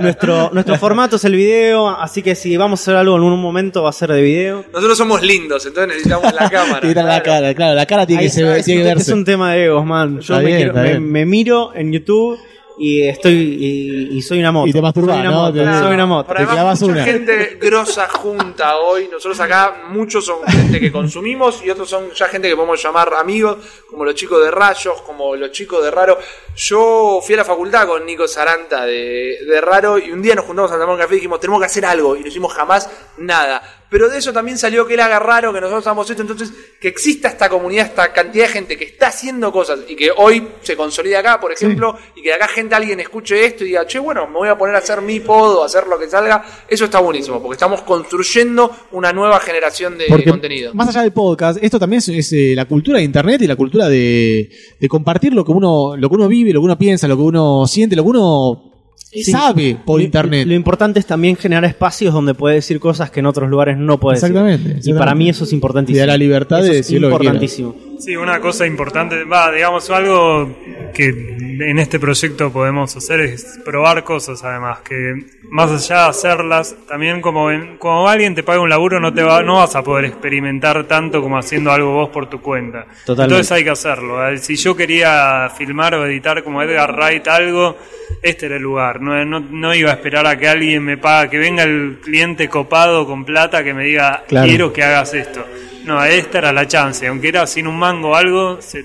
nuestro, 0.00 0.50
nuestro 0.52 0.76
formato 0.78 1.14
es 1.16 1.24
el 1.24 1.34
video, 1.36 1.88
así 1.88 2.20
que 2.22 2.34
si 2.34 2.56
vamos 2.56 2.80
a 2.80 2.82
hacer 2.82 2.96
algo 2.96 3.16
en 3.16 3.22
un 3.22 3.40
momento 3.40 3.82
va 3.82 3.90
a 3.90 3.92
ser 3.92 4.10
de 4.12 4.22
video. 4.22 4.64
Nosotros 4.72 4.98
somos 4.98 5.22
lindos, 5.22 5.64
entonces 5.66 5.88
necesitamos 5.88 6.32
la 6.34 6.50
cámara. 6.50 6.80
Tiene 6.80 7.02
la 7.02 7.22
cara, 7.22 7.54
claro, 7.54 7.74
la 7.74 7.86
cara 7.86 8.06
tiene 8.06 8.22
Ahí 8.22 8.26
que, 8.28 8.32
se- 8.34 8.58
es, 8.58 8.64
tiene 8.64 8.82
que 8.82 8.88
verse. 8.88 9.02
es 9.10 9.16
un 9.16 9.24
tema 9.24 9.52
de 9.54 9.64
egos, 9.66 9.84
man. 9.86 10.20
Yo 10.20 10.36
me, 10.36 10.44
bien, 10.44 10.56
quiero- 10.58 10.74
me- 10.74 11.00
me 11.00 11.26
miro 11.26 11.72
en 11.74 11.92
YouTube 11.92 12.38
y 12.78 13.02
estoy 13.06 13.32
y, 13.32 14.16
y 14.18 14.22
soy 14.22 14.40
una 14.40 14.52
moto. 14.52 14.68
Y 14.68 14.72
te 14.72 14.80
masturbás, 14.82 15.16
soy 15.16 15.26
una 15.26 15.30
¿no? 15.30 15.42
moto, 15.42 15.52
Te- 15.58 15.78
soy 15.84 15.94
una 15.94 16.06
moto. 16.06 16.34
Te 16.34 16.46
clavas 16.46 16.80
mucha 16.80 16.92
una. 16.92 17.04
gente 17.04 17.58
grosa 17.60 18.08
junta 18.08 18.76
hoy. 18.78 19.08
Nosotros 19.10 19.38
acá, 19.40 19.82
muchos 19.90 20.24
son 20.24 20.42
gente 20.46 20.80
que 20.80 20.90
consumimos 20.92 21.62
y 21.64 21.70
otros 21.70 21.88
son 21.90 22.10
ya 22.12 22.26
gente 22.26 22.48
que 22.48 22.56
podemos 22.56 22.82
llamar 22.82 23.12
amigos, 23.18 23.58
como 23.88 24.04
los 24.04 24.14
chicos 24.14 24.42
de 24.42 24.50
Rayos, 24.50 25.02
como 25.02 25.36
los 25.36 25.50
chicos 25.52 25.82
de 25.84 25.90
Raro. 25.90 26.18
Yo 26.56 27.20
fui 27.22 27.34
a 27.34 27.38
la 27.38 27.44
facultad 27.44 27.86
con 27.86 28.04
Nico 28.06 28.26
Saranta 28.28 28.84
de, 28.86 29.38
de 29.46 29.60
Raro 29.60 29.98
y 29.98 30.10
un 30.12 30.22
día 30.22 30.34
nos 30.34 30.44
juntamos 30.44 30.70
a 30.72 30.74
tomar 30.74 30.90
un 30.94 30.98
café 31.00 31.14
y 31.14 31.16
dijimos, 31.16 31.40
tenemos 31.40 31.60
que 31.60 31.66
hacer 31.66 31.84
algo. 31.84 32.16
Y 32.16 32.20
no 32.20 32.28
hicimos 32.28 32.52
jamás 32.54 32.88
nada. 33.18 33.62
Pero 33.90 34.08
de 34.08 34.18
eso 34.18 34.32
también 34.32 34.56
salió 34.56 34.86
que 34.86 34.94
él 34.94 35.00
haga 35.00 35.18
raro, 35.18 35.52
que 35.52 35.60
nosotros 35.60 35.84
hagamos 35.86 36.08
esto. 36.08 36.22
Entonces, 36.22 36.52
que 36.80 36.88
exista 36.88 37.28
esta 37.28 37.48
comunidad, 37.48 37.86
esta 37.86 38.12
cantidad 38.12 38.46
de 38.46 38.52
gente 38.52 38.78
que 38.78 38.84
está 38.84 39.08
haciendo 39.08 39.50
cosas 39.50 39.80
y 39.88 39.96
que 39.96 40.10
hoy 40.16 40.46
se 40.62 40.76
consolida 40.76 41.18
acá, 41.18 41.40
por 41.40 41.52
ejemplo, 41.52 41.98
y 42.14 42.22
que 42.22 42.28
de 42.28 42.34
acá 42.34 42.46
gente, 42.48 42.74
alguien 42.74 43.00
escuche 43.00 43.44
esto 43.44 43.64
y 43.64 43.68
diga, 43.68 43.86
che, 43.86 43.98
bueno, 43.98 44.26
me 44.28 44.34
voy 44.34 44.48
a 44.48 44.56
poner 44.56 44.76
a 44.76 44.78
hacer 44.78 45.02
mi 45.02 45.18
pod 45.18 45.56
o 45.56 45.64
hacer 45.64 45.88
lo 45.88 45.98
que 45.98 46.08
salga. 46.08 46.44
Eso 46.68 46.84
está 46.84 47.00
buenísimo, 47.00 47.42
porque 47.42 47.54
estamos 47.54 47.82
construyendo 47.82 48.70
una 48.92 49.12
nueva 49.12 49.40
generación 49.40 49.98
de 49.98 50.06
Porque 50.08 50.30
contenido. 50.30 50.72
más 50.72 50.88
allá 50.88 51.02
del 51.02 51.12
podcast, 51.12 51.58
esto 51.62 51.78
también 51.78 51.98
es, 51.98 52.08
es, 52.08 52.32
eh, 52.32 52.52
la 52.54 52.66
cultura 52.66 52.98
de 52.98 53.04
internet 53.04 53.42
y 53.42 53.46
la 53.48 53.56
cultura 53.56 53.88
de, 53.88 54.50
de 54.78 54.88
compartir 54.88 55.34
lo 55.34 55.44
que 55.44 55.50
uno 55.52 55.96
lo 55.96 56.08
que 56.08 56.14
uno 56.14 56.28
vive, 56.28 56.52
lo 56.52 56.60
que 56.60 56.64
uno 56.66 56.78
piensa, 56.78 57.08
lo 57.08 57.16
que 57.16 57.22
uno 57.22 57.66
siente, 57.66 57.96
lo 57.96 58.04
que 58.04 58.08
uno 58.10 58.69
Sí. 59.12 59.24
sabe 59.24 59.76
por 59.84 59.98
Lo- 59.98 60.04
internet. 60.04 60.46
Lo 60.46 60.54
importante 60.54 61.00
es 61.00 61.06
también 61.06 61.36
generar 61.36 61.64
espacios 61.64 62.14
donde 62.14 62.34
puede 62.34 62.56
decir 62.56 62.78
cosas 62.78 63.10
que 63.10 63.20
en 63.20 63.26
otros 63.26 63.50
lugares 63.50 63.76
no 63.76 63.98
puede 63.98 64.14
Exactamente, 64.16 64.58
decir. 64.58 64.68
Y 64.68 64.78
exactamente. 64.78 64.98
para 64.98 65.14
mí 65.14 65.28
eso 65.28 65.44
es 65.44 65.52
importantísimo. 65.52 66.00
Da 66.00 66.06
la 66.06 66.16
libertad 66.16 66.58
de 66.58 66.62
Eso 66.64 66.70
es 66.72 66.76
decir 66.78 67.00
lo 67.00 67.08
que 67.08 67.14
importantísimo. 67.14 67.74
Sí, 68.00 68.16
una 68.16 68.40
cosa 68.40 68.66
importante, 68.66 69.24
va, 69.24 69.50
digamos, 69.52 69.88
algo 69.90 70.48
que 70.94 71.08
en 71.08 71.78
este 71.78 72.00
proyecto 72.00 72.50
podemos 72.50 72.96
hacer 72.96 73.20
es 73.20 73.60
probar 73.64 74.02
cosas, 74.04 74.42
además, 74.42 74.78
que 74.80 75.14
más 75.50 75.70
allá 75.70 76.04
de 76.04 76.08
hacerlas, 76.08 76.74
también 76.88 77.20
como, 77.20 77.50
en- 77.50 77.76
como 77.76 78.08
alguien 78.08 78.34
te 78.34 78.42
paga 78.42 78.60
un 78.60 78.70
laburo, 78.70 78.98
no 79.00 79.12
te 79.12 79.22
va, 79.22 79.42
no 79.42 79.56
vas 79.56 79.76
a 79.76 79.82
poder 79.82 80.06
experimentar 80.06 80.84
tanto 80.84 81.20
como 81.20 81.36
haciendo 81.36 81.70
algo 81.72 81.92
vos 81.92 82.08
por 82.08 82.30
tu 82.30 82.40
cuenta. 82.40 82.86
Totalmente. 83.04 83.34
Entonces 83.34 83.52
hay 83.52 83.64
que 83.64 83.70
hacerlo. 83.70 84.18
Si 84.38 84.56
yo 84.56 84.74
quería 84.74 85.50
filmar 85.54 85.94
o 85.96 86.06
editar 86.06 86.42
como 86.42 86.62
Edgar 86.62 86.94
Wright 86.96 87.28
algo, 87.28 87.76
este 88.22 88.46
era 88.46 88.56
el 88.56 88.62
lugar. 88.62 89.02
No, 89.02 89.22
no, 89.26 89.40
no 89.40 89.74
iba 89.74 89.90
a 89.90 89.94
esperar 89.94 90.26
a 90.26 90.38
que 90.38 90.48
alguien 90.48 90.82
me 90.84 90.96
pague, 90.96 91.28
que 91.30 91.38
venga 91.38 91.64
el 91.64 91.98
cliente 92.02 92.48
copado 92.48 93.04
con 93.06 93.24
plata 93.26 93.62
que 93.62 93.74
me 93.74 93.84
diga, 93.84 94.24
Claro. 94.26 94.46
quiero 94.48 94.72
que 94.72 94.82
hagas 94.82 95.12
esto. 95.12 95.44
No, 95.90 96.04
esta 96.04 96.38
era 96.38 96.52
la 96.52 96.66
chance. 96.68 97.06
Aunque 97.06 97.28
era 97.28 97.46
sin 97.46 97.66
un 97.66 97.76
mango 97.78 98.10
o 98.10 98.14
algo, 98.14 98.60
se- 98.62 98.84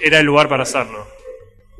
era 0.00 0.18
el 0.20 0.26
lugar 0.26 0.48
para 0.48 0.62
hacerlo. 0.62 1.06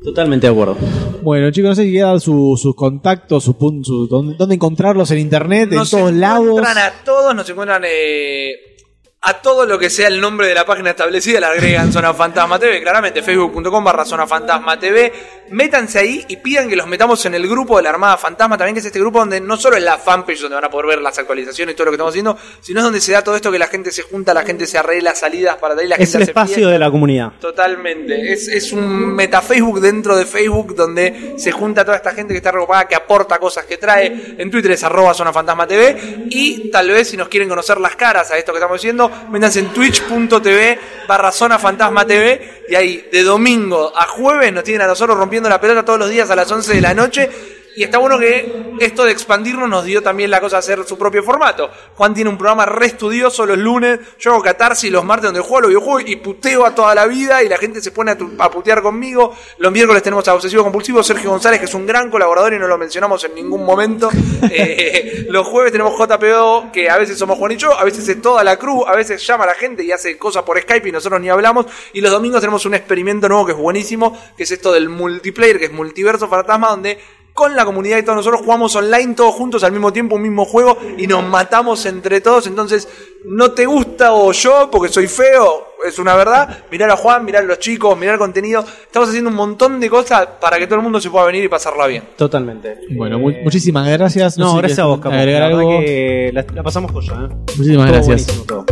Totalmente 0.03 0.45
de 0.45 0.53
acuerdo. 0.53 0.77
Bueno, 1.23 1.49
chicos, 1.49 1.69
no 1.69 1.75
sé 1.75 1.83
si 1.85 1.89
quieran 1.91 2.11
dar 2.11 2.21
su- 2.21 2.55
sus 2.61 2.75
contactos, 2.75 3.43
su 3.43 3.57
pun- 3.57 3.83
su- 3.83 4.07
dónde, 4.07 4.35
dónde 4.37 4.53
encontrarlos 4.55 5.09
en 5.09 5.17
internet, 5.17 5.69
Nos 5.71 5.91
en 5.91 5.99
todos 5.99 6.13
lados. 6.13 6.45
encuentran 6.59 6.77
a 6.77 6.91
todos, 7.03 7.33
nos 7.35 7.49
encuentran 7.49 7.81
eh, 7.85 8.76
a 9.19 9.41
todo 9.41 9.65
lo 9.65 9.79
que 9.79 9.89
sea 9.89 10.07
el 10.07 10.21
nombre 10.21 10.47
de 10.47 10.53
la 10.53 10.65
página 10.65 10.91
establecida, 10.91 11.39
le 11.39 11.47
agregan 11.47 11.91
Zona 11.91 12.13
Fantasma 12.13 12.59
TV, 12.59 12.81
claramente, 12.81 13.21
facebook.com 13.21 13.83
barra 13.83 14.05
Zona 14.05 14.27
Fantasma 14.27 14.79
TV. 14.79 15.11
Métanse 15.49 15.99
ahí 15.99 16.25
y 16.27 16.37
pidan 16.37 16.69
que 16.69 16.75
los 16.75 16.87
metamos 16.87 17.25
en 17.25 17.33
el 17.33 17.47
grupo 17.47 17.77
de 17.77 17.83
la 17.83 17.89
Armada 17.89 18.17
Fantasma, 18.17 18.57
también 18.57 18.75
que 18.75 18.79
es 18.79 18.85
este 18.85 18.99
grupo 18.99 19.19
donde 19.19 19.41
no 19.41 19.57
solo 19.57 19.77
es 19.77 19.83
la 19.83 19.97
fanpage 19.97 20.41
donde 20.41 20.55
van 20.55 20.65
a 20.65 20.69
poder 20.69 20.87
ver 20.87 21.01
las 21.01 21.17
actualizaciones 21.17 21.73
y 21.73 21.75
todo 21.75 21.85
lo 21.85 21.91
que 21.91 21.95
estamos 21.95 22.11
haciendo, 22.11 22.37
sino 22.61 22.79
es 22.79 22.83
donde 22.83 23.01
se 23.01 23.13
da 23.13 23.23
todo 23.23 23.35
esto 23.35 23.51
que 23.51 23.57
la 23.57 23.67
gente 23.67 23.91
se 23.91 24.03
junta, 24.03 24.33
la 24.33 24.43
gente 24.43 24.67
se 24.67 24.77
arregla 24.77 25.15
salidas 25.15 25.55
para 25.55 25.73
de 25.73 25.83
ahí, 25.83 25.87
la 25.87 25.95
Es 25.95 26.11
gente 26.11 26.17
el 26.17 26.23
hace 26.23 26.31
espacio 26.31 26.69
de 26.69 26.79
la 26.79 26.91
comunidad. 26.91 27.31
Totalmente. 27.39 28.33
Es, 28.33 28.47
es 28.47 28.71
un 28.71 29.15
meta 29.15 29.41
Facebook 29.41 29.79
dentro 29.79 30.15
de 30.15 30.25
Facebook 30.25 30.75
donde 30.75 31.33
se 31.37 31.51
junta 31.51 31.83
toda 31.83 31.97
esta 31.97 32.11
gente 32.11 32.33
que 32.33 32.37
está 32.37 32.51
recopada, 32.51 32.87
que 32.87 32.95
aporta 32.95 33.39
cosas 33.39 33.65
que 33.65 33.77
trae. 33.77 34.35
En 34.37 34.51
Twitter 34.51 34.71
es 34.71 34.83
arroba 34.83 35.13
Zona 35.13 35.33
Fantasma 35.33 35.65
TV. 35.65 36.27
Y 36.29 36.69
tal 36.69 36.89
vez 36.89 37.09
si 37.09 37.17
nos 37.17 37.29
quieren 37.29 37.49
conocer 37.49 37.79
las 37.79 37.95
caras 37.95 38.31
a 38.31 38.37
esto 38.37 38.51
que 38.51 38.57
estamos 38.57 38.79
diciendo, 38.81 39.06
métanse 39.29 39.59
en 39.59 39.73
twitch.tv 39.73 40.79
barra 41.07 41.31
Zona 41.31 41.59
Fantasma 41.59 42.05
TV. 42.05 42.63
Y 42.69 42.75
ahí 42.75 43.07
de 43.11 43.23
domingo 43.23 43.93
a 43.95 44.05
jueves 44.07 44.51
nos 44.53 44.63
tienen 44.63 44.81
a 44.81 44.87
nosotros 44.87 45.17
rompiendo 45.17 45.49
la 45.49 45.59
pelota 45.59 45.83
todos 45.83 45.99
los 45.99 46.09
días 46.09 46.29
a 46.29 46.35
las 46.35 46.51
11 46.51 46.73
de 46.73 46.81
la 46.81 46.93
noche. 46.93 47.56
Y 47.77 47.83
está 47.83 47.99
bueno 47.99 48.17
que 48.17 48.73
esto 48.79 49.05
de 49.05 49.11
expandirnos 49.11 49.69
nos 49.69 49.85
dio 49.85 50.01
también 50.01 50.31
la 50.31 50.39
cosa 50.41 50.55
de 50.55 50.59
hacer 50.61 50.83
su 50.85 50.97
propio 50.97 51.21
formato. 51.21 51.69
Juan 51.95 52.11
tiene 52.15 52.27
un 52.29 52.35
programa 52.37 52.65
re 52.65 52.87
estudioso 52.87 53.45
los 53.45 53.57
lunes, 53.57 53.99
yo 54.17 54.31
hago 54.31 54.41
catarsis 54.41 54.91
los 54.91 55.05
martes 55.05 55.25
donde 55.25 55.41
juego 55.41 55.61
los 55.61 55.69
videojuegos 55.69 56.03
y 56.07 56.15
puteo 56.15 56.65
a 56.65 56.73
toda 56.73 56.95
la 56.95 57.05
vida 57.05 57.43
y 57.43 57.47
la 57.49 57.57
gente 57.57 57.79
se 57.79 57.91
pone 57.91 58.11
a, 58.11 58.17
tu- 58.17 58.31
a 58.39 58.49
putear 58.49 58.81
conmigo. 58.81 59.35
Los 59.59 59.71
miércoles 59.71 60.01
tenemos 60.01 60.27
a 60.27 60.33
Obsesivo 60.33 60.63
Compulsivo, 60.63 61.03
Sergio 61.03 61.29
González, 61.29 61.59
que 61.59 61.65
es 61.65 61.73
un 61.75 61.85
gran 61.85 62.09
colaborador 62.09 62.53
y 62.53 62.57
no 62.59 62.67
lo 62.67 62.79
mencionamos 62.79 63.23
en 63.25 63.35
ningún 63.35 63.63
momento. 63.63 64.09
Eh, 64.49 65.25
los 65.29 65.45
jueves 65.45 65.71
tenemos 65.71 65.93
JPO, 65.99 66.71
que 66.71 66.89
a 66.89 66.97
veces 66.97 67.17
somos 67.17 67.37
Juan 67.37 67.51
y 67.51 67.57
yo, 67.57 67.77
a 67.77 67.83
veces 67.83 68.07
es 68.07 68.21
toda 68.21 68.43
la 68.43 68.57
cruz, 68.57 68.85
a 68.87 68.95
veces 68.95 69.25
llama 69.27 69.43
a 69.43 69.47
la 69.47 69.53
gente 69.53 69.83
y 69.83 69.91
hace 69.91 70.17
cosas 70.17 70.43
por 70.43 70.59
Skype 70.59 70.87
y 70.87 70.91
nosotros 70.91 71.19
ni 71.21 71.29
hablamos. 71.29 71.65
Y 71.93 72.01
los 72.01 72.11
domingos 72.11 72.39
tenemos 72.41 72.65
un 72.65 72.73
experimento 72.73 73.27
nuevo 73.29 73.45
que 73.45 73.51
es 73.51 73.57
buenísimo, 73.57 74.17
que 74.35 74.43
es 74.43 74.51
esto 74.51 74.71
del 74.71 74.89
multiplayer, 74.89 75.59
que 75.59 75.65
es 75.65 75.71
Multiverso 75.71 76.27
Fantasma, 76.27 76.69
donde 76.69 76.97
con 77.37 77.55
la 77.55 77.65
comunidad 77.65 77.99
y 77.99 78.01
todos 78.01 78.15
nosotros 78.15 78.41
jugamos 78.43 78.75
online 78.75 79.13
todos 79.13 79.35
juntos 79.35 79.63
al 79.63 79.71
mismo 79.71 79.93
tiempo 79.93 80.15
un 80.15 80.23
mismo 80.23 80.43
juego 80.43 80.75
y 80.97 81.05
nos 81.05 81.23
matamos 81.23 81.85
entre 81.85 82.19
todos. 82.19 82.47
Entonces, 82.47 82.89
no 83.25 83.51
te 83.51 83.67
gusta 83.67 84.11
o 84.13 84.31
yo, 84.31 84.69
porque 84.71 84.91
soy 84.91 85.05
feo, 85.07 85.67
es 85.87 85.99
una 85.99 86.15
verdad. 86.15 86.63
Mirar 86.71 86.89
a 86.89 86.97
Juan, 86.97 87.23
mirar 87.23 87.43
a 87.43 87.45
los 87.45 87.59
chicos, 87.59 87.95
mirar 87.95 88.13
el 88.15 88.19
contenido. 88.19 88.65
Estamos 88.81 89.09
haciendo 89.09 89.29
un 89.29 89.35
montón 89.35 89.79
de 89.79 89.87
cosas 89.87 90.27
para 90.41 90.57
que 90.57 90.65
todo 90.65 90.77
el 90.77 90.81
mundo 90.81 90.99
se 90.99 91.11
pueda 91.11 91.25
venir 91.27 91.43
y 91.43 91.47
pasarla 91.47 91.85
bien. 91.85 92.05
Totalmente. 92.17 92.79
Bueno, 92.95 93.19
mu- 93.19 93.31
muchísimas 93.43 93.87
gracias. 93.87 94.35
No, 94.39 94.55
gracias 94.55 94.79
a 94.79 94.85
vos, 94.85 94.99
Capo. 94.99 95.13
Agregar 95.15 95.41
La 95.43 95.47
verdad 95.49 95.59
algo. 95.61 95.79
que 95.81 96.31
la, 96.33 96.43
la 96.55 96.63
pasamos 96.63 96.91
joya, 96.91 97.13
¿eh? 97.13 97.35
Muchísimas 97.55 97.85
Todo 97.85 97.93
gracias. 97.93 98.25
buenísimo 98.25 98.43
todo. 98.45 98.65